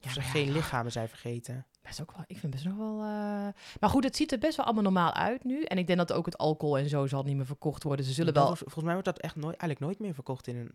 Of 0.00 0.04
Ja, 0.04 0.10
ze 0.12 0.20
geen 0.20 0.52
lichamen 0.52 0.92
zijn 0.92 1.08
vergeten. 1.08 1.66
Best 1.82 2.00
ook 2.00 2.12
wel, 2.12 2.24
ik 2.26 2.38
vind 2.38 2.52
best 2.52 2.64
nog 2.64 2.76
wel... 2.76 2.94
eh, 3.00 3.48
Maar 3.80 3.90
goed, 3.90 4.04
het 4.04 4.16
ziet 4.16 4.32
er 4.32 4.38
best 4.38 4.56
wel 4.56 4.64
allemaal 4.66 4.82
normaal 4.82 5.12
uit 5.12 5.44
nu. 5.44 5.62
En 5.62 5.78
ik 5.78 5.86
denk 5.86 5.98
dat 5.98 6.12
ook 6.12 6.26
het 6.26 6.38
alcohol 6.38 6.78
en 6.78 6.88
zo 6.88 7.06
zal 7.06 7.22
niet 7.22 7.36
meer 7.36 7.46
verkocht 7.46 7.82
worden. 7.82 8.04
Ze 8.04 8.12
zullen 8.12 8.34
wel... 8.34 8.56
volgens 8.56 8.84
mij 8.84 8.92
wordt 8.92 9.04
dat 9.08 9.18
echt 9.18 9.34
nooit, 9.36 9.56
eigenlijk 9.56 9.80
nooit 9.80 9.98
meer 9.98 10.14
verkocht 10.14 10.46
in 10.46 10.56
een 10.56 10.74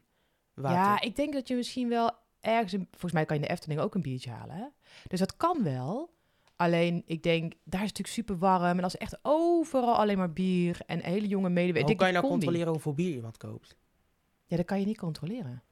water. 0.53 0.77
Ja, 0.77 1.01
ik 1.01 1.15
denk 1.15 1.33
dat 1.33 1.47
je 1.47 1.55
misschien 1.55 1.89
wel 1.89 2.11
ergens... 2.39 2.71
Een, 2.73 2.87
volgens 2.91 3.11
mij 3.11 3.25
kan 3.25 3.35
je 3.35 3.41
in 3.41 3.47
de 3.47 3.53
Efteling 3.53 3.79
ook 3.81 3.95
een 3.95 4.01
biertje 4.01 4.29
halen, 4.29 4.55
hè? 4.55 4.65
Dus 5.07 5.19
dat 5.19 5.37
kan 5.37 5.63
wel. 5.63 6.13
Alleen, 6.55 7.03
ik 7.05 7.23
denk, 7.23 7.41
daar 7.63 7.81
is 7.83 7.87
het 7.89 7.97
natuurlijk 7.97 8.07
super 8.07 8.37
warm. 8.37 8.77
En 8.77 8.83
als 8.83 8.97
echt 8.97 9.19
overal 9.21 9.95
alleen 9.95 10.17
maar 10.17 10.33
bier 10.33 10.77
en 10.85 11.03
hele 11.03 11.27
jonge 11.27 11.49
medewerkers... 11.49 11.85
Hoe 11.87 11.95
kan 11.95 12.07
je 12.07 12.13
nou 12.13 12.27
controleren 12.27 12.71
hoeveel 12.71 12.93
bier 12.93 13.15
iemand 13.15 13.37
koopt? 13.37 13.75
Ja, 14.45 14.57
dat 14.57 14.65
kan 14.65 14.79
je 14.79 14.85
niet 14.85 14.97
controleren. 14.97 15.63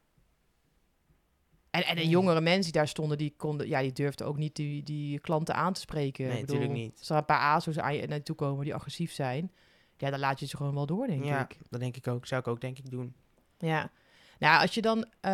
En, 1.72 1.84
en 1.84 1.94
de 1.94 2.00
Nee. 2.00 2.10
jongere 2.10 2.40
mensen 2.40 2.62
die 2.62 2.72
daar 2.72 2.88
stonden, 2.88 3.18
die, 3.18 3.34
konden, 3.36 3.68
ja, 3.68 3.80
die 3.80 3.92
durfden 3.92 4.26
ook 4.26 4.36
niet 4.36 4.56
die, 4.56 4.82
die 4.82 5.18
klanten 5.18 5.54
aan 5.54 5.72
te 5.72 5.80
spreken. 5.80 6.26
Nee, 6.28 6.40
natuurlijk 6.40 6.72
niet. 6.72 7.08
Er 7.08 7.16
een 7.16 7.24
paar 7.24 7.38
ASO's 7.38 7.78
aan 7.78 7.94
je 7.94 8.06
naartoe 8.06 8.36
komen 8.36 8.64
die 8.64 8.74
agressief 8.74 9.12
zijn, 9.12 9.52
ja, 9.96 10.10
dan 10.10 10.18
laat 10.20 10.40
je 10.40 10.46
ze 10.46 10.56
gewoon 10.56 10.74
wel 10.74 10.86
door, 10.86 11.06
denk 11.06 11.24
ja, 11.24 11.40
ik. 11.40 11.58
dat 11.70 11.80
denk 11.80 11.96
ik 11.96 12.06
ook. 12.08 12.26
Zou 12.26 12.40
ik 12.40 12.46
ook 12.46 12.60
denk 12.60 12.78
ik 12.78 12.90
doen. 12.90 13.14
Ja. 13.58 13.90
Nou, 14.38 14.60
als 14.60 14.74
je 14.74 14.82
dan 14.82 15.06
eh, 15.20 15.32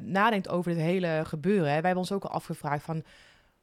nadenkt 0.00 0.48
over 0.48 0.72
dit 0.74 0.80
hele 0.80 1.22
gebeuren, 1.26 1.64
hè, 1.64 1.74
wij 1.74 1.74
hebben 1.74 1.96
ons 1.96 2.12
ook 2.12 2.24
al 2.24 2.30
afgevraagd 2.30 2.84
van, 2.84 3.02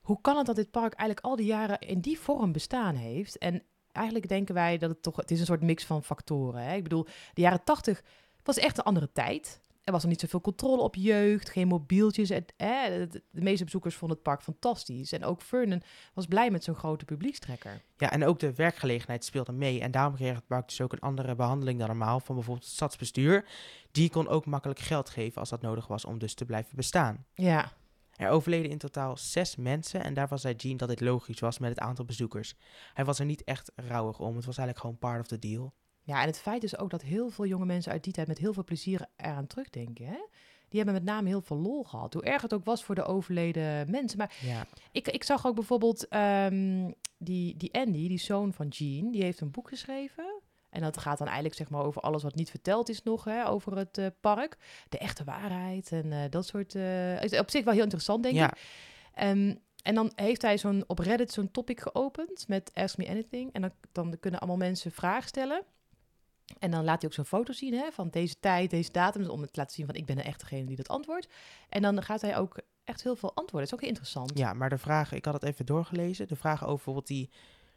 hoe 0.01 0.21
kan 0.21 0.37
het 0.37 0.45
dat 0.45 0.55
dit 0.55 0.71
park 0.71 0.93
eigenlijk 0.93 1.27
al 1.27 1.35
die 1.35 1.45
jaren 1.45 1.79
in 1.79 1.99
die 1.99 2.19
vorm 2.19 2.51
bestaan 2.51 2.95
heeft? 2.95 3.37
En 3.37 3.63
eigenlijk 3.91 4.27
denken 4.27 4.53
wij 4.55 4.77
dat 4.77 4.89
het 4.89 5.01
toch, 5.03 5.15
het 5.15 5.31
is 5.31 5.39
een 5.39 5.45
soort 5.45 5.61
mix 5.63 5.85
van 5.85 6.03
factoren. 6.03 6.63
Hè? 6.63 6.75
Ik 6.75 6.83
bedoel, 6.83 7.05
de 7.33 7.41
jaren 7.41 7.63
tachtig 7.63 8.01
was 8.43 8.57
echt 8.57 8.77
een 8.77 8.83
andere 8.83 9.11
tijd. 9.11 9.61
Er 9.85 9.91
was 9.91 10.01
nog 10.01 10.11
niet 10.11 10.21
zoveel 10.21 10.41
controle 10.41 10.81
op 10.81 10.95
jeugd, 10.95 11.49
geen 11.49 11.67
mobieltjes. 11.67 12.27
De, 12.27 13.21
meeste 13.31 13.63
bezoekers 13.63 13.95
vonden 13.95 14.17
het 14.17 14.25
park 14.25 14.41
fantastisch. 14.41 15.11
En 15.11 15.23
ook 15.23 15.41
Vernon 15.41 15.83
was 16.13 16.25
blij 16.25 16.51
met 16.51 16.63
zo'n 16.63 16.75
grote 16.75 17.05
publiekstrekker. 17.05 17.81
Ja, 17.97 18.11
en 18.11 18.25
ook 18.25 18.39
de 18.39 18.53
werkgelegenheid 18.53 19.25
speelde 19.25 19.51
mee. 19.51 19.81
En 19.81 19.91
daarom 19.91 20.15
kreeg 20.15 20.35
het 20.35 20.47
park 20.47 20.67
dus 20.67 20.81
ook 20.81 20.93
een 20.93 20.99
andere 20.99 21.35
behandeling 21.35 21.79
dan 21.79 21.87
normaal 21.87 22.19
van 22.19 22.35
bijvoorbeeld 22.35 22.65
het 22.65 22.75
stadsbestuur. 22.75 23.47
Die 23.91 24.09
kon 24.09 24.27
ook 24.27 24.45
makkelijk 24.45 24.79
geld 24.79 25.09
geven 25.09 25.39
als 25.39 25.49
dat 25.49 25.61
nodig 25.61 25.87
was 25.87 26.05
om 26.05 26.19
dus 26.19 26.33
te 26.33 26.45
blijven 26.45 26.75
bestaan. 26.75 27.25
Ja, 27.33 27.71
Er 28.15 28.29
overleden 28.29 28.71
in 28.71 28.77
totaal 28.77 29.17
zes 29.17 29.55
mensen 29.55 30.03
en 30.03 30.13
daarvan 30.13 30.39
zei 30.39 30.53
Gene 30.57 30.77
dat 30.77 30.89
dit 30.89 31.01
logisch 31.01 31.39
was 31.39 31.59
met 31.59 31.69
het 31.69 31.79
aantal 31.79 32.05
bezoekers. 32.05 32.55
Hij 32.93 33.05
was 33.05 33.19
er 33.19 33.25
niet 33.25 33.43
echt 33.43 33.71
rouwig 33.75 34.19
om, 34.19 34.35
het 34.35 34.45
was 34.45 34.57
eigenlijk 34.57 34.79
gewoon 34.79 34.97
part 34.97 35.21
of 35.21 35.27
the 35.27 35.39
deal. 35.39 35.73
Ja, 36.05 36.21
en 36.21 36.27
het 36.27 36.39
feit 36.39 36.63
is 36.63 36.77
ook 36.77 36.89
dat 36.89 37.01
heel 37.01 37.29
veel 37.29 37.45
jonge 37.45 37.65
mensen 37.65 37.91
uit 37.91 38.03
die 38.03 38.13
tijd 38.13 38.27
met 38.27 38.37
heel 38.37 38.53
veel 38.53 38.63
plezier 38.63 39.05
eraan 39.15 39.47
terugdenken. 39.47 40.05
Hè? 40.05 40.25
Die 40.69 40.83
hebben 40.83 40.93
met 40.93 41.03
name 41.03 41.27
heel 41.27 41.41
veel 41.41 41.57
lol 41.57 41.83
gehad. 41.83 42.13
Hoe 42.13 42.23
erg 42.23 42.41
het 42.41 42.53
ook 42.53 42.65
was 42.65 42.83
voor 42.83 42.95
de 42.95 43.03
overleden 43.03 43.91
mensen. 43.91 44.17
Maar 44.17 44.35
Ja, 44.41 44.65
ik, 44.91 45.07
ik 45.07 45.23
zag 45.23 45.45
ook 45.45 45.55
bijvoorbeeld 45.55 46.07
ehm, 46.07 46.91
die, 47.17 47.57
die 47.57 47.73
Andy, 47.73 48.07
die 48.07 48.19
zoon 48.19 48.53
van 48.53 48.73
Gene, 48.73 49.11
die 49.11 49.23
heeft 49.23 49.41
een 49.41 49.51
boek 49.51 49.69
geschreven. 49.69 50.41
En 50.69 50.81
dat 50.81 50.97
gaat 50.97 51.17
dan 51.17 51.27
eigenlijk 51.27 51.55
zeg 51.55 51.69
maar 51.69 51.83
over 51.83 52.01
alles 52.01 52.23
wat 52.23 52.35
niet 52.35 52.49
verteld 52.49 52.89
is 52.89 53.03
nog 53.03 53.23
hè, 53.23 53.47
over 53.47 53.77
het 53.77 53.97
eh, 53.97 54.07
park. 54.19 54.57
De 54.89 54.97
echte 54.97 55.23
waarheid 55.23 55.91
en 55.91 56.11
eh, 56.11 56.19
dat 56.29 56.47
soort... 56.47 56.75
eh, 56.75 57.23
is 57.23 57.39
op 57.39 57.49
zich 57.49 57.63
wel 57.63 57.73
heel 57.73 57.83
interessant, 57.83 58.23
denk 58.23 58.35
ja. 58.35 58.51
ik. 58.51 58.57
Ehm, 59.13 59.55
en 59.83 59.95
dan 59.95 60.11
heeft 60.15 60.41
hij 60.41 60.57
zo'n 60.57 60.83
op 60.87 60.99
Reddit 60.99 61.31
zo'n 61.31 61.51
topic 61.51 61.79
geopend 61.79 62.47
met 62.47 62.71
Ask 62.73 62.97
Me 62.97 63.09
Anything. 63.09 63.53
En 63.53 63.61
dan, 63.61 63.71
dan 63.91 64.19
kunnen 64.19 64.39
allemaal 64.39 64.57
mensen 64.57 64.91
vragen 64.91 65.27
stellen. 65.27 65.63
En 66.59 66.71
dan 66.71 66.83
laat 66.83 67.01
hij 67.01 67.09
ook 67.09 67.15
zo'n 67.15 67.25
foto 67.25 67.53
zien 67.53 67.73
hè, 67.73 67.91
van 67.91 68.09
deze 68.09 68.39
tijd, 68.39 68.69
deze 68.69 68.91
datum. 68.91 69.29
Om 69.29 69.41
te 69.45 69.49
laten 69.53 69.75
zien 69.75 69.85
van 69.85 69.95
ik 69.95 70.05
ben 70.05 70.15
de 70.15 70.21
echt 70.21 70.39
degene 70.39 70.65
die 70.65 70.75
dat 70.75 70.87
antwoordt. 70.87 71.27
En 71.69 71.81
dan 71.81 72.03
gaat 72.03 72.21
hij 72.21 72.37
ook 72.37 72.59
echt 72.83 73.03
heel 73.03 73.15
veel 73.15 73.29
antwoorden. 73.35 73.59
Dat 73.59 73.67
is 73.67 73.73
ook 73.73 73.79
heel 73.79 73.89
interessant. 73.89 74.37
ja, 74.37 74.53
maar 74.53 74.69
de 74.69 74.77
vragen, 74.77 75.17
ik 75.17 75.25
had 75.25 75.33
het 75.33 75.43
even 75.43 75.65
doorgelezen, 75.65 76.27
de 76.27 76.35
vragen 76.35 76.63
over 76.67 76.75
bijvoorbeeld 76.75 77.07
die 77.07 77.29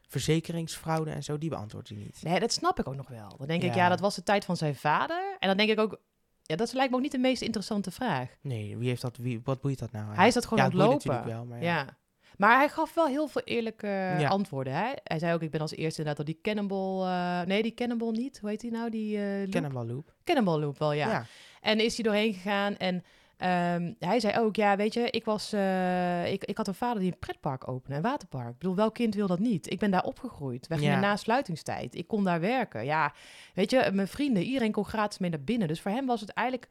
verzekeringsfraude 0.08 1.10
en 1.10 1.22
zo, 1.24 1.38
die 1.38 1.50
beantwoordt 1.50 1.88
hij 1.88 1.98
niet. 1.98 2.22
Nee, 2.22 2.40
dat 2.40 2.52
snap 2.52 2.78
ik 2.78 2.88
ook 2.88 2.96
nog 2.96 3.08
wel. 3.08 3.34
Dan 3.38 3.46
denk 3.46 3.62
ik, 3.62 3.74
Ja. 3.74 3.88
dat 3.88 4.00
was 4.00 4.14
de 4.14 4.22
tijd 4.22 4.44
van 4.44 4.56
zijn 4.56 4.74
vader. 4.74 5.36
En 5.38 5.48
dan 5.48 5.56
denk 5.56 5.70
ik 5.70 5.78
ook, 5.78 6.00
ja, 6.42 6.56
dat 6.56 6.72
lijkt 6.72 6.90
me 6.90 6.96
ook 6.96 7.02
niet 7.02 7.12
de 7.12 7.18
meest 7.18 7.42
interessante 7.42 7.90
vraag. 7.90 8.36
Nee, 8.40 8.76
wie 8.76 8.88
heeft 8.88 9.02
dat, 9.02 9.16
wie, 9.16 9.40
wat 9.44 9.60
boeit 9.60 9.78
dat 9.78 9.92
nou? 9.92 10.14
Hij 10.14 10.26
is 10.26 10.34
dat 10.34 10.44
gewoon 10.46 10.58
ja, 10.58 10.64
het 10.64 10.74
boeit 10.74 10.88
ontlopen. 10.88 11.10
natuurlijk 11.16 11.36
wel, 11.38 11.46
maar 11.58 11.62
ja. 11.62 11.76
Ja. 11.78 11.96
Maar 12.38 12.56
hij 12.58 12.68
gaf 12.68 12.94
wel 12.94 13.06
heel 13.06 13.26
veel 13.28 13.42
eerlijke 13.44 13.86
Ja. 14.18 14.28
antwoorden. 14.28 14.72
Hè? 14.72 14.90
Hij 15.04 15.18
zei 15.18 15.34
ook, 15.34 15.42
ik 15.42 15.50
ben 15.50 15.60
als 15.60 15.70
eerste 15.74 15.98
inderdaad 16.02 16.18
al 16.26 16.32
die 16.32 16.38
Cannonball... 16.42 17.06
eh, 17.06 17.42
nee, 17.46 17.62
die 17.62 17.74
Cannonball 17.74 18.10
niet. 18.10 18.38
Hoe 18.40 18.48
heet 18.50 18.60
die 18.60 18.70
nou? 18.70 18.90
Die 18.90 19.18
eh 19.18 19.38
loop? 19.40 19.50
Cannonball 19.50 19.86
Loop. 19.86 20.14
Cannonball 20.24 20.58
Loop 20.60 20.78
wel, 20.78 20.92
ja. 20.92 21.08
ja. 21.10 21.24
En 21.60 21.80
is 21.80 21.94
hij 21.94 22.04
doorheen 22.04 22.32
gegaan 22.34 22.76
en 22.76 23.04
ehm, 23.36 23.92
hij 23.98 24.20
zei 24.20 24.38
ook, 24.38 24.56
ja, 24.56 24.76
weet 24.76 24.94
je, 24.94 25.10
ik 25.10 25.24
was, 25.24 25.52
eh, 25.52 26.32
ik, 26.32 26.44
ik 26.44 26.56
had 26.56 26.66
een 26.68 26.74
vader 26.74 27.00
die 27.02 27.12
een 27.12 27.18
pretpark 27.18 27.68
opende, 27.68 27.96
een 27.96 28.02
waterpark. 28.02 28.48
Ik 28.48 28.58
bedoel, 28.58 28.74
welk 28.76 28.94
kind 28.94 29.14
wil 29.14 29.26
dat 29.26 29.38
niet? 29.38 29.70
Ik 29.70 29.78
ben 29.78 29.90
daar 29.90 30.04
opgegroeid. 30.04 30.66
We 30.66 30.74
gingen 30.78 30.92
Ja. 30.92 31.00
na 31.00 31.16
sluitingstijd. 31.16 31.94
Ik 31.94 32.06
kon 32.06 32.24
daar 32.24 32.40
werken. 32.40 32.84
Ja, 32.84 33.12
weet 33.54 33.70
je, 33.70 33.90
mijn 33.92 34.08
vrienden, 34.08 34.42
iedereen 34.42 34.72
kon 34.72 34.84
gratis 34.84 35.18
mee 35.18 35.30
naar 35.30 35.42
binnen. 35.44 35.68
Dus 35.68 35.80
voor 35.80 35.90
hem 35.90 36.06
was 36.06 36.20
het 36.20 36.30
eigenlijk 36.30 36.68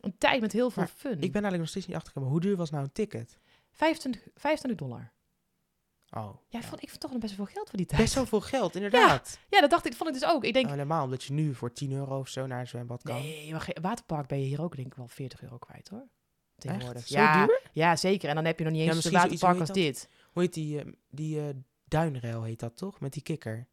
een 0.00 0.14
tijd 0.18 0.40
met 0.40 0.52
heel 0.52 0.70
veel 0.70 0.82
Maar 0.82 0.92
fun. 0.96 1.10
Ik 1.12 1.18
ben 1.18 1.42
eigenlijk 1.42 1.58
nog 1.58 1.68
steeds 1.68 1.86
niet 1.86 1.96
achtergekomen. 1.96 2.30
Hoe 2.30 2.40
duur 2.40 2.56
was 2.56 2.70
nou 2.70 2.84
een 2.84 2.92
ticket? 2.92 3.38
25, 3.74 4.22
25 4.34 4.78
dollar. 4.88 5.12
Oh, 6.10 6.36
Ja, 6.48 6.58
ik 6.58 6.64
vond, 6.64 6.82
ik 6.82 6.88
vond 6.88 7.00
toch 7.00 7.10
nog 7.10 7.20
best 7.20 7.36
wel 7.36 7.46
veel 7.46 7.54
geld 7.54 7.68
voor 7.68 7.78
die 7.78 7.86
tijd. 7.86 8.00
best 8.00 8.12
zoveel 8.12 8.40
geld, 8.40 8.74
inderdaad. 8.74 9.38
Ja, 9.50 9.60
dat 9.60 9.70
dacht 9.70 9.86
ik, 9.86 9.94
vond 9.94 10.08
ik 10.08 10.14
dus 10.20 10.28
ook. 10.28 10.44
Ik 10.44 10.52
denk, 10.52 10.74
Nou, 10.74 11.02
omdat 11.04 11.24
je 11.24 11.32
nu 11.32 11.54
voor 11.54 11.72
10 11.72 11.92
euro 11.92 12.18
of 12.18 12.28
zo 12.28 12.46
naar 12.46 12.60
een 12.60 12.66
zwembad 12.66 13.02
kan. 13.02 13.14
nee, 13.16 13.50
maar 13.52 13.68
waterpark 13.80 14.26
ben 14.26 14.40
je 14.40 14.46
hier 14.46 14.62
ook 14.62 14.74
denk 14.76 14.86
ik 14.86 14.94
wel 14.94 15.08
40 15.08 15.42
euro 15.42 15.58
kwijt 15.58 15.88
hoor. 15.88 16.08
Tegenwoordig. 16.58 17.06
Ja, 17.06 17.46
duur? 17.46 17.60
ja, 17.72 17.96
zeker. 17.96 18.28
En 18.28 18.34
dan 18.34 18.44
heb 18.44 18.58
je 18.58 18.64
nog 18.64 18.72
niet 18.72 18.82
Ja, 18.82 18.86
eens 18.92 19.04
een 19.04 19.10
misschien 19.12 19.28
zoiets, 19.28 19.42
waterpark 19.42 19.68
als 19.68 19.78
dit. 19.86 20.08
Hoe 20.32 20.42
heet 20.42 20.54
die, 20.54 20.80
eh, 20.80 20.92
die 21.10 21.40
eh, 21.40 21.44
duinrail 21.84 22.42
heet 22.42 22.60
dat 22.60 22.76
toch? 22.76 23.00
Met 23.00 23.12
die 23.12 23.22
kikker. 23.22 23.66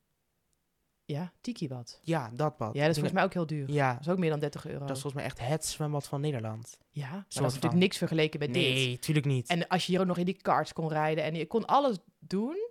Ja, 1.11 1.31
tiki 1.41 1.67
wat. 1.67 1.99
Ja, 2.01 2.29
dat 2.33 2.57
bad. 2.57 2.73
Ja, 2.73 2.79
dat 2.81 2.89
is 2.89 2.93
volgens 2.95 3.13
mij 3.15 3.23
ook 3.23 3.33
heel 3.33 3.45
duur. 3.45 3.71
Ja, 3.71 3.91
Dat 3.93 4.01
is 4.01 4.09
ook 4.09 4.17
meer 4.17 4.29
dan 4.29 4.39
30 4.39 4.65
euro. 4.65 4.79
dat 4.85 4.95
is 4.95 5.01
volgens 5.01 5.13
mij 5.13 5.23
echt 5.23 5.39
het 5.39 5.65
zwembad 5.65 6.07
van 6.07 6.21
Nederland. 6.21 6.77
ja, 6.89 7.09
maar 7.09 7.17
dat 7.17 7.25
is 7.29 7.35
natuurlijk 7.41 7.65
van. 7.71 7.77
niks 7.77 7.97
vergeleken 7.97 8.39
met 8.39 8.53
dit. 8.53 8.63
Nee, 8.73 8.99
tuurlijk 8.99 9.25
niet. 9.25 9.47
En 9.49 9.67
als 9.67 9.85
je 9.85 9.91
hier 9.91 10.01
ook 10.01 10.07
nog 10.07 10.17
in 10.17 10.25
die 10.25 10.41
karts 10.41 10.73
kon 10.73 10.89
rijden 10.89 11.23
en 11.23 11.35
je 11.35 11.45
kon 11.47 11.65
alles 11.65 11.97
doen. 12.19 12.69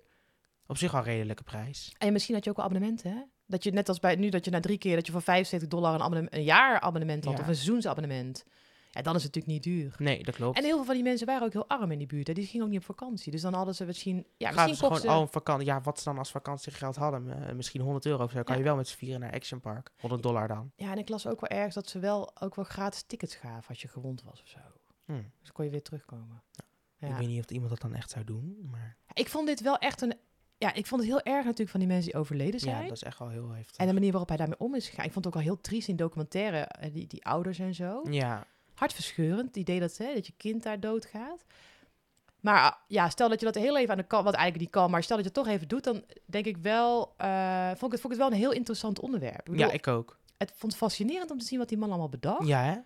Op 0.67 0.77
zich 0.77 0.93
al 0.93 0.99
een 0.99 1.05
redelijke 1.05 1.43
prijs. 1.43 1.95
En 1.99 2.13
misschien 2.13 2.35
had 2.35 2.45
je 2.45 2.51
ook 2.51 2.57
wel 2.57 2.65
abonnementen, 2.65 3.11
hè? 3.11 3.23
Dat 3.47 3.65
je 3.65 3.71
net 3.73 3.89
als 3.89 3.99
bij 3.99 4.15
nu, 4.17 4.29
dat 4.29 4.45
je 4.45 4.51
na 4.51 4.61
drie 4.61 4.79
keer, 4.79 4.95
dat 4.97 5.07
je 5.07 5.13
voor 5.13 5.23
75 5.23 5.69
dollar 5.69 5.95
een, 5.95 6.01
abonnement, 6.01 6.35
een 6.35 6.43
jaar 6.43 6.81
abonnement 6.81 7.25
had 7.25 7.35
Ja. 7.35 7.41
of 7.41 7.49
een 7.49 7.55
seizoensabonnement. 7.55 8.45
Ja, 8.93 9.03
dan 9.03 9.15
is 9.17 9.23
het 9.23 9.35
natuurlijk 9.35 9.65
niet 9.65 9.75
duur. 9.75 9.95
Nee, 9.99 10.23
dat 10.23 10.35
klopt. 10.35 10.57
En 10.59 10.65
heel 10.65 10.75
veel 10.77 10.85
van 10.85 10.95
die 10.95 11.03
mensen 11.03 11.27
waren 11.27 11.47
ook 11.47 11.53
heel 11.53 11.69
arm 11.69 11.91
in 11.91 11.99
die 11.99 12.07
buurt. 12.07 12.27
Hè? 12.27 12.33
Die 12.33 12.47
gingen 12.47 12.65
ook 12.65 12.71
niet 12.73 12.81
op 12.81 12.85
vakantie. 12.85 13.33
Dus 13.33 13.41
dan 13.43 13.55
hadden 13.55 13.75
ze 13.75 13.85
misschien... 13.85 14.27
Ja, 14.37 14.49
Gaven 14.51 14.69
misschien 14.71 14.77
ze 14.77 14.85
gewoon 14.85 15.01
ze... 15.01 15.09
al 15.09 15.21
een 15.21 15.29
vakantie. 15.33 15.67
Ja, 15.67 15.81
wat 15.81 15.99
ze 15.99 16.05
dan 16.05 16.19
als 16.19 16.31
vakantiegeld 16.31 16.97
hadden. 16.97 17.47
eh, 17.49 17.55
misschien 17.55 17.81
100 17.81 18.07
euro 18.07 18.25
of 18.25 18.31
zo. 18.31 18.43
Kan 18.43 18.55
Ja. 18.55 18.61
je 18.61 18.67
wel 18.67 18.77
met 18.77 18.89
z'n 18.89 18.97
vieren 18.97 19.21
naar 19.21 19.33
Action 19.33 19.61
Park. 19.61 19.91
100 20.01 20.23
dollar 20.23 20.49
dan. 20.49 20.73
Ja, 20.77 20.91
en 20.91 20.99
ik 20.99 21.09
las 21.09 21.27
ook 21.27 21.41
wel 21.41 21.59
ergens 21.59 21.75
dat 21.75 21.89
ze 21.89 21.99
wel 21.99 22.31
ook 22.41 22.55
wel 22.55 22.65
gratis 22.65 23.03
tickets 23.03 23.35
gaven 23.35 23.69
als 23.69 23.83
je 23.83 23.89
gewond 23.89 24.23
was 24.23 24.43
of 24.43 24.49
zo. 24.49 24.59
Hm. 25.05 25.23
Dus 25.41 25.53
kon 25.53 25.65
je 25.65 25.71
weer 25.71 25.83
terugkomen. 25.83 26.43
Ja. 26.99 27.09
Ik 27.09 27.15
weet 27.17 27.29
niet 27.29 27.45
of 27.45 27.51
iemand 27.51 27.71
dat 27.71 27.81
dan 27.81 27.95
echt 27.95 28.11
zou 28.11 28.25
doen, 28.25 28.69
maar 28.71 28.97
Ik 29.13 29.29
vond 29.29 29.47
dit 29.47 29.61
wel 29.61 29.79
echt 29.79 30.01
een... 30.03 30.15
Ja, 30.59 30.75
ik 30.75 30.87
vond 30.87 31.01
het 31.01 31.11
heel 31.11 31.23
erg 31.23 31.45
natuurlijk 31.45 31.71
van 31.71 31.81
die 31.81 31.89
mensen 31.89 32.11
die 32.11 32.21
overleden 32.21 32.61
zijn. 32.61 32.77
ja, 32.83 32.83
dat 32.89 32.97
is 32.97 33.03
echt 33.03 33.19
wel 33.19 33.29
heel 33.29 33.49
heftig. 33.51 33.77
En 33.77 33.87
de 33.87 33.93
manier 33.93 34.11
waarop 34.11 34.29
hij 34.29 34.37
daarmee 34.37 34.59
om 34.59 34.75
is 34.75 34.89
gegaan. 34.89 35.05
Ik 35.05 35.13
vond 35.13 35.25
het 35.25 35.35
ook 35.35 35.41
al 35.41 35.47
heel 35.47 35.61
triest 35.61 35.89
in 35.89 35.97
documentaire, 35.97 36.59
eh, 36.59 36.93
die, 36.93 37.07
die 37.07 37.25
ouders 37.25 37.59
en 37.59 37.75
zo. 37.75 38.03
Ja, 38.11 38.47
Hartverscheurend, 38.81 39.47
het 39.47 39.57
idee 39.57 39.81
dat, 39.81 39.97
hè, 39.97 40.15
dat 40.15 40.27
je 40.27 40.33
kind 40.37 40.63
daar 40.63 40.81
doodgaat. 40.81 41.45
Maar 42.41 42.61
ah, 42.61 42.73
ja, 42.87 43.09
stel 43.09 43.29
dat 43.29 43.41
je 43.41 43.47
dat 43.47 43.55
heel 43.55 43.79
even 43.79 43.91
aan 43.91 43.97
de 43.97 44.07
kant, 44.07 44.25
wat 44.25 44.35
eigenlijk 44.35 44.65
niet 44.65 44.75
kan, 44.75 44.91
maar 44.91 45.03
stel 45.03 45.17
dat 45.17 45.25
je 45.25 45.33
het 45.35 45.45
toch 45.45 45.55
even 45.55 45.69
doet, 45.69 45.85
dan 45.85 46.05
denk 46.25 46.47
ik 46.47 46.57
wel, 46.57 47.15
eh, 47.17 47.67
vond, 47.67 47.83
ik 47.83 47.93
het, 47.93 48.01
vond 48.01 48.05
ik 48.05 48.11
het 48.11 48.19
wel 48.19 48.31
een 48.31 48.45
heel 48.45 48.53
interessant 48.53 49.01
onderwerp. 49.01 49.39
Ik 49.39 49.45
bedoel, 49.45 49.67
ja, 49.67 49.73
ik 49.73 49.87
ook. 49.87 50.19
Het 50.37 50.53
vond 50.57 50.73
het 50.73 50.81
fascinerend 50.83 51.31
om 51.31 51.39
te 51.39 51.45
zien 51.45 51.59
wat 51.59 51.69
die 51.69 51.79
man 51.79 51.89
allemaal 51.89 52.09
bedacht. 52.09 52.47
Ja, 52.47 52.63
hè? 52.63 52.77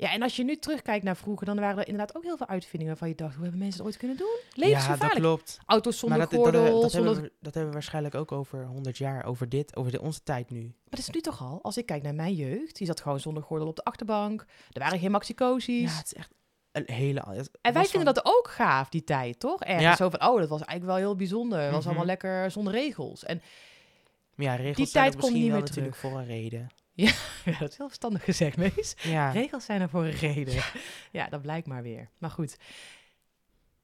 Ja, 0.00 0.12
en 0.12 0.22
als 0.22 0.36
je 0.36 0.44
nu 0.44 0.56
terugkijkt 0.56 1.04
naar 1.04 1.16
vroeger, 1.16 1.46
dan 1.46 1.56
waren 1.60 1.78
er 1.78 1.88
inderdaad 1.88 2.16
ook 2.16 2.22
heel 2.22 2.36
veel 2.36 2.46
uitvindingen 2.48 2.86
waarvan 2.86 3.08
je 3.08 3.14
dacht, 3.14 3.34
hoe 3.34 3.42
hebben 3.42 3.60
mensen 3.60 3.78
het 3.78 3.88
ooit 3.88 3.96
kunnen 3.98 4.16
doen? 4.16 4.36
Ja, 4.38 4.48
dat 4.48 4.56
Levensgevaarlijk. 4.64 5.20
klopt. 5.20 5.58
Auto's 5.66 5.98
zonder 5.98 6.18
maar 6.18 6.28
dat, 6.28 6.38
gordel, 6.38 6.64
dat, 6.72 6.82
dat, 6.82 6.90
zonder... 6.90 7.12
hebben 7.12 7.30
we, 7.30 7.36
dat 7.40 7.54
hebben 7.54 7.66
we 7.72 7.78
waarschijnlijk 7.78 8.14
ook 8.14 8.32
over 8.32 8.64
100 8.66 8.98
jaar, 8.98 9.24
over 9.24 9.48
dit, 9.48 9.76
over 9.76 9.92
de, 9.92 10.00
onze 10.00 10.22
tijd 10.22 10.50
nu. 10.50 10.60
Maar 10.62 10.74
dat 10.90 10.98
is 10.98 11.10
nu 11.10 11.20
toch 11.20 11.40
al? 11.42 11.58
Als 11.62 11.76
ik 11.76 11.86
kijk 11.86 12.02
naar 12.02 12.14
mijn 12.14 12.34
jeugd, 12.34 12.76
die 12.76 12.86
zat 12.86 13.00
gewoon 13.00 13.20
zonder 13.20 13.42
gordel 13.42 13.68
op 13.68 13.76
de 13.76 13.84
achterbank. 13.84 14.46
Er 14.72 14.80
waren 14.80 14.98
geen 14.98 15.10
maxicosies. 15.10 15.90
Ja, 15.90 15.96
het 15.96 16.06
is 16.06 16.14
echt 16.14 16.30
een 16.72 16.84
hele... 16.86 17.20
en 17.60 17.72
wij 17.72 17.84
vinden 17.86 18.14
van- 18.14 18.22
dat 18.22 18.24
ook 18.24 18.48
gaaf, 18.50 18.88
die 18.88 19.04
tijd, 19.04 19.38
toch? 19.40 19.60
Ergens 19.62 19.82
Ja. 19.84 19.96
zo 19.96 20.08
van, 20.10 20.20
oh, 20.28 20.38
dat 20.38 20.48
was 20.48 20.60
eigenlijk 20.62 20.84
wel 20.84 20.96
heel 21.08 21.16
bijzonder. 21.16 21.60
Het 21.60 21.70
was 21.70 21.78
Mhm. 21.78 21.88
allemaal 21.88 22.06
lekker 22.06 22.50
zonder 22.50 22.72
regels. 22.72 23.24
En 23.24 23.42
ja, 24.36 24.54
regels 24.54 24.76
die 24.76 24.88
tijd 24.88 25.16
komt 25.16 25.32
niet 25.32 25.50
meer 25.50 25.60
natuurlijk 25.60 25.94
voor 25.96 26.18
een 26.18 26.26
reden. 26.26 26.68
ja, 27.44 27.58
dat 27.58 27.70
is 27.70 27.76
heel 27.76 27.86
verstandig 27.86 28.24
gezegd, 28.24 28.56
Mees. 28.56 28.94
Ja, 29.02 29.30
Regels 29.30 29.64
zijn 29.64 29.80
er 29.80 29.88
voor 29.88 30.04
een 30.04 30.10
reden. 30.10 30.62
ja, 31.12 31.28
dat 31.28 31.42
blijkt 31.42 31.66
maar 31.66 31.82
weer. 31.82 32.10
Maar 32.18 32.30
goed. 32.30 32.56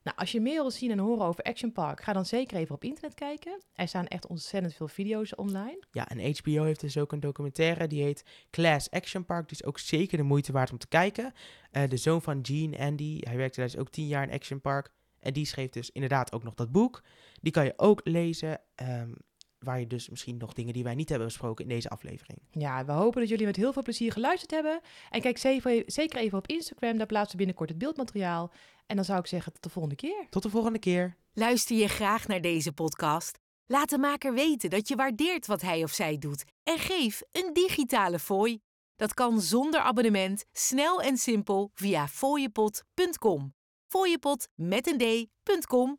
Nou, 0.07 0.19
als 0.19 0.33
je 0.33 0.41
meer 0.41 0.61
wil 0.61 0.71
zien 0.71 0.91
en 0.91 0.99
horen 0.99 1.27
over 1.27 1.45
Action 1.45 1.73
Park, 1.73 2.03
ga 2.03 2.13
dan 2.13 2.27
zeker 2.27 2.57
even 2.57 2.75
op 2.75 2.85
internet 2.85 3.15
kijken. 3.15 3.61
Er 3.75 3.89
staan 3.89 4.07
echt 4.07 4.27
ontzettend 4.27 4.75
veel 4.75 4.89
video's 4.89 5.33
online. 5.37 5.83
ja, 5.91 6.09
en 6.09 6.35
HBO 6.37 6.63
heeft 6.63 6.81
dus 6.81 6.99
ook 6.99 7.13
een 7.13 7.21
documentaire, 7.21 7.87
die 7.87 8.03
heet 8.03 8.25
Class 8.51 8.91
Action 8.91 9.25
Park. 9.25 9.49
Die 9.49 9.59
is 9.61 9.65
ook 9.65 9.79
zeker 9.79 10.17
de 10.19 10.25
moeite 10.25 10.53
waard 10.53 10.71
om 10.71 10.79
te 10.79 10.89
kijken. 10.89 11.33
Eh, 11.71 11.89
de 11.89 11.97
zoon 11.97 12.23
van 12.23 12.39
Gene, 12.43 12.79
Andy, 12.79 13.19
hij 13.21 13.37
werkte 13.37 13.61
dus 13.61 13.77
ook 13.77 13.91
tien 13.91 14.07
jaar 14.07 14.23
in 14.23 14.35
Action 14.35 14.61
Park. 14.61 14.91
En 15.19 15.33
die 15.33 15.47
schreef 15.47 15.71
dus 15.71 15.91
inderdaad 15.91 16.33
ook 16.33 16.43
nog 16.43 16.55
dat 16.55 16.73
boek. 16.73 17.03
Die 17.41 17.53
kan 17.53 17.65
je 17.65 17.73
ook 17.77 18.01
lezen, 18.05 18.61
ehm, 18.75 19.13
waar 19.59 19.81
je 19.81 19.87
dus 19.87 20.09
misschien 20.09 20.37
nog 20.37 20.53
dingen 20.53 20.73
die 20.73 20.85
wij 20.85 20.95
niet 20.95 21.09
hebben 21.09 21.27
besproken 21.27 21.65
in 21.65 21.71
deze 21.71 21.89
aflevering. 21.89 22.39
Ja, 22.51 22.85
we 22.85 22.93
hopen 22.93 23.21
dat 23.21 23.29
jullie 23.29 23.47
met 23.47 23.57
heel 23.57 23.73
veel 23.73 23.83
plezier 23.83 24.13
geluisterd 24.13 24.51
hebben. 24.51 24.81
En 25.11 25.21
kijk 25.21 25.39
zeker 25.87 26.17
even 26.17 26.39
op 26.39 26.47
Instagram, 26.47 26.97
daar 26.97 27.07
plaatsen 27.07 27.31
we 27.31 27.37
binnenkort 27.37 27.69
het 27.69 27.79
beeldmateriaal. 27.79 28.53
En 28.87 28.97
dan 28.97 29.05
zou 29.05 29.19
ik 29.19 29.27
zeggen, 29.27 29.53
tot 29.53 29.63
de 29.63 29.71
volgende 29.71 29.97
keer. 29.97 30.27
Tot 30.31 30.43
de 30.43 30.51
volgende 30.51 30.79
keer. 30.79 31.17
Luister 31.33 31.77
je 31.77 31.89
graag 31.89 32.27
naar 32.27 32.41
deze 32.41 32.73
podcast? 32.73 33.39
Laat 33.67 33.91
de 33.91 33.99
maker 33.99 34.35
weten 34.35 34.71
dat 34.71 34.89
je 34.89 34.97
waardeert 34.97 35.47
wat 35.47 35.63
hij 35.63 35.83
of 35.83 35.93
zij 35.93 36.19
doet 36.19 36.45
en 36.63 36.79
geef 36.79 37.23
een 37.33 37.51
digitale 37.53 38.19
fooi. 38.19 38.61
Dat 38.97 39.15
kan 39.15 39.41
zonder 39.41 39.81
abonnement, 39.81 40.45
snel 40.53 41.03
en 41.03 41.17
simpel 41.17 41.71
via 41.75 42.09
fooiepot.com. 42.09 43.55
Fooiepot 43.87 44.49
met 44.55 44.87
een 44.87 44.99
d.com 44.99 45.99